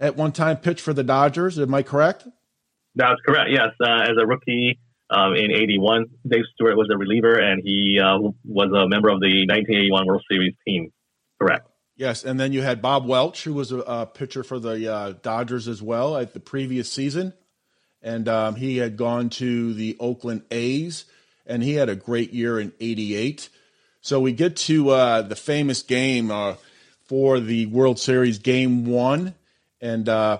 at 0.00 0.16
one 0.16 0.32
time 0.32 0.58
pitch 0.58 0.80
for 0.80 0.92
the 0.92 1.04
Dodgers. 1.04 1.58
Am 1.58 1.74
I 1.74 1.82
correct? 1.82 2.26
That's 2.94 3.20
correct. 3.24 3.50
Yes, 3.50 3.70
uh, 3.80 4.02
as 4.02 4.16
a 4.20 4.26
rookie 4.26 4.78
um, 5.10 5.34
in 5.34 5.50
'81, 5.50 6.06
Dave 6.26 6.44
Stewart 6.54 6.76
was 6.76 6.88
a 6.92 6.96
reliever, 6.96 7.38
and 7.38 7.62
he 7.64 8.00
uh, 8.02 8.18
was 8.44 8.70
a 8.72 8.88
member 8.88 9.08
of 9.08 9.20
the 9.20 9.46
1981 9.46 10.06
World 10.06 10.22
Series 10.30 10.54
team. 10.66 10.92
Correct. 11.40 11.68
Yes, 11.96 12.24
and 12.24 12.38
then 12.38 12.52
you 12.52 12.62
had 12.62 12.80
Bob 12.80 13.06
Welch, 13.06 13.44
who 13.44 13.54
was 13.54 13.72
a, 13.72 13.78
a 13.78 14.06
pitcher 14.06 14.44
for 14.44 14.58
the 14.58 14.92
uh, 14.92 15.12
Dodgers 15.22 15.66
as 15.66 15.82
well 15.82 16.16
at 16.16 16.32
the 16.32 16.40
previous 16.40 16.90
season, 16.90 17.32
and 18.02 18.28
um, 18.28 18.54
he 18.54 18.76
had 18.76 18.96
gone 18.96 19.30
to 19.30 19.74
the 19.74 19.96
Oakland 19.98 20.42
A's 20.50 21.06
and 21.48 21.62
he 21.62 21.74
had 21.74 21.88
a 21.88 21.96
great 21.96 22.32
year 22.32 22.60
in 22.60 22.72
88. 22.78 23.48
So 24.00 24.20
we 24.20 24.32
get 24.32 24.56
to 24.56 24.90
uh, 24.90 25.22
the 25.22 25.34
famous 25.34 25.82
game 25.82 26.30
uh, 26.30 26.54
for 27.06 27.40
the 27.40 27.66
World 27.66 27.98
Series, 27.98 28.38
Game 28.38 28.84
One. 28.84 29.34
And 29.80 30.08
uh, 30.08 30.38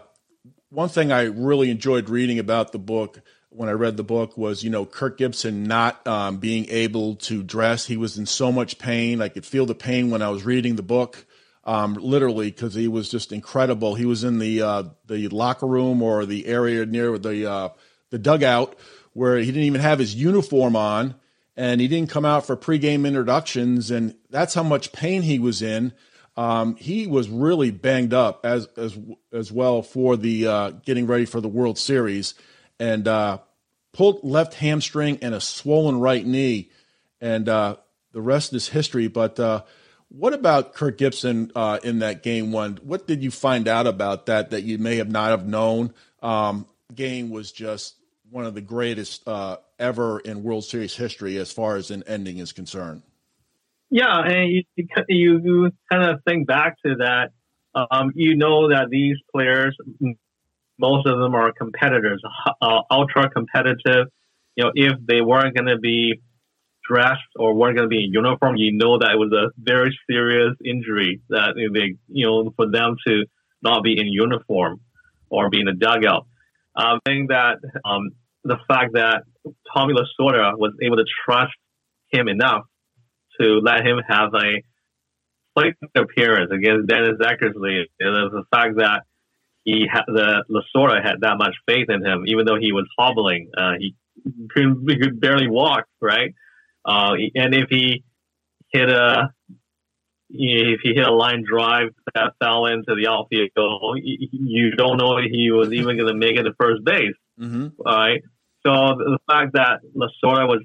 one 0.68 0.90
thing 0.90 1.10
I 1.10 1.22
really 1.22 1.70
enjoyed 1.70 2.08
reading 2.08 2.38
about 2.38 2.72
the 2.72 2.78
book 2.78 3.20
when 3.58 3.68
I 3.68 3.72
read 3.72 3.96
the 3.96 4.04
book 4.04 4.38
was, 4.38 4.62
you 4.62 4.70
know, 4.70 4.86
Kirk 4.86 5.18
Gibson 5.18 5.64
not 5.64 6.06
um, 6.06 6.36
being 6.36 6.66
able 6.70 7.16
to 7.16 7.42
dress. 7.42 7.86
He 7.86 7.96
was 7.96 8.16
in 8.16 8.24
so 8.26 8.52
much 8.52 8.78
pain. 8.78 9.20
I 9.20 9.28
could 9.28 9.44
feel 9.44 9.66
the 9.66 9.74
pain 9.74 10.10
when 10.10 10.22
I 10.22 10.28
was 10.28 10.44
reading 10.44 10.76
the 10.76 10.82
book, 10.82 11.26
um, 11.64 11.94
literally, 11.94 12.52
because 12.52 12.74
he 12.74 12.86
was 12.86 13.10
just 13.10 13.32
incredible. 13.32 13.96
He 13.96 14.06
was 14.06 14.22
in 14.22 14.38
the 14.38 14.62
uh, 14.62 14.82
the 15.06 15.26
locker 15.28 15.66
room 15.66 16.02
or 16.02 16.24
the 16.24 16.46
area 16.46 16.86
near 16.86 17.18
the 17.18 17.50
uh, 17.50 17.68
the 18.10 18.18
dugout 18.18 18.78
where 19.12 19.38
he 19.38 19.46
didn't 19.46 19.64
even 19.64 19.80
have 19.80 19.98
his 19.98 20.14
uniform 20.14 20.76
on 20.76 21.16
and 21.58 21.80
he 21.80 21.88
didn't 21.88 22.08
come 22.08 22.24
out 22.24 22.46
for 22.46 22.56
pregame 22.56 23.04
introductions. 23.04 23.90
And 23.90 24.14
that's 24.30 24.54
how 24.54 24.62
much 24.62 24.92
pain 24.92 25.22
he 25.22 25.40
was 25.40 25.60
in. 25.60 25.92
Um, 26.36 26.76
he 26.76 27.08
was 27.08 27.28
really 27.28 27.72
banged 27.72 28.14
up 28.14 28.46
as 28.46 28.68
as 28.76 28.96
as 29.32 29.50
well 29.50 29.82
for 29.82 30.16
the 30.16 30.46
uh, 30.46 30.70
getting 30.70 31.08
ready 31.08 31.24
for 31.24 31.40
the 31.40 31.48
World 31.48 31.76
Series, 31.78 32.34
and 32.78 33.08
uh, 33.08 33.38
pulled 33.98 34.22
left 34.22 34.54
hamstring 34.54 35.18
and 35.22 35.34
a 35.34 35.40
swollen 35.40 35.98
right 35.98 36.24
knee, 36.24 36.70
and 37.20 37.48
uh, 37.48 37.74
the 38.12 38.20
rest 38.20 38.52
is 38.52 38.68
history. 38.68 39.08
But 39.08 39.40
uh, 39.40 39.64
what 40.08 40.32
about 40.32 40.72
Kirk 40.72 40.98
Gibson 40.98 41.50
uh, 41.56 41.80
in 41.82 41.98
that 41.98 42.22
game 42.22 42.52
one? 42.52 42.78
What 42.84 43.08
did 43.08 43.24
you 43.24 43.32
find 43.32 43.66
out 43.66 43.88
about 43.88 44.26
that 44.26 44.50
that 44.50 44.62
you 44.62 44.78
may 44.78 44.98
have 44.98 45.10
not 45.10 45.30
have 45.30 45.48
known? 45.48 45.92
Um, 46.22 46.68
game 46.94 47.30
was 47.30 47.50
just 47.50 47.96
one 48.30 48.46
of 48.46 48.54
the 48.54 48.60
greatest 48.60 49.26
uh, 49.26 49.56
ever 49.80 50.20
in 50.20 50.44
World 50.44 50.64
Series 50.64 50.94
history 50.94 51.36
as 51.36 51.50
far 51.50 51.74
as 51.74 51.90
an 51.90 52.04
ending 52.06 52.38
is 52.38 52.52
concerned. 52.52 53.02
Yeah, 53.90 54.20
and 54.20 54.52
you, 54.52 54.62
you, 55.08 55.40
you 55.42 55.72
kind 55.90 56.08
of 56.08 56.20
think 56.24 56.46
back 56.46 56.76
to 56.86 56.94
that. 57.00 57.32
Um, 57.74 58.12
you 58.14 58.36
know 58.36 58.68
that 58.68 58.90
these 58.90 59.16
players, 59.34 59.76
most 60.78 61.06
of 61.06 61.18
them 61.18 61.34
are 61.34 61.52
competitors, 61.52 62.22
uh, 62.62 62.80
ultra 62.90 63.28
competitive. 63.30 64.06
You 64.56 64.64
know, 64.64 64.72
if 64.74 64.94
they 65.06 65.20
weren't 65.20 65.54
going 65.56 65.66
to 65.66 65.78
be 65.78 66.20
dressed 66.88 67.20
or 67.36 67.54
weren't 67.54 67.76
going 67.76 67.88
to 67.88 67.94
be 67.94 68.04
in 68.04 68.12
uniform, 68.12 68.56
you 68.56 68.72
know 68.72 68.98
that 68.98 69.12
it 69.12 69.18
was 69.18 69.32
a 69.32 69.50
very 69.58 69.96
serious 70.10 70.54
injury 70.64 71.20
that 71.28 71.54
they, 71.56 71.96
you 72.08 72.26
know, 72.26 72.52
for 72.56 72.70
them 72.70 72.96
to 73.06 73.24
not 73.62 73.82
be 73.82 73.98
in 73.98 74.06
uniform 74.06 74.80
or 75.30 75.50
be 75.50 75.60
in 75.60 75.68
a 75.68 75.74
dugout. 75.74 76.26
I 76.76 76.98
think 77.04 77.30
that 77.30 77.58
um, 77.84 78.10
the 78.44 78.56
fact 78.68 78.94
that 78.94 79.24
Tommy 79.74 79.94
Lasorda 79.94 80.56
was 80.56 80.72
able 80.82 80.96
to 80.96 81.04
trust 81.24 81.52
him 82.12 82.28
enough 82.28 82.62
to 83.40 83.60
let 83.62 83.84
him 83.84 84.00
have 84.08 84.30
a 84.34 84.62
plate 85.56 85.74
appearance 85.94 86.50
against 86.52 86.88
Dennis 86.88 87.18
Eckersley, 87.20 87.84
and 88.00 88.32
the 88.32 88.44
fact 88.50 88.76
that 88.76 89.02
he 89.68 89.86
had 89.94 90.06
the 90.06 90.28
Lasorda 90.54 90.98
had 91.08 91.16
that 91.20 91.36
much 91.38 91.54
faith 91.68 91.88
in 91.88 92.00
him, 92.08 92.24
even 92.26 92.46
though 92.46 92.58
he 92.58 92.72
was 92.72 92.86
hobbling, 92.98 93.50
uh, 93.56 93.74
he 93.78 93.94
could 94.52 94.70
he 94.88 94.96
could 94.98 95.20
barely 95.20 95.48
walk, 95.48 95.84
right? 96.00 96.34
Uh, 96.84 97.12
and 97.34 97.54
if 97.54 97.66
he 97.68 98.04
hit 98.72 98.88
a 98.88 99.32
if 100.30 100.80
he 100.82 100.90
hit 100.94 101.06
a 101.06 101.14
line 101.24 101.42
drive 101.52 101.90
that 102.14 102.32
fell 102.40 102.66
into 102.66 102.92
the 102.94 103.06
outfield, 103.08 103.50
you 104.52 104.66
don't 104.72 104.96
know 104.96 105.16
if 105.18 105.26
he 105.30 105.50
was 105.50 105.72
even 105.72 105.96
going 105.98 106.12
to 106.12 106.18
make 106.26 106.36
it 106.40 106.44
to 106.44 106.52
first 106.60 106.84
base. 106.84 107.18
Mm-hmm. 107.40 107.68
Right. 107.84 108.22
So 108.64 108.72
the 109.14 109.18
fact 109.30 109.52
that 109.54 109.80
Lasorda 109.96 110.44
was 110.52 110.62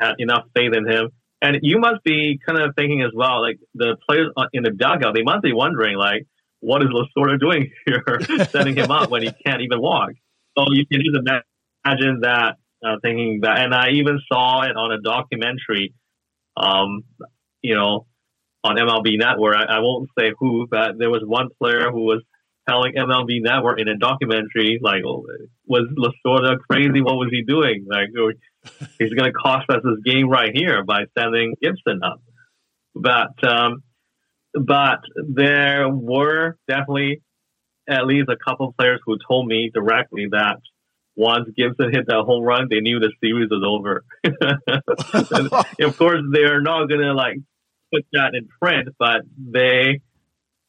had 0.00 0.14
enough 0.18 0.44
faith 0.54 0.72
in 0.74 0.86
him 0.86 1.10
And 1.40 1.58
you 1.62 1.78
must 1.78 2.02
be 2.02 2.38
kind 2.44 2.60
of 2.60 2.74
thinking 2.74 3.02
as 3.02 3.12
well, 3.14 3.40
like 3.40 3.58
the 3.74 3.96
players 4.08 4.30
in 4.52 4.62
the 4.62 4.70
dugout, 4.70 5.14
they 5.14 5.22
must 5.22 5.42
be 5.42 5.52
wondering, 5.52 5.96
like, 5.96 6.26
what 6.60 6.82
is 6.82 6.88
Lasorda 6.88 7.38
doing 7.38 7.70
here, 7.86 8.02
setting 8.50 8.76
him 8.76 8.90
up 8.90 9.10
when 9.10 9.22
he 9.22 9.30
can't 9.44 9.62
even 9.62 9.80
walk? 9.80 10.10
So 10.56 10.66
you 10.70 10.86
can 10.86 11.00
just 11.00 11.16
imagine 11.16 12.20
that, 12.22 12.56
uh, 12.84 12.96
thinking 13.02 13.40
that. 13.42 13.58
And 13.58 13.74
I 13.74 13.90
even 13.90 14.20
saw 14.30 14.62
it 14.62 14.76
on 14.76 14.92
a 14.92 15.00
documentary, 15.00 15.94
um, 16.56 17.04
you 17.62 17.74
know, 17.74 18.06
on 18.64 18.76
MLB 18.76 19.18
Network. 19.18 19.56
I, 19.56 19.76
I 19.76 19.78
won't 19.80 20.08
say 20.18 20.32
who, 20.38 20.66
but 20.68 20.98
there 20.98 21.10
was 21.10 21.22
one 21.24 21.48
player 21.60 21.90
who 21.90 22.04
was 22.04 22.22
telling 22.68 22.94
MLB 22.94 23.40
Network 23.40 23.80
in 23.80 23.88
a 23.88 23.96
documentary, 23.96 24.78
like, 24.82 25.02
oh, 25.06 25.24
was 25.66 25.86
Lasorda 25.96 26.58
crazy? 26.68 27.00
What 27.00 27.16
was 27.16 27.28
he 27.30 27.42
doing? 27.42 27.86
Like, 27.88 28.08
he's 28.98 29.12
going 29.12 29.32
to 29.32 29.32
cost 29.32 29.70
us 29.70 29.80
this 29.82 30.00
game 30.04 30.28
right 30.28 30.50
here 30.52 30.84
by 30.84 31.04
sending 31.16 31.54
Gibson 31.62 32.00
up. 32.02 32.20
But, 32.94 33.42
um, 33.48 33.82
but 34.66 35.00
there 35.16 35.88
were 35.88 36.56
definitely 36.68 37.22
at 37.88 38.06
least 38.06 38.28
a 38.28 38.36
couple 38.36 38.74
players 38.78 39.00
who 39.04 39.16
told 39.26 39.46
me 39.46 39.70
directly 39.72 40.26
that 40.30 40.56
once 41.16 41.48
Gibson 41.56 41.90
hit 41.92 42.06
that 42.06 42.24
home 42.24 42.44
run, 42.44 42.68
they 42.70 42.80
knew 42.80 43.00
the 43.00 43.12
series 43.20 43.50
was 43.50 43.64
over. 43.66 44.04
of 45.84 45.98
course, 45.98 46.22
they're 46.30 46.60
not 46.60 46.88
going 46.88 47.00
to 47.00 47.12
like 47.12 47.38
put 47.92 48.06
that 48.12 48.34
in 48.34 48.48
print, 48.60 48.90
but 48.98 49.22
they 49.36 50.00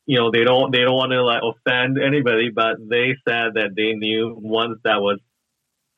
you 0.05 0.17
know 0.17 0.31
they 0.31 0.43
don't 0.43 0.71
they 0.71 0.79
don't 0.79 0.95
want 0.95 1.11
to 1.11 1.23
like 1.23 1.43
offend 1.43 1.99
anybody, 2.01 2.49
but 2.49 2.77
they 2.79 3.15
said 3.27 3.53
that 3.55 3.75
they 3.75 3.93
knew 3.93 4.35
once 4.35 4.79
that 4.83 5.01
was 5.01 5.19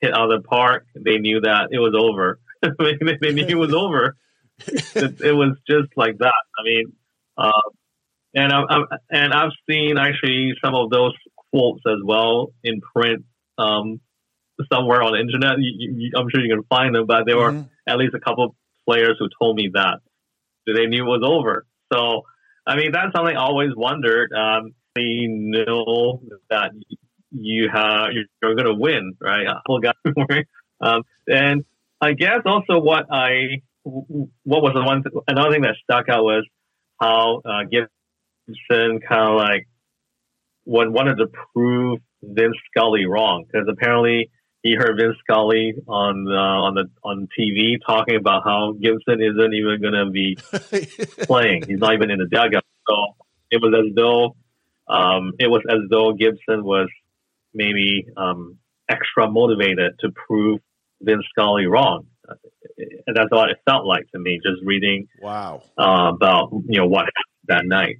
hit 0.01 0.13
out 0.13 0.29
of 0.29 0.41
the 0.41 0.47
park, 0.47 0.85
they 0.95 1.17
knew 1.17 1.39
that 1.39 1.69
it 1.71 1.79
was 1.79 1.95
over. 1.97 2.39
they 2.61 3.31
knew 3.31 3.47
it 3.47 3.55
was 3.55 3.73
over. 3.73 4.17
it, 4.67 5.21
it, 5.21 5.31
was 5.31 5.57
just 5.65 5.89
like 5.95 6.17
that. 6.17 6.33
I 6.59 6.63
mean, 6.63 6.93
uh, 7.37 7.51
and 8.33 8.51
I, 8.51 8.61
I, 8.61 8.77
and 9.09 9.33
I've 9.33 9.51
seen 9.69 9.97
actually 9.97 10.53
some 10.63 10.75
of 10.75 10.89
those 10.89 11.13
quotes 11.51 11.81
as 11.87 11.99
well 12.03 12.53
in 12.63 12.81
print 12.95 13.25
um, 13.57 13.99
somewhere 14.71 15.03
on 15.03 15.13
the 15.13 15.19
internet. 15.19 15.59
You, 15.59 15.93
you, 15.95 16.11
I'm 16.15 16.27
sure 16.29 16.41
you 16.43 16.53
can 16.53 16.63
find 16.63 16.95
them, 16.95 17.05
but 17.07 17.25
there 17.25 17.35
mm-hmm. 17.35 17.57
were 17.59 17.65
at 17.87 17.97
least 17.97 18.13
a 18.15 18.19
couple 18.19 18.55
players 18.87 19.17
who 19.19 19.27
told 19.39 19.55
me 19.55 19.71
that 19.73 19.99
they 20.65 20.85
knew 20.85 21.03
it 21.03 21.07
was 21.07 21.23
over. 21.23 21.65
So 21.91 22.23
I 22.65 22.75
mean, 22.75 22.91
that's 22.91 23.11
something 23.15 23.35
I 23.35 23.41
always 23.41 23.71
wondered. 23.75 24.31
Um, 24.33 24.73
we 24.95 25.27
know 25.27 26.21
that 26.49 26.71
you 27.31 27.69
have 27.73 28.09
you're, 28.11 28.55
going 28.55 28.65
to 28.65 28.73
win, 28.73 29.13
right? 29.19 29.47
um, 30.81 31.03
and 31.27 31.65
I 31.99 32.13
guess 32.13 32.41
also 32.45 32.79
what 32.79 33.07
I 33.11 33.61
what 33.83 34.61
was 34.61 34.73
the 34.75 34.83
one 34.83 35.03
another 35.27 35.51
thing 35.51 35.61
that 35.61 35.75
stuck 35.83 36.07
out 36.09 36.23
was 36.23 36.45
how 36.99 37.41
uh, 37.43 37.63
Gibson 38.69 38.99
kind 39.07 39.29
of 39.29 39.35
like 39.35 39.67
wanted 40.65 41.15
to 41.15 41.27
prove 41.53 41.99
Vince 42.23 42.55
Scully 42.69 43.05
wrong 43.05 43.45
because 43.45 43.67
apparently 43.69 44.29
he 44.63 44.75
heard 44.75 44.97
Vince 44.97 45.17
Scully 45.21 45.73
on 45.87 46.27
uh, 46.27 46.61
on 46.65 46.75
the 46.75 46.89
on 47.03 47.27
TV 47.37 47.77
talking 47.85 48.15
about 48.15 48.43
how 48.43 48.73
Gibson 48.73 49.21
isn't 49.21 49.53
even 49.53 49.81
going 49.81 49.93
to 49.93 50.11
be 50.11 50.37
playing. 51.25 51.63
He's 51.67 51.79
not 51.79 51.93
even 51.93 52.11
in 52.11 52.19
the 52.19 52.27
dugout. 52.27 52.63
So 52.87 52.95
it 53.49 53.61
was 53.61 53.73
as 53.73 53.95
though 53.95 54.35
um, 54.87 55.33
it 55.39 55.47
was 55.47 55.63
as 55.69 55.79
though 55.89 56.13
Gibson 56.13 56.63
was 56.63 56.89
maybe 57.53 58.05
um, 58.15 58.57
extra 58.87 59.29
motivated 59.29 59.99
to 59.99 60.09
prove 60.11 60.59
Vince 61.01 61.25
Scully 61.29 61.65
wrong. 61.65 62.07
And 62.77 63.15
that's 63.15 63.31
what 63.31 63.49
it 63.49 63.57
felt 63.65 63.85
like 63.85 64.09
to 64.11 64.19
me, 64.19 64.39
just 64.43 64.63
reading 64.63 65.07
wow 65.21 65.61
uh, 65.77 66.11
about 66.13 66.51
you 66.67 66.79
know 66.79 66.87
what 66.87 67.05
happened 67.05 67.47
that 67.47 67.65
night. 67.65 67.97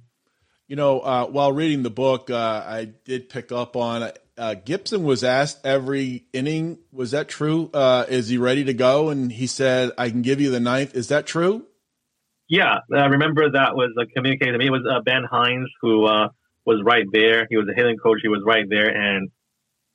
You 0.72 0.76
know, 0.76 1.00
uh, 1.00 1.26
while 1.26 1.52
reading 1.52 1.82
the 1.82 1.90
book, 1.90 2.30
uh, 2.30 2.64
I 2.66 2.86
did 3.04 3.28
pick 3.28 3.52
up 3.52 3.76
on 3.76 4.10
uh, 4.38 4.54
Gibson 4.54 5.04
was 5.04 5.22
asked 5.22 5.66
every 5.66 6.24
inning, 6.32 6.78
was 6.90 7.10
that 7.10 7.28
true? 7.28 7.68
Uh, 7.74 8.06
is 8.08 8.28
he 8.28 8.38
ready 8.38 8.64
to 8.64 8.72
go? 8.72 9.10
And 9.10 9.30
he 9.30 9.46
said, 9.46 9.90
I 9.98 10.08
can 10.08 10.22
give 10.22 10.40
you 10.40 10.50
the 10.50 10.60
ninth. 10.60 10.96
Is 10.96 11.08
that 11.08 11.26
true? 11.26 11.66
Yeah, 12.48 12.78
I 12.90 13.04
remember 13.04 13.50
that 13.50 13.74
was 13.74 13.90
uh, 14.00 14.06
communicated 14.16 14.52
to 14.52 14.58
me. 14.58 14.68
It 14.68 14.70
was 14.70 14.88
uh, 14.90 15.02
Ben 15.02 15.24
Hines 15.30 15.68
who 15.82 16.06
uh, 16.06 16.28
was 16.64 16.80
right 16.82 17.04
there. 17.12 17.46
He 17.50 17.58
was 17.58 17.68
a 17.70 17.74
hitting 17.76 17.98
coach. 17.98 18.20
He 18.22 18.28
was 18.28 18.42
right 18.42 18.64
there. 18.66 18.88
And 18.88 19.28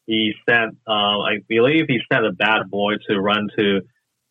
he 0.05 0.33
sent, 0.47 0.77
uh, 0.87 1.21
I 1.21 1.39
believe 1.49 1.85
he 1.87 2.01
sent 2.13 2.23
a 2.23 2.33
bat 2.33 2.69
boy 2.69 2.97
to 3.09 3.19
run 3.19 3.47
to 3.57 3.81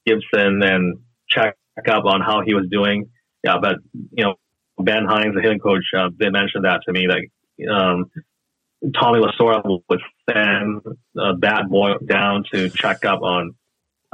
Gibson 0.07 0.63
and 0.63 0.99
check 1.29 1.57
up 1.89 2.05
on 2.05 2.21
how 2.21 2.43
he 2.47 2.55
was 2.55 2.69
doing. 2.71 3.11
Yeah, 3.43 3.57
but, 3.61 3.79
you 4.13 4.23
know, 4.23 4.37
Ben 4.79 5.05
Hines, 5.05 5.35
the 5.35 5.43
hitting 5.43 5.59
coach, 5.59 5.85
uh, 5.97 6.11
did 6.18 6.33
mention 6.33 6.62
that 6.62 6.81
to 6.87 6.93
me. 6.93 7.07
Like, 7.09 7.31
um, 7.70 8.11
Tommy 8.95 9.20
Lasorda 9.20 9.81
would 9.89 10.01
send 10.31 10.83
a 11.16 11.35
bat 11.35 11.68
boy 11.68 11.95
down 12.05 12.45
to 12.53 12.68
check 12.68 13.05
up 13.05 13.22
on 13.22 13.55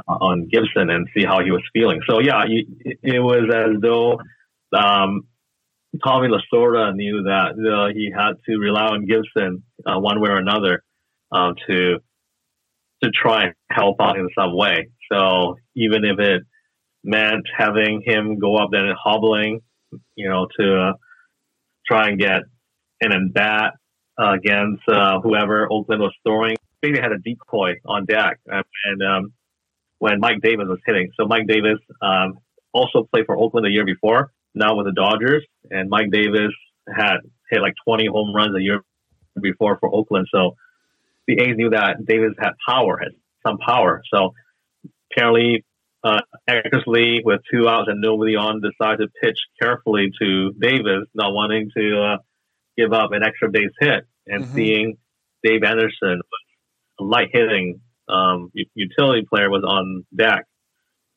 on 0.07 0.47
Gibson 0.51 0.89
and 0.89 1.07
see 1.15 1.23
how 1.23 1.43
he 1.43 1.51
was 1.51 1.61
feeling. 1.71 2.01
So 2.07 2.19
yeah, 2.19 2.43
it 2.47 3.19
was 3.19 3.49
as 3.53 3.79
though 3.81 4.19
um, 4.77 5.27
Tommy 6.03 6.29
Lasorda 6.29 6.93
knew 6.95 7.23
that 7.23 7.51
uh, 7.51 7.93
he 7.93 8.11
had 8.15 8.33
to 8.45 8.57
rely 8.57 8.87
on 8.87 9.05
Gibson 9.05 9.63
uh, 9.85 9.99
one 9.99 10.19
way 10.19 10.29
or 10.29 10.37
another 10.37 10.83
uh, 11.31 11.53
to 11.67 11.99
to 13.03 13.11
try 13.11 13.45
and 13.45 13.53
help 13.69 13.97
out 13.99 14.17
in 14.17 14.29
some 14.37 14.55
way. 14.55 14.89
So 15.11 15.57
even 15.75 16.05
if 16.05 16.19
it 16.19 16.43
meant 17.03 17.45
having 17.55 18.01
him 18.05 18.39
go 18.39 18.55
up 18.57 18.69
there 18.71 18.85
and 18.85 18.97
hobbling, 19.01 19.59
you 20.15 20.29
know, 20.29 20.47
to 20.59 20.81
uh, 20.81 20.93
try 21.87 22.09
and 22.09 22.19
get 22.19 22.41
in 23.01 23.11
and 23.11 23.33
bat 23.33 23.73
uh, 24.19 24.33
against 24.33 24.83
uh, 24.87 25.19
whoever 25.21 25.67
Oakland 25.71 26.01
was 26.01 26.13
throwing. 26.25 26.55
They 26.81 26.89
had 26.89 27.11
a 27.11 27.17
decoy 27.17 27.75
on 27.85 28.05
deck, 28.05 28.39
and 28.45 29.01
um, 29.01 29.33
when 29.99 30.19
Mike 30.19 30.41
Davis 30.41 30.65
was 30.67 30.79
hitting, 30.85 31.11
so 31.17 31.25
Mike 31.25 31.47
Davis 31.47 31.79
um, 32.01 32.39
also 32.73 33.07
played 33.11 33.25
for 33.25 33.37
Oakland 33.37 33.65
the 33.65 33.71
year 33.71 33.85
before, 33.85 34.31
now 34.53 34.75
with 34.75 34.85
the 34.85 34.91
Dodgers, 34.91 35.45
and 35.71 35.89
Mike 35.89 36.11
Davis 36.11 36.51
had 36.93 37.17
hit 37.49 37.61
like 37.61 37.73
20 37.85 38.07
home 38.07 38.35
runs 38.35 38.55
a 38.55 38.61
year 38.61 38.81
before 39.41 39.77
for 39.79 39.93
Oakland. 39.93 40.27
So 40.31 40.55
the 41.27 41.39
A's 41.39 41.55
knew 41.55 41.69
that 41.69 42.05
Davis 42.05 42.33
had 42.37 42.51
power, 42.67 42.97
had 42.97 43.13
some 43.45 43.57
power. 43.57 44.01
So 44.13 44.33
apparently, 45.11 45.63
uh, 46.03 46.21
Eckersley 46.49 47.19
with 47.23 47.41
two 47.51 47.67
outs 47.67 47.87
and 47.87 48.01
nobody 48.01 48.35
on 48.35 48.61
decided 48.61 49.09
to 49.09 49.19
pitch 49.21 49.37
carefully 49.61 50.11
to 50.21 50.51
Davis, 50.59 51.07
not 51.13 51.33
wanting 51.33 51.69
to 51.77 52.01
uh, 52.01 52.17
give 52.77 52.91
up 52.93 53.11
an 53.11 53.23
extra 53.23 53.49
base 53.49 53.71
hit 53.79 54.05
and 54.27 54.43
mm-hmm. 54.43 54.55
seeing 54.55 54.97
Dave 55.43 55.63
Anderson, 55.63 56.21
a 56.99 57.03
light 57.03 57.29
hitting 57.31 57.81
um, 58.09 58.51
utility 58.73 59.25
player, 59.27 59.49
was 59.49 59.63
on 59.63 60.05
deck. 60.15 60.45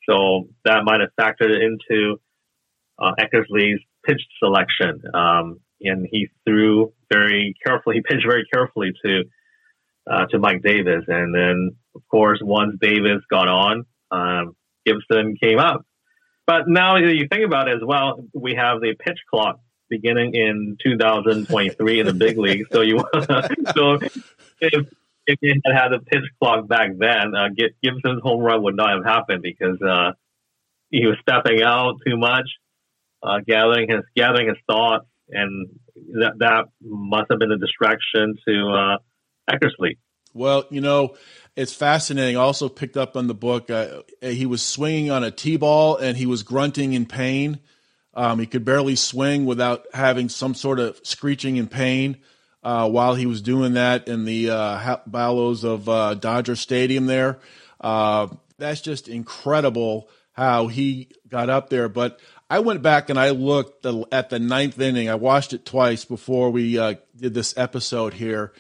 So 0.09 0.49
that 0.65 0.85
might 0.85 1.01
have 1.01 1.11
factored 1.19 1.51
into 1.61 2.17
uh, 2.99 3.13
Eckersley's 3.19 3.81
pitch 4.05 4.23
selection. 4.39 5.03
Um, 5.13 5.61
and 5.81 6.07
he 6.11 6.29
threw 6.47 6.93
very 7.13 7.55
carefully, 7.65 7.97
he 7.97 8.03
pitched 8.03 8.27
very 8.27 8.47
carefully 8.53 8.93
to 9.05 9.25
uh, 10.09 10.27
to 10.27 10.39
Mike 10.39 10.63
Davis. 10.63 11.05
And 11.09 11.35
then, 11.35 11.77
of 11.95 12.03
course, 12.09 12.39
once 12.41 12.77
Davis 12.81 13.23
got 13.29 13.49
on, 13.49 13.85
um, 14.13 14.55
Gibson 14.87 15.37
came 15.37 15.59
up. 15.59 15.85
But 16.47 16.69
now 16.69 16.97
you 16.97 17.27
think 17.29 17.45
about 17.45 17.69
it 17.69 17.77
as 17.77 17.83
well, 17.85 18.25
we 18.33 18.55
have 18.55 18.81
the 18.81 18.95
pitch 18.95 19.19
clock 19.29 19.59
beginning 19.89 20.35
in 20.35 20.77
2023 20.83 22.01
in 22.01 22.07
the 22.07 22.13
big 22.13 22.39
league. 22.47 22.67
So 22.73 22.81
you 22.83 23.05
so 23.75 23.99
if 24.61 24.87
if 25.27 25.39
you 25.43 25.61
had 25.65 25.75
had 25.75 25.93
a 25.93 25.99
pitch 26.01 26.25
clock 26.41 26.69
back 26.69 26.91
then, 26.97 27.35
uh, 27.35 27.49
Gibson's 27.83 28.23
home 28.23 28.41
run 28.41 28.63
would 28.63 28.77
not 28.77 28.91
have 28.91 29.05
happened 29.05 29.43
because 29.43 29.81
uh, 29.83 30.13
he 30.91 31.05
was 31.07 31.17
stepping 31.21 31.63
out 31.63 31.97
too 32.07 32.17
much, 32.17 32.49
uh, 33.23 33.41
gathering 33.47 33.91
his 33.91 34.05
gathering 34.15 34.49
his 34.49 34.59
thoughts, 34.69 35.07
and 35.29 35.69
that 36.21 36.35
that 36.39 36.65
must 36.81 37.27
have 37.31 37.41
been 37.41 37.53
a 37.53 37.59
distraction 37.59 38.37
to 38.47 38.71
uh, 38.71 38.99
Eckersley. 39.51 39.99
Well, 40.33 40.67
you 40.71 40.81
know, 40.83 41.17
it's 41.57 41.73
fascinating. 41.73 42.37
I 42.37 42.41
also 42.41 42.69
picked 42.69 42.99
up 42.99 43.17
on 43.17 43.27
the 43.27 43.35
book. 43.35 43.71
Uh, 43.71 44.03
he 44.21 44.45
was 44.45 44.63
swinging 44.63 45.11
on 45.11 45.25
a 45.25 45.31
tee 45.31 45.57
ball 45.57 45.97
and 45.97 46.17
he 46.17 46.27
was 46.27 46.43
grunting 46.43 46.93
in 46.93 47.07
pain. 47.07 47.61
Um, 48.13 48.39
he 48.39 48.47
could 48.47 48.65
barely 48.65 48.97
swing 48.97 49.47
without 49.47 49.87
having 49.93 50.29
some 50.29 50.55
sort 50.55 50.79
of 50.79 51.01
screeching 51.03 51.57
in 51.57 51.67
pain. 51.67 52.19
Uh, 52.63 52.89
while 52.89 53.15
he 53.15 53.27
was 53.27 53.43
doing 53.43 53.75
that 53.75 54.09
in 54.09 54.25
the 54.25 54.51
uh, 54.51 54.97
ballows 55.07 55.63
of 55.63 55.89
uh, 55.89 56.15
Dodger 56.15 56.57
Stadium 56.57 57.07
there, 57.07 57.39
uh, 57.81 58.27
that's 58.59 58.81
just 58.81 59.09
incredible 59.09 60.09
how 60.33 60.67
he 60.67 61.09
got 61.29 61.49
up 61.49 61.71
there. 61.71 61.89
But 61.89 62.19
I 62.51 62.59
went 62.59 62.83
back 62.83 63.09
and 63.09 63.21
I 63.21 63.31
looked 63.31 63.87
at 63.87 64.31
the 64.31 64.39
ninth 64.41 64.81
inning. 64.81 65.09
I 65.09 65.15
watched 65.15 65.53
it 65.53 65.65
twice 65.65 66.05
before 66.05 66.51
we 66.51 66.77
uh, 66.79 66.95
did 67.17 67.35
this 67.35 67.57
episode 67.57 68.15
here. 68.15 68.53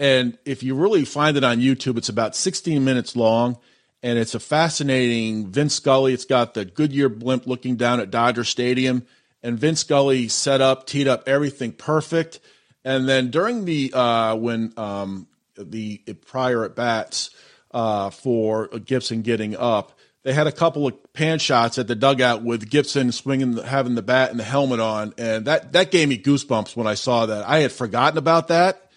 And 0.00 0.38
if 0.46 0.62
you 0.62 0.74
really 0.74 1.04
find 1.04 1.36
it 1.36 1.44
on 1.44 1.58
YouTube, 1.58 1.98
it's 1.98 2.08
about 2.08 2.34
16 2.34 2.82
minutes 2.82 3.14
long. 3.14 3.58
and 4.02 4.18
it's 4.18 4.34
a 4.34 4.40
fascinating 4.40 5.48
Vince 5.48 5.74
Scully. 5.74 6.14
It's 6.14 6.24
got 6.24 6.54
the 6.54 6.64
Goodyear 6.64 7.10
blimp 7.10 7.46
looking 7.46 7.76
down 7.76 8.00
at 8.00 8.10
Dodger 8.10 8.44
Stadium, 8.44 9.06
and 9.42 9.58
Vince 9.58 9.80
Scully 9.80 10.28
set 10.28 10.60
up, 10.62 10.86
teed 10.86 11.06
up 11.06 11.24
everything 11.28 11.72
perfect. 11.72 12.40
And 12.82 13.06
then 13.06 13.30
during 13.30 13.66
the 13.66 13.92
uh, 13.92 14.36
when 14.36 14.72
um, 14.78 15.26
the 15.56 15.98
prior 16.26 16.64
at 16.64 16.74
bats 16.74 17.28
uh, 17.72 18.08
for 18.08 18.68
Gibson 18.68 19.20
getting 19.20 19.54
up, 19.54 19.92
they 20.22 20.32
had 20.32 20.46
a 20.46 20.52
couple 20.52 20.86
of 20.86 21.12
pan 21.12 21.38
shots 21.38 21.78
at 21.78 21.86
the 21.86 21.94
dugout 21.94 22.42
with 22.42 22.70
Gibson 22.70 23.12
swinging, 23.12 23.58
having 23.58 23.94
the 23.94 24.02
bat 24.02 24.30
and 24.30 24.40
the 24.40 24.44
helmet 24.44 24.80
on, 24.80 25.12
and 25.18 25.44
that 25.44 25.72
that 25.74 25.90
gave 25.90 26.08
me 26.08 26.16
goosebumps 26.16 26.74
when 26.74 26.86
I 26.86 26.94
saw 26.94 27.26
that. 27.26 27.46
I 27.46 27.58
had 27.58 27.72
forgotten 27.72 28.16
about 28.16 28.48
that. 28.48 28.89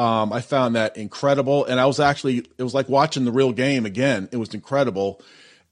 Um, 0.00 0.32
I 0.32 0.40
found 0.40 0.76
that 0.76 0.96
incredible, 0.96 1.66
and 1.66 1.78
I 1.78 1.84
was 1.84 2.00
actually 2.00 2.38
it 2.38 2.62
was 2.62 2.72
like 2.72 2.88
watching 2.88 3.26
the 3.26 3.32
real 3.32 3.52
game 3.52 3.84
again. 3.84 4.30
It 4.32 4.38
was 4.38 4.54
incredible, 4.54 5.20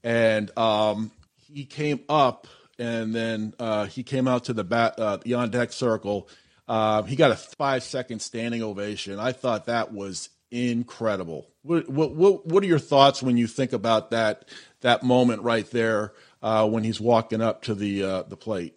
and 0.03 0.55
um, 0.55 1.09
he 1.51 1.65
came 1.65 2.01
up, 2.07 2.45
and 2.77 3.11
then 3.15 3.55
uh, 3.57 3.87
he 3.87 4.03
came 4.03 4.27
out 4.27 4.43
to 4.43 4.53
the 4.53 4.63
bat, 4.63 4.99
uh, 4.99 5.17
the 5.17 5.33
on 5.33 5.49
deck 5.49 5.73
circle. 5.73 6.29
Uh, 6.67 7.01
he 7.01 7.15
got 7.15 7.31
a 7.31 7.35
five 7.35 7.81
second 7.81 8.19
standing 8.19 8.61
ovation. 8.61 9.17
I 9.19 9.31
thought 9.31 9.65
that 9.65 9.93
was 9.93 10.29
incredible. 10.51 11.47
What, 11.63 11.89
what, 11.89 12.45
what 12.45 12.63
are 12.63 12.67
your 12.67 12.77
thoughts 12.77 13.23
when 13.23 13.35
you 13.35 13.47
think 13.47 13.73
about 13.73 14.11
that 14.11 14.47
that 14.81 15.01
moment 15.01 15.41
right 15.41 15.67
there 15.71 16.13
uh, 16.43 16.69
when 16.69 16.83
he's 16.83 17.01
walking 17.01 17.41
up 17.41 17.63
to 17.63 17.73
the 17.73 18.03
uh, 18.03 18.23
the 18.23 18.37
plate? 18.37 18.75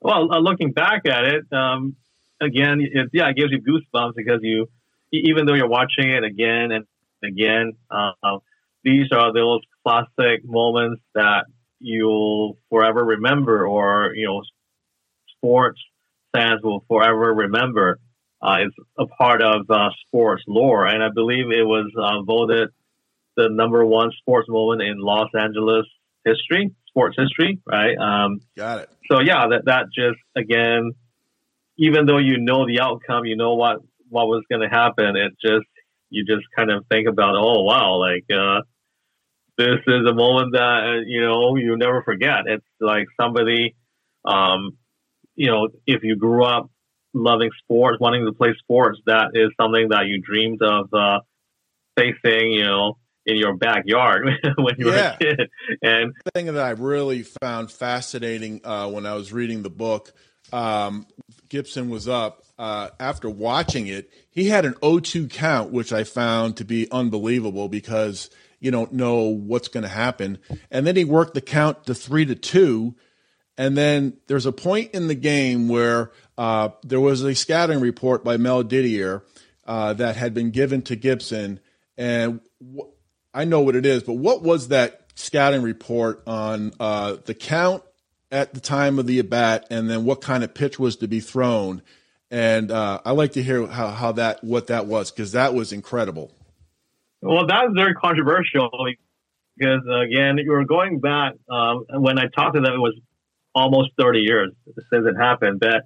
Well, 0.00 0.32
uh, 0.32 0.38
looking 0.38 0.70
back 0.70 1.04
at 1.06 1.24
it, 1.24 1.52
um, 1.52 1.96
again, 2.42 2.80
it, 2.80 3.08
yeah, 3.12 3.28
it 3.28 3.36
gives 3.36 3.52
you 3.52 3.60
goosebumps 3.60 4.14
because 4.16 4.40
you, 4.42 4.68
even 5.12 5.46
though 5.46 5.54
you're 5.54 5.68
watching 5.68 6.10
it 6.10 6.24
again 6.24 6.72
and 6.72 6.84
again, 7.24 7.72
uh, 7.90 8.38
these 8.84 9.06
are 9.12 9.32
those 9.32 9.60
classic 9.86 10.44
moments 10.44 11.00
that 11.14 11.44
you'll 11.78 12.58
forever 12.70 13.04
remember, 13.04 13.66
or 13.66 14.12
you 14.14 14.26
know, 14.26 14.42
sports 15.36 15.80
fans 16.34 16.60
will 16.62 16.84
forever 16.88 17.32
remember. 17.34 17.98
Uh, 18.40 18.56
it's 18.60 18.76
a 18.98 19.06
part 19.06 19.40
of 19.40 19.70
uh, 19.70 19.90
sports 20.06 20.42
lore, 20.48 20.86
and 20.86 21.02
I 21.02 21.08
believe 21.14 21.46
it 21.52 21.64
was 21.64 21.92
uh, 21.96 22.22
voted 22.22 22.70
the 23.36 23.48
number 23.50 23.84
one 23.86 24.10
sports 24.18 24.48
moment 24.48 24.82
in 24.82 24.98
Los 24.98 25.28
Angeles 25.38 25.86
history, 26.24 26.74
sports 26.88 27.16
history, 27.18 27.60
right? 27.66 27.96
Um, 27.96 28.40
Got 28.56 28.80
it. 28.80 28.90
So 29.10 29.20
yeah, 29.20 29.46
that 29.48 29.62
that 29.66 29.86
just 29.94 30.18
again, 30.36 30.92
even 31.78 32.06
though 32.06 32.18
you 32.18 32.38
know 32.38 32.66
the 32.66 32.80
outcome, 32.80 33.24
you 33.24 33.36
know 33.36 33.54
what 33.54 33.78
what 34.08 34.26
was 34.26 34.44
going 34.50 34.62
to 34.62 34.68
happen. 34.68 35.16
It 35.16 35.32
just 35.40 35.66
you 36.10 36.24
just 36.24 36.46
kind 36.54 36.70
of 36.70 36.84
think 36.90 37.08
about, 37.08 37.34
oh 37.36 37.62
wow, 37.62 37.96
like 37.96 38.24
uh, 38.30 38.60
this 39.58 39.80
is 39.86 40.06
a 40.08 40.14
moment 40.14 40.52
that 40.52 41.04
you 41.06 41.20
know 41.20 41.56
you 41.56 41.76
never 41.76 42.02
forget. 42.02 42.40
It's 42.46 42.66
like 42.80 43.06
somebody, 43.20 43.74
um, 44.24 44.76
you 45.34 45.50
know, 45.50 45.68
if 45.86 46.02
you 46.02 46.16
grew 46.16 46.44
up 46.44 46.70
loving 47.14 47.50
sports, 47.62 47.98
wanting 48.00 48.26
to 48.26 48.32
play 48.32 48.54
sports, 48.58 48.98
that 49.06 49.30
is 49.34 49.50
something 49.60 49.88
that 49.90 50.06
you 50.06 50.20
dreamed 50.20 50.62
of 50.62 50.92
uh, 50.92 51.20
facing, 51.96 52.52
you 52.52 52.64
know, 52.64 52.98
in 53.26 53.36
your 53.36 53.56
backyard 53.56 54.28
when 54.56 54.74
you 54.78 54.90
yeah. 54.90 55.16
were 55.20 55.28
a 55.28 55.36
kid. 55.36 55.50
And 55.82 56.12
the 56.24 56.30
thing 56.34 56.46
that 56.46 56.58
I 56.58 56.70
really 56.70 57.22
found 57.22 57.70
fascinating 57.70 58.60
uh, 58.64 58.88
when 58.88 59.06
I 59.06 59.14
was 59.14 59.32
reading 59.32 59.62
the 59.62 59.70
book, 59.70 60.12
um, 60.52 61.06
Gibson 61.52 61.90
was 61.90 62.08
up 62.08 62.42
uh, 62.58 62.88
after 62.98 63.28
watching 63.28 63.86
it. 63.86 64.10
He 64.30 64.48
had 64.48 64.64
an 64.64 64.72
0-2 64.74 65.28
count, 65.28 65.70
which 65.70 65.92
I 65.92 66.02
found 66.02 66.56
to 66.56 66.64
be 66.64 66.90
unbelievable 66.90 67.68
because 67.68 68.30
you 68.58 68.70
don't 68.70 68.94
know 68.94 69.24
what's 69.24 69.68
going 69.68 69.82
to 69.82 69.88
happen. 69.90 70.38
And 70.70 70.86
then 70.86 70.96
he 70.96 71.04
worked 71.04 71.34
the 71.34 71.42
count 71.42 71.84
to 71.84 71.94
three 71.94 72.24
to 72.24 72.34
two. 72.34 72.94
And 73.58 73.76
then 73.76 74.16
there's 74.28 74.46
a 74.46 74.52
point 74.52 74.92
in 74.92 75.08
the 75.08 75.14
game 75.14 75.68
where 75.68 76.10
uh, 76.38 76.70
there 76.84 77.00
was 77.00 77.22
a 77.22 77.34
scouting 77.34 77.80
report 77.80 78.24
by 78.24 78.38
Mel 78.38 78.62
Didier 78.62 79.22
uh, 79.66 79.92
that 79.92 80.16
had 80.16 80.32
been 80.32 80.52
given 80.52 80.80
to 80.82 80.96
Gibson, 80.96 81.60
and 81.98 82.40
I 83.34 83.44
know 83.44 83.60
what 83.60 83.76
it 83.76 83.84
is, 83.84 84.02
but 84.02 84.14
what 84.14 84.42
was 84.42 84.68
that 84.68 85.02
scouting 85.14 85.60
report 85.60 86.22
on 86.26 86.72
uh, 86.80 87.16
the 87.26 87.34
count 87.34 87.82
at 88.32 88.54
the 88.54 88.60
time 88.60 88.98
of 88.98 89.06
the 89.06 89.20
at 89.20 89.30
bat, 89.30 89.66
and 89.70 89.88
then 89.88 90.04
what 90.04 90.22
kind 90.22 90.42
of 90.42 90.54
pitch 90.54 90.78
was 90.78 90.96
to 90.96 91.06
be 91.06 91.20
thrown? 91.20 91.82
And 92.30 92.70
uh, 92.70 93.00
I 93.04 93.12
like 93.12 93.32
to 93.32 93.42
hear 93.42 93.66
how, 93.66 93.88
how 93.88 94.12
that 94.12 94.42
what 94.42 94.68
that 94.68 94.86
was 94.86 95.12
because 95.12 95.32
that 95.32 95.54
was 95.54 95.70
incredible. 95.72 96.32
Well, 97.20 97.46
that 97.46 97.66
was 97.66 97.72
very 97.76 97.94
controversial 97.94 98.70
because 99.56 99.82
again, 99.86 100.38
you 100.38 100.50
were 100.50 100.64
going 100.64 100.98
back 100.98 101.34
um, 101.50 101.84
when 101.90 102.18
I 102.18 102.24
talked 102.34 102.54
to 102.54 102.62
them. 102.62 102.72
It 102.72 102.78
was 102.78 102.98
almost 103.54 103.90
30 103.98 104.20
years 104.20 104.52
since 104.66 105.06
it 105.06 105.14
happened. 105.14 105.60
That 105.60 105.84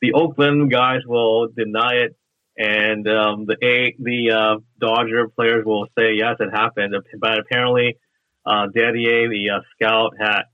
the 0.00 0.14
Oakland 0.14 0.70
guys 0.70 1.00
will 1.06 1.48
deny 1.48 2.06
it, 2.06 2.16
and 2.56 3.06
um, 3.06 3.44
the 3.44 3.56
a 3.62 3.94
the 3.98 4.30
uh, 4.30 4.58
Dodger 4.80 5.28
players 5.28 5.64
will 5.66 5.86
say 5.96 6.14
yes, 6.14 6.36
it 6.40 6.50
happened. 6.50 6.94
But 7.20 7.38
apparently, 7.38 7.98
uh, 8.46 8.68
Didier, 8.74 9.28
the 9.28 9.50
uh, 9.50 9.60
scout, 9.76 10.14
had 10.18 10.44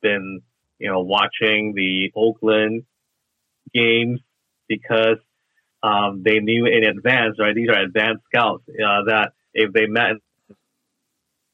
been 0.00 0.40
you 0.78 0.90
know 0.90 1.00
watching 1.00 1.74
the 1.74 2.12
Oakland 2.14 2.84
games 3.72 4.20
because 4.68 5.18
um, 5.82 6.22
they 6.24 6.40
knew 6.40 6.66
in 6.66 6.84
advance, 6.84 7.36
right? 7.38 7.54
These 7.54 7.68
are 7.68 7.80
advanced 7.80 8.24
scouts 8.32 8.64
uh, 8.68 9.04
that 9.06 9.32
if 9.54 9.72
they 9.72 9.86
met 9.86 10.12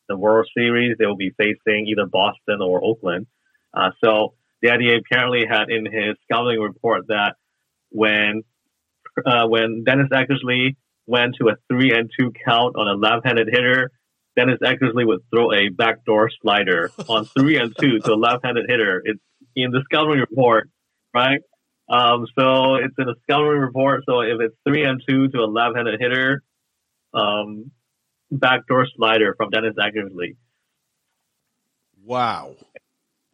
the 0.09 0.17
World 0.17 0.49
Series, 0.57 0.97
they 0.99 1.07
will 1.07 1.17
be 1.17 1.31
facing 1.31 1.87
either 1.89 2.07
Boston 2.07 2.61
or 2.61 2.83
Oakland. 2.83 3.27
Uh, 3.75 3.91
so 4.03 4.35
Didier 4.63 4.99
apparently 4.99 5.47
had 5.49 5.71
in 5.71 5.87
his 5.87 6.17
scouting 6.25 6.61
report 6.61 7.09
that 7.09 7.37
when 7.91 8.43
uh, 9.27 9.47
when 9.47 9.85
Dennis 9.85 10.09
Eckersley 10.11 10.77
went 11.07 11.37
to 11.41 11.49
a 11.49 11.57
three 11.69 11.93
and 11.93 12.11
two 12.19 12.33
count 12.45 12.77
on 12.77 12.89
a 12.89 12.95
left-handed 12.95 13.49
hitter, 13.51 13.91
Dennis 14.37 14.59
Eckersley 14.63 15.07
would 15.07 15.21
throw 15.31 15.53
a 15.53 15.69
backdoor 15.69 16.31
slider 16.41 16.91
on 17.09 17.27
three 17.27 17.59
and 17.59 17.75
two 17.79 17.99
to 18.01 18.13
a 18.13 18.15
left-handed 18.15 18.65
hitter. 18.69 19.03
It's 19.05 19.21
in 19.55 19.71
the 19.71 19.83
scouting 19.85 20.21
report, 20.21 20.71
right? 21.15 21.41
Um, 21.89 22.27
so 22.39 22.77
it's 22.77 22.95
in 22.99 23.07
the 23.07 23.17
scouting 23.25 23.59
report. 23.59 24.05
So 24.09 24.21
if 24.21 24.41
it's 24.41 24.55
three 24.67 24.85
and 24.85 25.03
two 25.07 25.29
to 25.29 25.39
a 25.41 25.47
left-handed 25.47 26.01
hitter, 26.01 26.43
um, 27.13 27.71
backdoor 28.31 28.87
slider 28.97 29.35
from 29.37 29.51
Dennis 29.51 29.75
Eckersley. 29.79 30.37
Wow. 32.05 32.57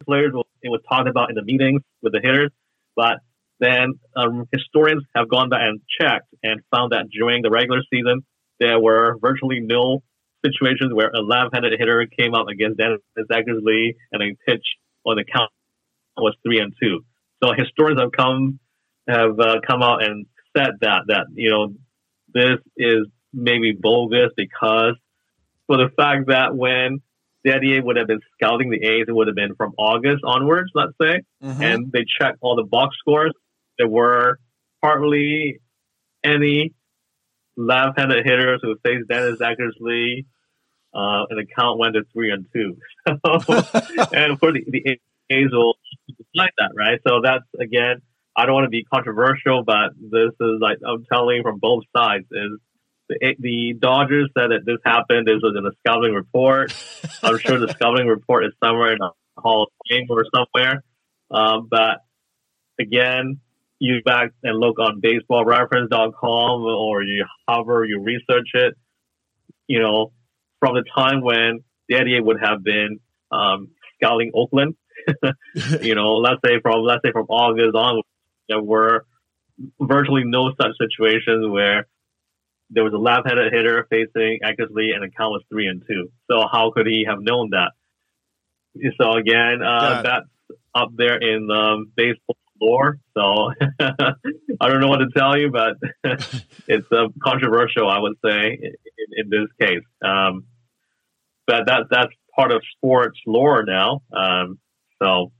Players 0.05 0.33
will, 0.33 0.47
it 0.61 0.69
was 0.69 0.81
talked 0.87 1.07
about 1.07 1.29
in 1.29 1.35
the 1.35 1.43
meetings 1.43 1.81
with 2.01 2.13
the 2.13 2.19
hitters, 2.21 2.51
but 2.95 3.19
then 3.59 3.93
um, 4.15 4.45
historians 4.51 5.03
have 5.15 5.29
gone 5.29 5.49
back 5.49 5.61
and 5.63 5.81
checked 5.99 6.27
and 6.43 6.61
found 6.71 6.91
that 6.91 7.09
during 7.09 7.41
the 7.41 7.49
regular 7.49 7.81
season, 7.89 8.21
there 8.59 8.79
were 8.79 9.17
virtually 9.21 9.59
no 9.61 10.03
situations 10.45 10.93
where 10.93 11.09
a 11.09 11.21
left-handed 11.21 11.73
hitter 11.77 12.05
came 12.05 12.35
out 12.35 12.49
against 12.49 12.77
Dennis 12.77 12.99
Eckersley 13.17 13.95
and 14.11 14.21
a 14.21 14.35
pitch 14.47 14.65
on 15.05 15.17
the 15.17 15.23
count 15.23 15.51
was 16.17 16.35
three 16.43 16.59
and 16.59 16.73
two. 16.81 17.05
So 17.43 17.53
historians 17.53 17.99
have 17.99 18.11
come 18.11 18.59
have 19.07 19.39
uh, 19.39 19.55
come 19.65 19.81
out 19.81 20.03
and 20.03 20.25
said 20.55 20.71
that 20.81 21.03
that 21.07 21.27
you 21.33 21.49
know 21.49 21.73
this 22.33 22.59
is 22.77 23.07
maybe 23.33 23.71
bogus 23.71 24.31
because 24.35 24.95
for 25.67 25.77
the 25.77 25.89
fact 25.95 26.27
that 26.27 26.55
when 26.55 27.01
the 27.43 27.51
Didier 27.51 27.81
would 27.83 27.95
have 27.95 28.07
been 28.07 28.19
scouting 28.33 28.69
the 28.69 28.83
A's, 28.83 29.05
it 29.07 29.15
would 29.15 29.27
have 29.27 29.35
been 29.35 29.55
from 29.55 29.73
August 29.77 30.23
onwards, 30.25 30.71
let's 30.75 30.91
say, 31.01 31.21
mm-hmm. 31.41 31.61
and 31.61 31.91
they 31.91 32.03
checked 32.19 32.39
all 32.41 32.57
the 32.57 32.63
box 32.63 32.97
scores 32.99 33.31
there 33.79 33.87
were 33.87 34.37
hardly 34.83 35.61
any 36.23 36.73
left-handed 37.59 38.25
hitters 38.25 38.61
who 38.63 38.75
faced 38.83 39.07
Dennis 39.09 39.39
Eckersley, 39.39 40.25
uh, 40.93 41.25
and 41.29 41.37
the 41.37 41.45
count 41.55 41.77
went 41.77 41.95
to 41.95 42.03
three 42.13 42.31
and 42.31 42.45
two. 42.53 42.77
and 43.05 44.39
for 44.39 44.51
the, 44.51 44.63
the 44.67 44.99
A's 45.29 45.51
will 45.51 45.75
like 46.33 46.53
that, 46.57 46.71
right? 46.75 46.99
So 47.07 47.21
that's 47.23 47.45
again, 47.59 48.01
I 48.35 48.45
don't 48.45 48.55
want 48.55 48.65
to 48.65 48.69
be 48.69 48.83
controversial, 48.83 49.63
but 49.63 49.91
this 49.99 50.31
is 50.39 50.59
like 50.59 50.77
I'm 50.85 51.05
telling 51.11 51.43
from 51.43 51.59
both 51.59 51.83
sides 51.95 52.25
is 52.31 52.59
the, 53.09 53.35
the 53.39 53.73
Dodgers 53.77 54.29
said 54.37 54.51
that 54.51 54.65
this 54.65 54.77
happened. 54.85 55.27
This 55.27 55.41
was 55.41 55.55
in 55.57 55.65
a 55.65 55.71
scouting 55.79 56.13
report. 56.13 56.73
I'm 57.23 57.37
sure 57.39 57.59
the 57.59 57.69
scouting 57.69 58.07
report 58.07 58.45
is 58.45 58.53
somewhere 58.63 58.93
in 58.93 59.01
a 59.01 59.11
Hall 59.37 59.63
of 59.63 59.69
Fame 59.89 60.07
or 60.09 60.25
somewhere. 60.33 60.83
Um, 61.31 61.67
but 61.69 62.01
again, 62.79 63.39
you 63.79 64.01
back 64.03 64.31
and 64.43 64.59
look 64.59 64.77
on 64.79 65.01
baseballreference.com 65.01 66.61
or 66.61 67.01
you 67.01 67.25
hover, 67.47 67.85
you 67.85 68.01
research 68.01 68.49
it, 68.53 68.75
you 69.67 69.79
know, 69.79 70.11
from 70.59 70.75
the 70.75 70.83
time 70.95 71.21
when 71.21 71.63
Didier 71.89 72.21
would 72.21 72.39
have 72.41 72.63
been 72.63 72.99
um, 73.31 73.69
scouting 73.95 74.31
Oakland, 74.33 74.75
you 75.81 75.95
know, 75.95 76.15
let's 76.15 76.41
say 76.45 76.59
from 76.61 76.83
let's 76.83 77.01
say 77.05 77.11
from 77.11 77.27
August 77.29 77.75
on, 77.75 78.01
there 78.49 78.61
were 78.61 79.05
virtually 79.79 80.23
no 80.25 80.51
such 80.61 80.71
situations 80.77 81.49
where 81.49 81.87
there 82.69 82.83
was 82.83 82.93
a 82.93 82.97
left-handed 82.97 83.51
hitter 83.51 83.87
facing 83.89 84.39
Eckersley, 84.43 84.93
and 84.93 85.03
the 85.03 85.09
count 85.15 85.31
was 85.31 85.43
three 85.49 85.67
and 85.67 85.83
two. 85.87 86.11
So 86.29 86.45
how 86.51 86.71
could 86.71 86.85
he 86.85 87.05
have 87.07 87.19
known 87.19 87.51
that? 87.51 87.71
So 88.99 89.13
again, 89.13 89.63
uh, 89.63 90.01
that's 90.03 90.25
up 90.75 90.89
there 90.95 91.17
in 91.17 91.49
um, 91.49 91.91
baseball 91.95 92.37
lore. 92.61 92.99
So 93.15 93.51
I 93.79 94.69
don't 94.69 94.81
know 94.81 94.87
what 94.87 94.97
to 94.97 95.09
tell 95.15 95.37
you, 95.37 95.51
but 95.51 95.77
it's 96.67 96.91
uh, 96.91 97.07
controversial, 97.23 97.89
I 97.89 97.99
would 97.99 98.15
say, 98.23 98.59
in, 98.61 98.73
in 99.17 99.29
this 99.29 99.47
case. 99.59 99.83
Um, 100.03 100.45
but 101.47 101.65
that 101.65 101.87
that's 101.89 102.13
part 102.35 102.51
of 102.51 102.61
sports 102.77 103.19
lore 103.25 103.63
now. 103.65 104.01
Um, 104.13 104.59
so 105.01 105.31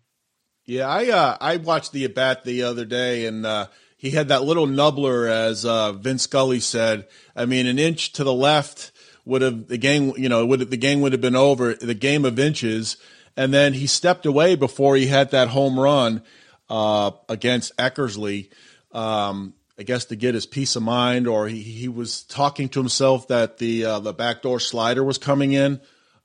yeah, 0.66 0.88
I 0.88 1.10
uh, 1.10 1.38
I 1.42 1.58
watched 1.58 1.92
the 1.94 2.06
at 2.06 2.16
bat 2.16 2.44
the 2.44 2.64
other 2.64 2.86
day, 2.86 3.26
and 3.26 3.46
uh, 3.46 3.68
he 3.98 4.12
had 4.12 4.28
that 4.28 4.44
little 4.44 4.68
nubbler, 4.68 5.28
as 5.28 5.66
uh, 5.66 5.94
Vince 5.94 6.24
Scully 6.24 6.60
said. 6.60 7.08
I 7.36 7.46
mean, 7.46 7.68
an 7.68 7.80
inch 7.80 8.12
to 8.14 8.24
the 8.24 8.34
left 8.34 8.92
would 9.26 9.42
have 9.42 9.68
the 9.68 9.78
game. 9.78 10.14
You 10.16 10.30
know, 10.30 10.46
would 10.46 10.70
the 10.70 10.78
game 10.78 11.02
would 11.02 11.12
have 11.12 11.22
been 11.22 11.36
over. 11.36 11.74
The 11.74 11.94
game 11.94 12.24
of 12.24 12.38
inches, 12.38 12.98
and 13.36 13.54
then 13.54 13.74
he 13.74 13.88
stepped 13.88 14.26
away 14.26 14.56
before 14.56 14.96
he 14.96 15.08
had 15.08 15.32
that 15.32 15.50
home 15.50 15.80
run 15.80 16.22
uh, 16.70 17.12
against 17.28 17.76
Eckersley. 17.78 18.50
Um, 18.92 19.54
I 19.78 19.84
guess 19.84 20.06
to 20.06 20.18
get 20.18 20.36
his 20.36 20.46
peace 20.46 20.76
of 20.76 20.84
mind, 20.84 21.26
or 21.26 21.48
he, 21.48 21.62
he 21.62 21.88
was 21.88 22.24
talking 22.24 22.68
to 22.70 22.80
himself 22.80 23.30
that 23.30 23.60
the 23.60 23.86
uh, 23.86 24.00
the 24.00 24.14
backdoor 24.14 24.60
slider 24.60 25.04
was 25.04 25.18
coming 25.18 25.54
in. 25.54 25.80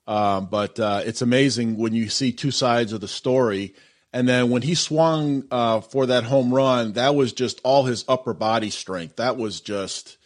Um, 0.07 0.47
but 0.47 0.79
uh, 0.79 1.01
it's 1.05 1.21
amazing 1.21 1.77
when 1.77 1.93
you 1.93 2.09
see 2.09 2.31
two 2.31 2.51
sides 2.51 2.93
of 2.93 3.01
the 3.01 3.07
story. 3.07 3.73
And 4.13 4.29
then 4.29 4.49
when 4.49 4.61
he 4.61 4.75
swung 4.75 5.45
uh, 5.51 5.81
for 5.81 6.05
that 6.05 6.23
home 6.25 6.53
run, 6.53 6.93
that 6.93 7.15
was 7.15 7.33
just 7.33 7.59
all 7.63 7.85
his 7.85 8.05
upper 8.07 8.33
body 8.33 8.69
strength. 8.69 9.17
That 9.17 9.35
was 9.37 9.61
just 9.61 10.17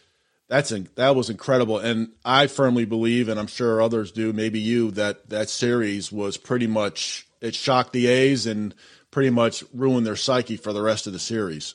that's 0.48 0.70
that 0.96 1.16
was 1.16 1.30
incredible. 1.30 1.78
And 1.78 2.10
I 2.24 2.48
firmly 2.48 2.84
believe, 2.84 3.28
and 3.28 3.38
I'm 3.38 3.46
sure 3.46 3.80
others 3.80 4.12
do, 4.12 4.32
maybe 4.32 4.60
you, 4.60 4.90
that 4.92 5.30
that 5.30 5.48
series 5.48 6.12
was 6.12 6.36
pretty 6.36 6.66
much 6.66 7.26
it 7.40 7.54
shocked 7.54 7.92
the 7.92 8.06
A's 8.08 8.46
and 8.46 8.74
pretty 9.10 9.30
much 9.30 9.64
ruined 9.74 10.06
their 10.06 10.16
psyche 10.16 10.56
for 10.56 10.72
the 10.72 10.82
rest 10.82 11.06
of 11.06 11.12
the 11.12 11.18
series. 11.18 11.74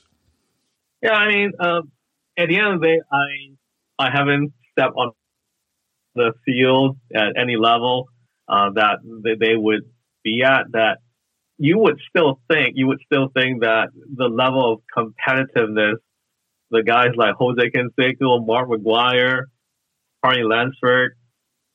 Yeah, 1.01 1.13
I 1.13 1.27
mean, 1.27 1.51
um, 1.59 1.91
at 2.37 2.49
the 2.49 2.57
end 2.57 2.75
of 2.75 2.81
the 2.81 2.87
day, 2.87 3.01
I 3.11 4.07
I 4.07 4.11
haven't 4.11 4.53
stepped 4.71 4.95
on 4.95 5.11
the 6.15 6.33
field 6.45 6.97
at 7.13 7.37
any 7.37 7.57
level 7.57 8.09
uh, 8.47 8.71
that 8.75 8.99
they 9.39 9.55
would 9.55 9.81
be 10.23 10.43
at, 10.43 10.71
that 10.71 10.99
you 11.57 11.77
would 11.77 11.99
still 12.09 12.39
think 12.49 12.73
you 12.75 12.87
would 12.87 13.01
still 13.05 13.29
think 13.33 13.61
that 13.61 13.89
the 14.13 14.27
level 14.27 14.73
of 14.73 14.81
competitiveness, 14.95 15.95
the 16.71 16.83
guys 16.83 17.09
like 17.15 17.35
Jose 17.35 17.69
Canseco, 17.69 18.45
Mark 18.45 18.69
McGwire, 18.69 19.43
Carney 20.23 20.43
Lansford, 20.43 21.15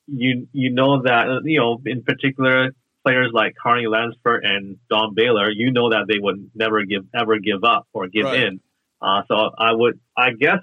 you 0.06 0.48
you 0.52 0.72
know 0.72 1.02
that 1.02 1.42
you 1.44 1.60
know 1.60 1.80
in 1.86 2.02
particular 2.02 2.70
players 3.04 3.30
like 3.32 3.54
Carney 3.60 3.86
Lansford 3.86 4.44
and 4.44 4.78
Don 4.88 5.14
Baylor, 5.14 5.50
you 5.50 5.72
know 5.72 5.90
that 5.90 6.06
they 6.08 6.18
would 6.18 6.50
never 6.54 6.84
give 6.84 7.04
ever 7.14 7.38
give 7.38 7.64
up 7.64 7.86
or 7.92 8.08
give 8.08 8.24
right. 8.24 8.44
in. 8.44 8.60
Uh, 9.00 9.22
so 9.28 9.50
I 9.58 9.72
would, 9.72 9.98
I 10.16 10.30
guess, 10.38 10.58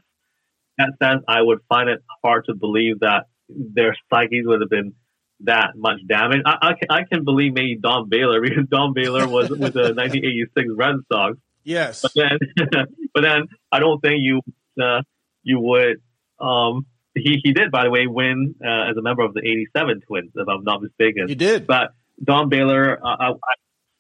in 0.78 0.86
that 0.86 0.94
sense, 1.04 1.24
I 1.28 1.42
would 1.42 1.60
find 1.68 1.90
it 1.90 2.04
hard 2.24 2.46
to 2.46 2.54
believe 2.54 3.00
that 3.00 3.26
their 3.50 3.96
psyches 4.10 4.46
would 4.46 4.62
have 4.62 4.70
been 4.70 4.94
that 5.42 5.76
much 5.76 6.00
damage. 6.08 6.42
I, 6.46 6.58
I, 6.62 6.74
can, 6.74 6.88
I 6.90 7.04
can 7.12 7.24
believe 7.24 7.54
maybe 7.54 7.78
Don 7.82 8.10
Baylor 8.10 8.42
because 8.44 8.66
Don 8.70 8.94
Baylor 8.94 9.28
was 9.28 9.50
with 9.50 9.74
the 9.74 9.94
1986 9.96 10.68
Red 10.76 10.96
Sox. 11.12 11.38
Yes, 11.64 12.02
but 12.02 12.12
then, 12.16 12.40
but 13.14 13.22
then 13.22 13.48
I 13.72 13.80
don't 13.80 14.00
think 14.00 14.20
you 14.22 14.42
uh, 14.82 15.02
you 15.44 15.60
would. 15.60 16.02
Um, 16.40 16.86
he 17.14 17.42
he 17.44 17.52
did, 17.52 17.72
by 17.72 17.84
the 17.84 17.90
way, 17.90 18.08
win 18.08 18.56
uh, 18.64 18.90
as 18.90 18.96
a 18.96 19.02
member 19.02 19.24
of 19.24 19.34
the 19.34 19.42
'87 19.42 20.02
Twins, 20.08 20.32
if 20.34 20.48
I'm 20.48 20.64
not 20.64 20.82
mistaken. 20.82 21.28
He 21.28 21.36
did, 21.36 21.68
but 21.68 21.92
Don 22.24 22.50
Baylor, 22.50 23.00
uh, 23.04 23.16
I, 23.20 23.30
I 23.30 23.56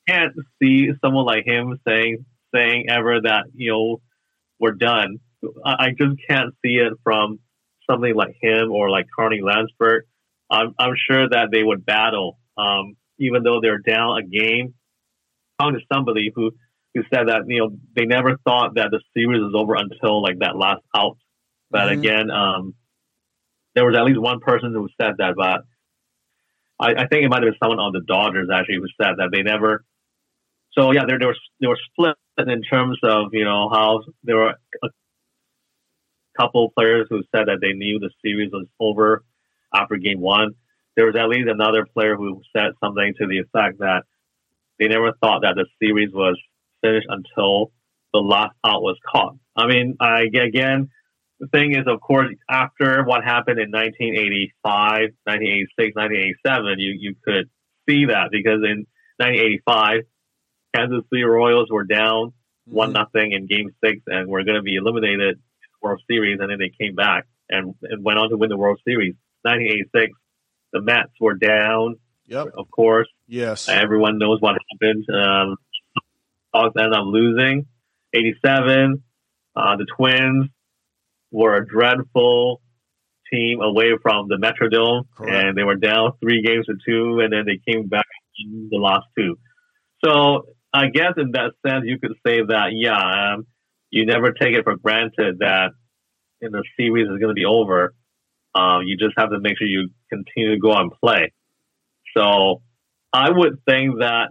can't 0.07 0.33
see 0.61 0.89
someone 1.03 1.25
like 1.25 1.45
him 1.45 1.79
saying 1.87 2.25
saying 2.53 2.85
ever 2.89 3.21
that 3.21 3.45
you 3.53 3.71
know 3.71 4.01
we're 4.59 4.71
done. 4.71 5.17
I, 5.65 5.75
I 5.79 5.89
just 5.89 6.17
can't 6.27 6.53
see 6.63 6.77
it 6.77 6.93
from 7.03 7.39
something 7.89 8.13
like 8.15 8.35
him 8.41 8.71
or 8.71 8.89
like 8.89 9.05
Carney 9.15 9.41
Lansford, 9.41 10.05
I'm, 10.49 10.73
I'm 10.79 10.93
sure 11.09 11.29
that 11.29 11.49
they 11.51 11.63
would 11.63 11.85
battle, 11.85 12.39
um, 12.57 12.95
even 13.19 13.43
though 13.43 13.59
they're 13.61 13.79
down 13.79 14.17
a 14.17 14.23
game. 14.23 14.73
Talking 15.59 15.79
to 15.79 15.85
somebody 15.91 16.31
who, 16.33 16.51
who 16.93 17.01
said 17.13 17.27
that, 17.29 17.43
you 17.47 17.59
know, 17.59 17.69
they 17.95 18.05
never 18.05 18.37
thought 18.45 18.75
that 18.75 18.89
the 18.91 19.01
series 19.15 19.41
was 19.41 19.53
over 19.55 19.75
until 19.75 20.21
like 20.21 20.39
that 20.39 20.55
last 20.55 20.81
out. 20.95 21.17
But 21.71 21.89
mm-hmm. 21.89 21.99
again, 21.99 22.31
um, 22.31 22.75
there 23.75 23.85
was 23.85 23.95
at 23.97 24.05
least 24.05 24.19
one 24.19 24.39
person 24.39 24.73
who 24.73 24.87
said 24.99 25.13
that, 25.17 25.33
but 25.35 25.61
I, 26.79 26.93
I 26.93 27.07
think 27.07 27.23
it 27.23 27.29
might 27.29 27.43
have 27.43 27.51
been 27.51 27.59
someone 27.61 27.79
on 27.79 27.93
the 27.93 28.01
Dodgers 28.01 28.49
actually 28.53 28.75
who 28.75 28.87
said 29.01 29.15
that 29.17 29.29
they 29.31 29.41
never. 29.41 29.83
So 30.77 30.91
yeah, 30.91 31.05
there, 31.07 31.17
there 31.17 31.29
was, 31.29 31.39
they 31.59 31.67
were 31.67 31.79
split 31.91 32.15
in 32.37 32.61
terms 32.61 32.99
of, 33.03 33.33
you 33.33 33.43
know, 33.43 33.69
how 33.69 34.01
there 34.23 34.37
were 34.37 34.53
a 34.83 34.89
couple 36.37 36.71
players 36.77 37.07
who 37.09 37.23
said 37.35 37.47
that 37.47 37.59
they 37.61 37.73
knew 37.73 37.99
the 37.99 38.11
series 38.23 38.51
was 38.51 38.67
over 38.79 39.23
after 39.73 39.97
game 39.97 40.21
one. 40.21 40.51
There 40.95 41.05
was 41.05 41.15
at 41.15 41.29
least 41.29 41.49
another 41.49 41.85
player 41.85 42.15
who 42.15 42.41
said 42.55 42.71
something 42.83 43.13
to 43.19 43.27
the 43.27 43.39
effect 43.39 43.79
that 43.79 44.03
they 44.79 44.87
never 44.87 45.13
thought 45.21 45.41
that 45.41 45.55
the 45.55 45.65
series 45.81 46.13
was 46.13 46.39
finished 46.81 47.07
until 47.09 47.71
the 48.13 48.19
last 48.19 48.53
out 48.63 48.81
was 48.81 48.97
caught. 49.11 49.35
I 49.55 49.67
mean, 49.67 49.95
I, 49.99 50.21
again, 50.23 50.89
the 51.39 51.47
thing 51.47 51.73
is, 51.73 51.85
of 51.87 52.01
course, 52.01 52.33
after 52.49 53.03
what 53.03 53.23
happened 53.23 53.59
in 53.59 53.69
1985, 53.69 55.13
1986, 55.23 55.95
1987, 55.95 56.79
you, 56.79 56.97
you 56.97 57.15
could 57.23 57.49
see 57.87 58.05
that 58.05 58.29
because 58.31 58.65
in 58.65 58.87
1985, 59.21 60.01
Kansas 60.73 61.03
City 61.11 61.23
Royals 61.23 61.69
were 61.69 61.83
down 61.83 62.33
mm-hmm. 62.67 62.75
one 62.75 62.93
nothing 62.93 63.31
in 63.33 63.47
Game 63.47 63.69
Six 63.83 64.01
and 64.07 64.29
were 64.29 64.43
going 64.43 64.57
to 64.57 64.63
be 64.63 64.75
eliminated 64.75 65.39
World 65.81 66.01
Series, 66.09 66.39
and 66.39 66.49
then 66.49 66.57
they 66.59 66.71
came 66.79 66.95
back 66.95 67.27
and, 67.49 67.75
and 67.83 68.03
went 68.03 68.19
on 68.19 68.29
to 68.29 68.37
win 68.37 68.49
the 68.49 68.57
World 68.57 68.79
Series. 68.85 69.13
1986, 69.43 70.17
the 70.73 70.81
Mets 70.81 71.13
were 71.19 71.35
down. 71.35 71.95
Yep. 72.25 72.47
Of 72.57 72.69
course. 72.71 73.07
Yes. 73.27 73.69
Everyone 73.69 74.17
knows 74.17 74.41
what 74.41 74.57
happened. 74.71 75.05
Um, 75.09 75.55
Dogs 76.53 76.73
ended 76.77 76.93
up 76.93 77.05
losing. 77.05 77.67
87, 78.13 79.03
uh, 79.55 79.77
the 79.77 79.85
Twins 79.95 80.49
were 81.31 81.55
a 81.55 81.65
dreadful 81.65 82.61
team 83.31 83.61
away 83.61 83.91
from 84.01 84.27
the 84.27 84.37
Metrodome, 84.37 85.03
Correct. 85.15 85.33
and 85.35 85.57
they 85.57 85.63
were 85.63 85.75
down 85.75 86.13
three 86.21 86.41
games 86.41 86.65
to 86.67 86.75
two, 86.85 87.19
and 87.19 87.33
then 87.33 87.45
they 87.45 87.59
came 87.69 87.87
back 87.87 88.05
in 88.39 88.69
the 88.71 88.77
last 88.77 89.05
two. 89.17 89.37
So 90.03 90.45
I 90.73 90.87
guess 90.87 91.13
in 91.17 91.31
that 91.31 91.51
sense, 91.65 91.83
you 91.85 91.99
could 91.99 92.13
say 92.25 92.41
that, 92.47 92.69
yeah, 92.71 93.33
um, 93.33 93.47
you 93.89 94.05
never 94.05 94.31
take 94.31 94.53
it 94.53 94.63
for 94.63 94.75
granted 94.77 95.39
that 95.39 95.71
in 96.41 96.51
the 96.51 96.63
series 96.77 97.05
is 97.07 97.19
going 97.19 97.29
to 97.29 97.33
be 97.33 97.45
over. 97.45 97.93
Um, 98.55 98.83
you 98.83 98.97
just 98.97 99.13
have 99.17 99.29
to 99.31 99.39
make 99.39 99.57
sure 99.57 99.67
you 99.67 99.89
continue 100.09 100.55
to 100.55 100.59
go 100.59 100.73
and 100.73 100.91
play. 101.03 101.33
So 102.15 102.61
I 103.11 103.29
would 103.29 103.59
think 103.67 103.99
that. 103.99 104.29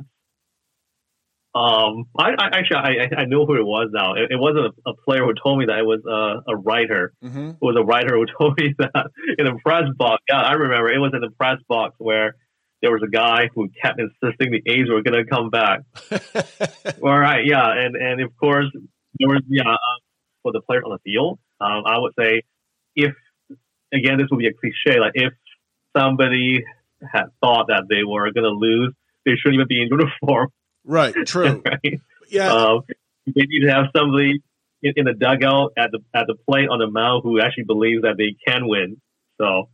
Um, 1.56 2.04
I, 2.18 2.32
I 2.38 2.46
actually 2.52 2.76
I, 2.76 3.22
I 3.22 3.24
know 3.24 3.46
who 3.46 3.54
it 3.54 3.64
was 3.64 3.88
now. 3.90 4.12
It, 4.12 4.32
it 4.32 4.36
wasn't 4.36 4.66
a, 4.66 4.90
a, 4.90 4.94
player 4.94 5.24
who 5.24 5.32
told 5.32 5.58
me 5.58 5.64
that 5.64 5.78
it 5.78 5.86
was 5.86 6.02
a, 6.04 6.52
a 6.52 6.54
writer. 6.54 7.14
Mm-hmm. 7.24 7.50
It 7.50 7.62
was 7.62 7.76
a 7.80 7.82
writer 7.82 8.14
who 8.14 8.26
told 8.38 8.60
me 8.60 8.74
that 8.78 9.06
in 9.38 9.46
the 9.46 9.58
press 9.64 9.84
box. 9.96 10.22
Yeah, 10.28 10.42
I 10.42 10.52
remember 10.52 10.92
it 10.92 10.98
was 10.98 11.12
in 11.14 11.22
the 11.22 11.30
press 11.30 11.56
box 11.66 11.94
where 11.96 12.34
there 12.82 12.90
was 12.90 13.00
a 13.02 13.08
guy 13.08 13.48
who 13.54 13.70
kept 13.82 13.98
insisting 13.98 14.52
the 14.52 14.60
A's 14.70 14.90
were 14.90 15.00
going 15.00 15.24
to 15.24 15.24
come 15.24 15.48
back. 15.48 15.80
All 17.02 17.18
right, 17.18 17.46
yeah, 17.46 17.72
and 17.72 17.96
and 17.96 18.20
of 18.20 18.36
course 18.36 18.66
there 19.18 19.28
was 19.28 19.40
yeah 19.48 19.62
uh, 19.62 19.98
for 20.42 20.52
the 20.52 20.60
players 20.60 20.82
on 20.84 20.92
the 20.92 21.10
field. 21.10 21.38
Um, 21.58 21.84
I 21.86 21.98
would 21.98 22.12
say 22.18 22.42
if 22.94 23.14
again 23.94 24.18
this 24.18 24.26
would 24.30 24.40
be 24.40 24.48
a 24.48 24.52
cliche 24.52 25.00
like 25.00 25.12
if 25.14 25.32
somebody 25.96 26.64
had 27.00 27.28
thought 27.40 27.68
that 27.68 27.84
they 27.88 28.04
were 28.04 28.30
going 28.30 28.44
to 28.44 28.50
lose, 28.50 28.92
they 29.24 29.36
shouldn't 29.36 29.54
even 29.54 29.68
be 29.68 29.80
in 29.80 29.88
uniform. 29.88 30.50
Right. 30.86 31.14
True. 31.26 31.62
right? 31.66 32.00
Yeah. 32.30 32.52
Um, 32.52 32.84
they 33.26 33.42
need 33.42 33.66
to 33.66 33.72
have 33.72 33.86
somebody 33.94 34.42
in, 34.82 34.92
in 34.96 35.04
the 35.04 35.12
dugout 35.12 35.72
at 35.76 35.90
the 35.90 35.98
at 36.14 36.26
the 36.26 36.36
plate 36.48 36.68
on 36.68 36.78
the 36.78 36.88
mound 36.88 37.22
who 37.24 37.40
actually 37.40 37.64
believes 37.64 38.02
that 38.02 38.16
they 38.16 38.36
can 38.46 38.68
win. 38.68 39.00
So, 39.38 39.68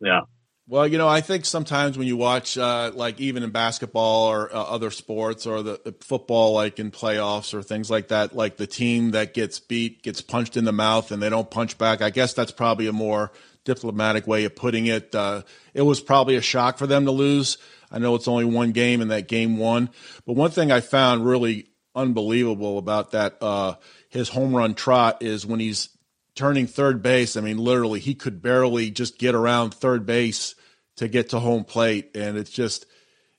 yeah. 0.00 0.22
Well, 0.70 0.86
you 0.86 0.98
know, 0.98 1.08
I 1.08 1.22
think 1.22 1.46
sometimes 1.46 1.96
when 1.96 2.06
you 2.06 2.18
watch, 2.18 2.58
uh, 2.58 2.92
like 2.94 3.18
even 3.20 3.42
in 3.42 3.50
basketball 3.50 4.26
or 4.26 4.54
uh, 4.54 4.64
other 4.64 4.90
sports 4.90 5.46
or 5.46 5.62
the, 5.62 5.80
the, 5.82 5.94
football, 6.04 6.52
like 6.52 6.78
in 6.78 6.90
playoffs 6.90 7.54
or 7.54 7.62
things 7.62 7.90
like 7.90 8.08
that, 8.08 8.36
like 8.36 8.58
the 8.58 8.66
team 8.66 9.12
that 9.12 9.32
gets 9.32 9.60
beat 9.60 10.02
gets 10.02 10.20
punched 10.20 10.58
in 10.58 10.66
the 10.66 10.72
mouth 10.72 11.10
and 11.10 11.22
they 11.22 11.30
don't 11.30 11.50
punch 11.50 11.78
back. 11.78 12.02
I 12.02 12.10
guess 12.10 12.34
that's 12.34 12.52
probably 12.52 12.86
a 12.86 12.92
more 12.92 13.32
diplomatic 13.64 14.26
way 14.26 14.44
of 14.44 14.56
putting 14.56 14.84
it. 14.84 15.14
Uh, 15.14 15.42
it 15.72 15.82
was 15.82 16.02
probably 16.02 16.36
a 16.36 16.42
shock 16.42 16.76
for 16.76 16.86
them 16.86 17.06
to 17.06 17.12
lose. 17.12 17.56
I 17.90 17.98
know 17.98 18.14
it's 18.14 18.28
only 18.28 18.44
one 18.44 18.72
game 18.72 19.00
and 19.00 19.10
that 19.10 19.28
game 19.28 19.56
won, 19.56 19.90
but 20.26 20.34
one 20.34 20.50
thing 20.50 20.70
I 20.70 20.80
found 20.80 21.24
really 21.26 21.68
unbelievable 21.94 22.78
about 22.78 23.12
that 23.12 23.36
uh, 23.40 23.74
his 24.08 24.28
home 24.28 24.54
run 24.54 24.74
trot 24.74 25.22
is 25.22 25.46
when 25.46 25.60
he's 25.60 25.90
turning 26.34 26.66
third 26.66 27.02
base. 27.02 27.36
I 27.36 27.40
mean, 27.40 27.58
literally, 27.58 28.00
he 28.00 28.14
could 28.14 28.40
barely 28.40 28.90
just 28.90 29.18
get 29.18 29.34
around 29.34 29.74
third 29.74 30.06
base 30.06 30.54
to 30.96 31.08
get 31.08 31.30
to 31.30 31.40
home 31.40 31.64
plate, 31.64 32.10
and 32.14 32.38
it's 32.38 32.50
just 32.50 32.86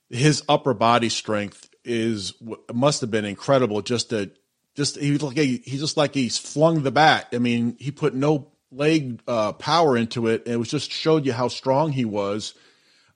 his 0.08 0.42
upper 0.48 0.74
body 0.74 1.08
strength 1.08 1.70
is 1.84 2.34
must 2.72 3.00
have 3.00 3.10
been 3.10 3.24
incredible. 3.24 3.80
Just 3.82 4.10
to 4.10 4.30
just 4.74 4.98
he 4.98 5.16
like 5.18 5.36
he 5.36 5.58
just 5.64 5.96
like 5.96 6.14
he's 6.14 6.38
flung 6.38 6.82
the 6.82 6.90
bat. 6.90 7.28
I 7.32 7.38
mean, 7.38 7.76
he 7.78 7.90
put 7.90 8.14
no 8.14 8.52
leg 8.70 9.20
uh, 9.26 9.52
power 9.52 9.96
into 9.96 10.26
it, 10.26 10.44
and 10.44 10.54
it 10.54 10.58
was 10.58 10.70
just 10.70 10.90
showed 10.90 11.24
you 11.24 11.32
how 11.32 11.48
strong 11.48 11.92
he 11.92 12.04
was. 12.04 12.54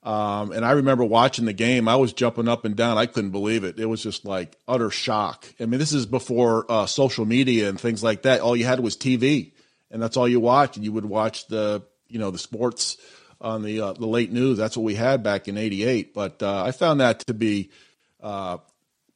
Um, 0.05 0.52
and 0.52 0.66
I 0.66 0.72
remember 0.72 1.02
watching 1.05 1.46
the 1.46 1.55
game. 1.55 1.88
I 1.88 1.96
was 1.96 2.12
jumping 2.12 2.46
up 2.46 2.66
and 2.66 2.76
down. 2.76 2.98
I 2.98 3.07
couldn't 3.07 3.30
believe 3.30 3.64
it. 3.64 3.80
It 3.80 3.86
was 3.86 4.02
just 4.02 4.26
like 4.26 4.57
utter 4.68 4.90
shock. 4.90 5.46
I 5.59 5.64
mean, 5.64 5.80
this 5.80 5.94
is 5.94 6.05
before 6.05 6.70
uh, 6.70 6.84
social 6.86 7.24
media 7.24 7.70
and 7.70 7.80
things 7.80 8.02
like 8.02 8.22
that. 8.22 8.40
All 8.40 8.55
you 8.55 8.66
had 8.66 8.80
was 8.80 8.96
TV, 8.96 9.52
and 9.90 10.02
that's 10.02 10.18
all 10.18 10.28
you 10.28 10.40
watched. 10.40 10.76
And 10.76 10.84
you 10.84 10.92
would 10.92 11.07
watch 11.07 11.46
the 11.48 11.82
you 12.07 12.18
know 12.18 12.30
the 12.30 12.38
sports 12.38 12.98
on 13.40 13.62
the 13.62 13.80
uh, 13.80 13.92
the 13.94 14.07
late 14.07 14.30
news. 14.30 14.59
That's 14.59 14.76
what 14.76 14.84
we 14.84 14.94
had 14.94 15.22
back 15.22 15.48
in 15.48 15.57
'88. 15.57 16.12
But 16.12 16.42
uh, 16.42 16.62
I 16.64 16.72
found 16.72 17.00
that 17.00 17.20
to 17.26 17.34
be 17.34 17.70
uh, 18.20 18.59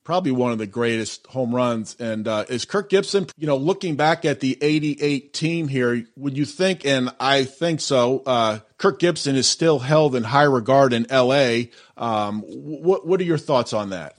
probably 0.09 0.32
one 0.32 0.50
of 0.50 0.56
the 0.56 0.66
greatest 0.66 1.26
home 1.26 1.54
runs. 1.54 1.94
And 2.00 2.26
uh, 2.26 2.46
is 2.48 2.64
Kirk 2.64 2.88
Gibson, 2.88 3.26
you 3.36 3.46
know, 3.46 3.59
looking 3.59 3.94
back 3.94 4.24
at 4.24 4.40
the 4.40 4.56
88 4.62 5.34
team 5.34 5.68
here, 5.68 6.02
would 6.16 6.34
you 6.34 6.46
think, 6.46 6.86
and 6.86 7.11
I 7.20 7.44
think 7.44 7.82
so, 7.82 8.22
uh, 8.24 8.61
Kirk 8.78 9.00
Gibson 9.00 9.36
is 9.36 9.46
still 9.46 9.80
held 9.80 10.16
in 10.16 10.24
high 10.24 10.44
regard 10.44 10.94
in 10.94 11.06
LA. 11.11 11.64
Um, 11.98 12.40
what, 12.40 13.06
what 13.06 13.20
are 13.20 13.24
your 13.24 13.36
thoughts 13.36 13.74
on 13.74 13.90
that? 13.90 14.14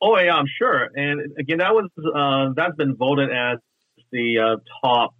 Oh, 0.00 0.16
yeah, 0.16 0.32
I'm 0.32 0.48
sure. 0.58 0.88
And 0.94 1.38
again, 1.38 1.58
that 1.58 1.74
was, 1.74 1.90
uh, 1.98 2.54
that's 2.56 2.76
been 2.76 2.96
voted 2.96 3.28
as 3.28 3.58
the 4.10 4.38
uh, 4.38 4.56
top 4.82 5.14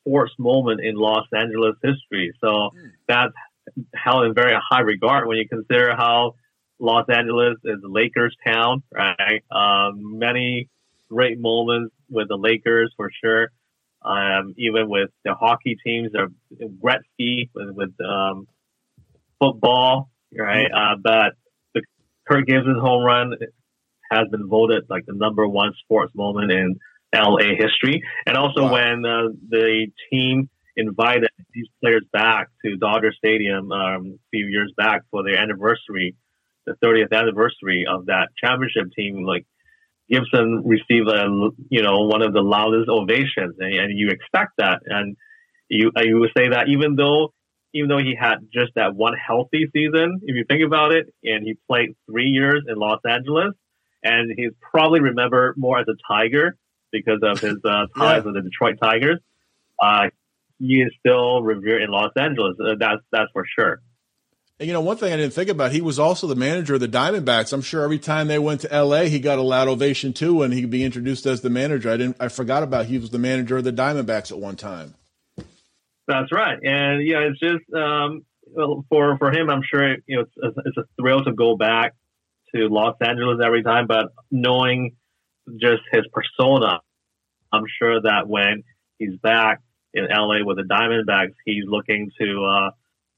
sports 0.00 0.32
moment 0.38 0.80
in 0.80 0.94
Los 0.94 1.26
Angeles 1.36 1.76
history. 1.82 2.32
So 2.40 2.70
hmm. 2.72 2.86
that's 3.06 3.34
held 3.94 4.24
in 4.24 4.32
very 4.32 4.56
high 4.58 4.80
regard 4.80 5.28
when 5.28 5.36
you 5.36 5.46
consider 5.46 5.94
how 5.94 6.36
Los 6.84 7.06
Angeles 7.08 7.56
is 7.64 7.78
Lakers 7.82 8.36
town, 8.46 8.82
right? 8.92 9.42
Um, 9.50 10.18
many 10.18 10.68
great 11.08 11.40
moments 11.40 11.94
with 12.10 12.28
the 12.28 12.36
Lakers 12.36 12.92
for 12.96 13.10
sure. 13.24 13.48
Um, 14.02 14.54
even 14.58 14.90
with 14.90 15.08
the 15.24 15.32
hockey 15.32 15.78
teams, 15.82 16.10
or 16.14 16.28
Gretzky 16.52 17.48
with, 17.54 17.70
with 17.70 17.94
um, 18.06 18.46
football, 19.40 20.10
right? 20.36 20.66
Uh, 20.70 20.96
but 21.02 21.32
the 21.72 21.82
Kirk 22.28 22.46
Gibson 22.46 22.78
home 22.78 23.02
run 23.02 23.32
has 24.10 24.28
been 24.30 24.46
voted 24.46 24.84
like 24.90 25.06
the 25.06 25.14
number 25.14 25.48
one 25.48 25.72
sports 25.82 26.12
moment 26.14 26.52
in 26.52 26.78
LA 27.14 27.56
history. 27.58 28.02
And 28.26 28.36
also 28.36 28.64
wow. 28.64 28.72
when 28.72 29.06
uh, 29.06 29.28
the 29.48 29.86
team 30.12 30.50
invited 30.76 31.30
these 31.54 31.68
players 31.82 32.04
back 32.12 32.48
to 32.62 32.76
Dodger 32.76 33.14
Stadium 33.16 33.72
um, 33.72 34.18
a 34.18 34.28
few 34.30 34.46
years 34.48 34.70
back 34.76 35.02
for 35.10 35.22
their 35.22 35.38
anniversary 35.38 36.14
the 36.66 36.74
30th 36.84 37.12
anniversary 37.12 37.86
of 37.88 38.06
that 38.06 38.28
championship 38.42 38.92
team, 38.96 39.24
like 39.24 39.46
Gibson 40.10 40.62
received 40.64 41.08
a 41.08 41.50
you 41.70 41.82
know 41.82 42.02
one 42.02 42.22
of 42.22 42.32
the 42.32 42.42
loudest 42.42 42.88
ovations, 42.88 43.56
and, 43.58 43.74
and 43.74 43.98
you 43.98 44.10
expect 44.10 44.52
that, 44.58 44.80
and 44.86 45.16
you 45.68 45.90
you 45.96 46.20
would 46.20 46.30
say 46.36 46.48
that 46.50 46.68
even 46.68 46.96
though 46.96 47.32
even 47.72 47.88
though 47.88 47.98
he 47.98 48.14
had 48.18 48.36
just 48.52 48.72
that 48.76 48.94
one 48.94 49.14
healthy 49.14 49.66
season, 49.72 50.20
if 50.22 50.36
you 50.36 50.44
think 50.48 50.62
about 50.64 50.92
it, 50.92 51.12
and 51.24 51.44
he 51.44 51.56
played 51.68 51.96
three 52.08 52.28
years 52.28 52.64
in 52.68 52.76
Los 52.76 53.00
Angeles, 53.06 53.54
and 54.02 54.32
he's 54.36 54.52
probably 54.60 55.00
remembered 55.00 55.56
more 55.56 55.80
as 55.80 55.86
a 55.88 55.96
Tiger 56.06 56.56
because 56.92 57.20
of 57.22 57.40
his 57.40 57.56
uh, 57.64 57.86
ties 57.96 58.18
yeah. 58.18 58.20
with 58.20 58.34
the 58.34 58.42
Detroit 58.42 58.76
Tigers. 58.80 59.18
Uh, 59.82 60.10
he 60.58 60.82
is 60.82 60.92
still 61.00 61.42
revered 61.42 61.82
in 61.82 61.90
Los 61.90 62.12
Angeles. 62.16 62.56
Uh, 62.60 62.74
that's 62.78 63.02
that's 63.10 63.30
for 63.32 63.44
sure. 63.58 63.80
And, 64.60 64.68
you 64.68 64.72
know, 64.72 64.80
one 64.80 64.96
thing 64.96 65.12
I 65.12 65.16
didn't 65.16 65.32
think 65.32 65.50
about, 65.50 65.72
he 65.72 65.80
was 65.80 65.98
also 65.98 66.28
the 66.28 66.36
manager 66.36 66.74
of 66.74 66.80
the 66.80 66.88
Diamondbacks. 66.88 67.52
I'm 67.52 67.60
sure 67.60 67.82
every 67.82 67.98
time 67.98 68.28
they 68.28 68.38
went 68.38 68.60
to 68.60 68.72
L.A., 68.72 69.08
he 69.08 69.18
got 69.18 69.38
a 69.38 69.42
loud 69.42 69.66
ovation 69.66 70.12
too, 70.12 70.42
and 70.42 70.54
he'd 70.54 70.70
be 70.70 70.84
introduced 70.84 71.26
as 71.26 71.40
the 71.40 71.50
manager. 71.50 71.90
I 71.90 71.96
didn't, 71.96 72.16
I 72.20 72.28
forgot 72.28 72.62
about 72.62 72.86
he 72.86 72.98
was 72.98 73.10
the 73.10 73.18
manager 73.18 73.56
of 73.56 73.64
the 73.64 73.72
Diamondbacks 73.72 74.30
at 74.30 74.38
one 74.38 74.54
time. 74.54 74.94
That's 76.06 76.30
right, 76.32 76.58
and 76.62 77.06
yeah, 77.06 77.20
it's 77.20 77.40
just 77.40 77.64
um, 77.74 78.26
for 78.90 79.16
for 79.16 79.32
him. 79.32 79.48
I'm 79.48 79.62
sure 79.62 79.96
you 80.06 80.16
know 80.16 80.20
it's 80.20 80.36
a, 80.36 80.60
it's 80.66 80.76
a 80.76 80.84
thrill 81.00 81.24
to 81.24 81.32
go 81.32 81.56
back 81.56 81.94
to 82.54 82.68
Los 82.68 82.96
Angeles 83.00 83.40
every 83.42 83.62
time, 83.62 83.86
but 83.86 84.08
knowing 84.30 84.96
just 85.58 85.80
his 85.90 86.02
persona, 86.12 86.80
I'm 87.50 87.64
sure 87.78 88.02
that 88.02 88.28
when 88.28 88.64
he's 88.98 89.16
back 89.16 89.60
in 89.94 90.06
LA 90.10 90.44
with 90.44 90.58
the 90.58 90.64
Diamondbacks, 90.64 91.32
he's 91.46 91.64
looking 91.66 92.10
to 92.20 92.44
uh, 92.44 92.70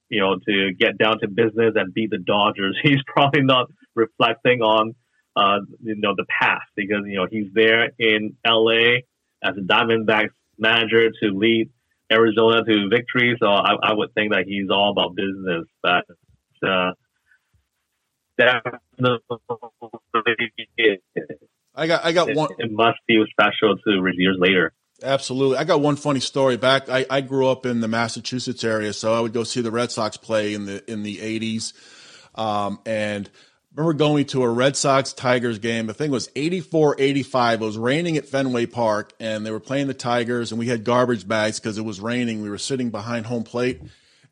you 0.09 0.21
know, 0.21 0.37
to 0.47 0.73
get 0.73 0.99
down 0.99 1.19
to 1.21 1.29
business 1.29 1.75
and 1.75 1.93
beat 1.93 2.11
the 2.11 2.19
Dodgers. 2.19 2.79
He's 2.83 3.03
probably 3.07 3.43
not 3.43 3.71
reflecting 3.95 4.61
on, 4.63 4.95
uh, 5.35 5.61
you 5.83 5.97
know, 5.97 6.15
the 6.17 6.27
past 6.41 6.67
because, 6.75 7.03
you 7.07 7.17
know, 7.17 7.27
he's 7.31 7.49
there 7.53 7.91
in 7.99 8.37
LA 8.47 9.01
as 9.43 9.57
a 9.57 9.61
Diamondbacks 9.61 10.31
manager 10.59 11.11
to 11.23 11.29
lead 11.31 11.71
Arizona 12.11 12.63
to 12.65 12.89
victory. 12.89 13.37
So 13.41 13.47
I, 13.47 13.75
I 13.83 13.93
would 13.93 14.15
think 14.15 14.33
that 14.33 14.45
he's 14.47 14.71
all 14.71 14.91
about 14.91 15.15
business, 15.15 15.67
but, 15.83 16.05
uh, 16.67 16.93
definitely 18.39 18.81
I 21.75 21.87
got, 21.87 22.05
I 22.05 22.13
got 22.13 22.35
one. 22.35 22.51
It, 22.59 22.67
it 22.67 22.73
must 22.73 22.99
feel 23.07 23.25
special 23.31 23.77
to 23.77 24.13
years 24.17 24.37
later. 24.39 24.73
Absolutely. 25.03 25.59
I 25.59 25.65
got 25.65 25.81
one 25.81 25.97
funny 25.97 26.21
story 26.21 26.57
back. 26.57 26.89
I, 26.89 27.05
I 27.11 27.21
grew 27.21 27.49
up 27.49 27.67
in 27.67 27.81
the 27.81 27.89
Massachusetts 27.89 28.65
area, 28.65 28.93
so 28.93 29.15
I 29.15 29.21
would 29.21 29.33
go 29.33 29.45
see 29.45 29.61
the 29.61 29.71
Red 29.71 29.91
Sox 29.91 30.17
play 30.17 30.55
in 30.55 30.65
the 30.65 30.91
in 30.91 31.03
the 31.03 31.21
eighties. 31.21 31.75
Um, 32.35 32.81
and 32.87 33.29
remember 33.75 33.93
going 33.93 34.25
to 34.27 34.43
a 34.43 34.49
Red 34.49 34.75
Sox 34.77 35.13
Tigers 35.13 35.59
game. 35.59 35.87
The 35.87 35.95
thing 35.95 36.11
was 36.11 36.31
84 36.35 36.97
85. 36.99 37.61
It 37.61 37.65
was 37.65 37.79
raining 37.79 38.17
at 38.17 38.27
Fenway 38.27 38.67
Park, 38.67 39.13
and 39.21 39.45
they 39.45 39.51
were 39.51 39.61
playing 39.61 39.87
the 39.87 39.95
Tigers, 39.95 40.51
and 40.51 40.59
we 40.59 40.67
had 40.67 40.85
garbage 40.85 41.29
bags 41.29 41.61
because 41.61 41.77
it 41.77 41.85
was 41.85 42.01
raining. 42.01 42.43
We 42.43 42.51
were 42.51 42.59
sitting 42.59 42.91
behind 42.91 43.27
home 43.27 43.45
plate, 43.45 43.83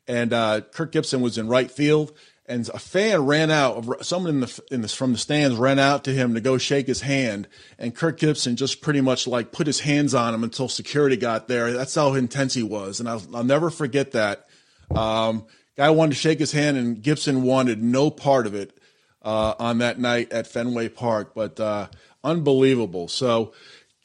and 0.07 0.33
uh, 0.33 0.61
Kirk 0.61 0.91
Gibson 0.91 1.21
was 1.21 1.37
in 1.37 1.47
right 1.47 1.69
field, 1.69 2.11
and 2.47 2.69
a 2.69 2.79
fan 2.79 3.25
ran 3.25 3.51
out. 3.51 3.77
Of 3.77 4.05
someone 4.05 4.35
in 4.35 4.39
the 4.41 4.61
in 4.71 4.81
the 4.81 4.87
from 4.87 5.13
the 5.13 5.17
stands 5.17 5.57
ran 5.57 5.79
out 5.79 6.03
to 6.05 6.11
him 6.11 6.33
to 6.35 6.41
go 6.41 6.57
shake 6.57 6.87
his 6.87 7.01
hand, 7.01 7.47
and 7.79 7.95
Kirk 7.95 8.19
Gibson 8.19 8.55
just 8.55 8.81
pretty 8.81 9.01
much 9.01 9.27
like 9.27 9.51
put 9.51 9.67
his 9.67 9.79
hands 9.79 10.13
on 10.13 10.33
him 10.33 10.43
until 10.43 10.67
security 10.67 11.17
got 11.17 11.47
there. 11.47 11.73
That's 11.73 11.95
how 11.95 12.13
intense 12.13 12.53
he 12.53 12.63
was, 12.63 12.99
and 12.99 13.09
I'll, 13.09 13.23
I'll 13.33 13.43
never 13.43 13.69
forget 13.69 14.11
that. 14.11 14.47
Um, 14.93 15.45
guy 15.75 15.89
wanted 15.89 16.13
to 16.13 16.19
shake 16.19 16.39
his 16.39 16.51
hand, 16.51 16.77
and 16.77 17.01
Gibson 17.01 17.43
wanted 17.43 17.81
no 17.81 18.11
part 18.11 18.45
of 18.47 18.53
it 18.53 18.77
uh, 19.23 19.55
on 19.59 19.79
that 19.79 19.99
night 19.99 20.31
at 20.31 20.47
Fenway 20.47 20.89
Park. 20.89 21.33
But 21.33 21.59
uh, 21.59 21.87
unbelievable. 22.23 23.07
So 23.07 23.53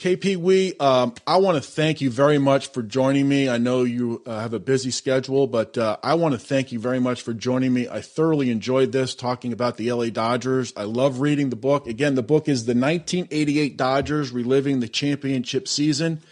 KP 0.01 0.39
Wee, 0.39 0.75
um, 0.81 1.13
I 1.27 1.37
want 1.37 1.63
to 1.63 1.71
thank 1.71 2.01
you 2.01 2.09
very 2.09 2.39
much 2.39 2.69
for 2.73 2.83
joining 2.83 3.29
me. 3.29 3.51
I 3.51 3.59
know 3.59 3.83
you 3.83 4.23
uh, 4.25 4.41
have 4.41 4.55
a 4.55 4.59
busy 4.59 4.91
schedule, 4.91 5.47
but 5.47 5.77
uh, 5.77 5.99
I 6.03 6.15
want 6.15 6.33
to 6.33 6.39
thank 6.39 6.73
you 6.73 6.81
very 6.81 6.99
much 6.99 7.21
for 7.21 7.35
joining 7.35 7.75
me. 7.75 7.87
I 7.87 8.01
thoroughly 8.01 8.49
enjoyed 8.49 8.93
this, 8.93 9.15
talking 9.15 9.53
about 9.53 9.77
the 9.77 9.93
LA 9.93 10.07
Dodgers. 10.07 10.73
I 10.75 10.85
love 10.85 11.21
reading 11.21 11.51
the 11.51 11.57
book. 11.57 11.87
Again, 11.87 12.15
the 12.15 12.23
book 12.23 12.49
is 12.49 12.65
The 12.65 12.73
1988 12.73 13.77
Dodgers 13.77 14.33
Reliving 14.33 14.81
the 14.81 14.89
Championship 14.89 15.69
Season. 15.69 16.23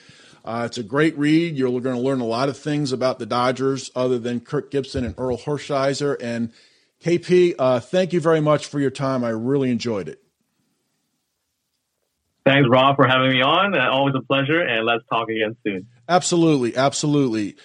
Uh, 0.47 0.63
it's 0.65 0.79
a 0.79 0.83
great 0.83 1.19
read. 1.19 1.55
You're 1.55 1.69
going 1.83 1.95
to 1.95 2.01
learn 2.01 2.21
a 2.21 2.25
lot 2.27 2.49
of 2.49 2.57
things 2.57 2.91
about 2.91 3.19
the 3.19 3.27
Dodgers 3.27 3.91
other 3.95 4.19
than 4.19 4.41
Kirk 4.41 4.71
Gibson 4.71 5.05
and 5.05 5.15
Orel 5.17 5.45
Hershiser. 5.45 6.17
And 6.23 6.55
KP, 7.05 7.55
uh, 7.59 7.81
thank 7.81 8.15
you 8.15 8.21
very 8.21 8.41
much 8.41 8.65
for 8.65 8.81
your 8.81 8.91
time. 8.91 9.23
I 9.23 9.29
really 9.29 9.71
enjoyed 9.71 10.09
it. 10.09 10.23
Thanks, 12.49 12.67
Rob, 12.67 12.97
for 12.97 13.07
having 13.07 13.31
me 13.31 13.43
on. 13.43 13.75
Uh, 13.75 13.91
always 13.91 14.15
a 14.15 14.23
pleasure, 14.23 14.63
and 14.63 14.87
let's 14.87 15.05
talk 15.13 15.29
again 15.29 15.55
soon. 15.63 15.87
Absolutely, 16.09 16.75
absolutely. 16.75 17.57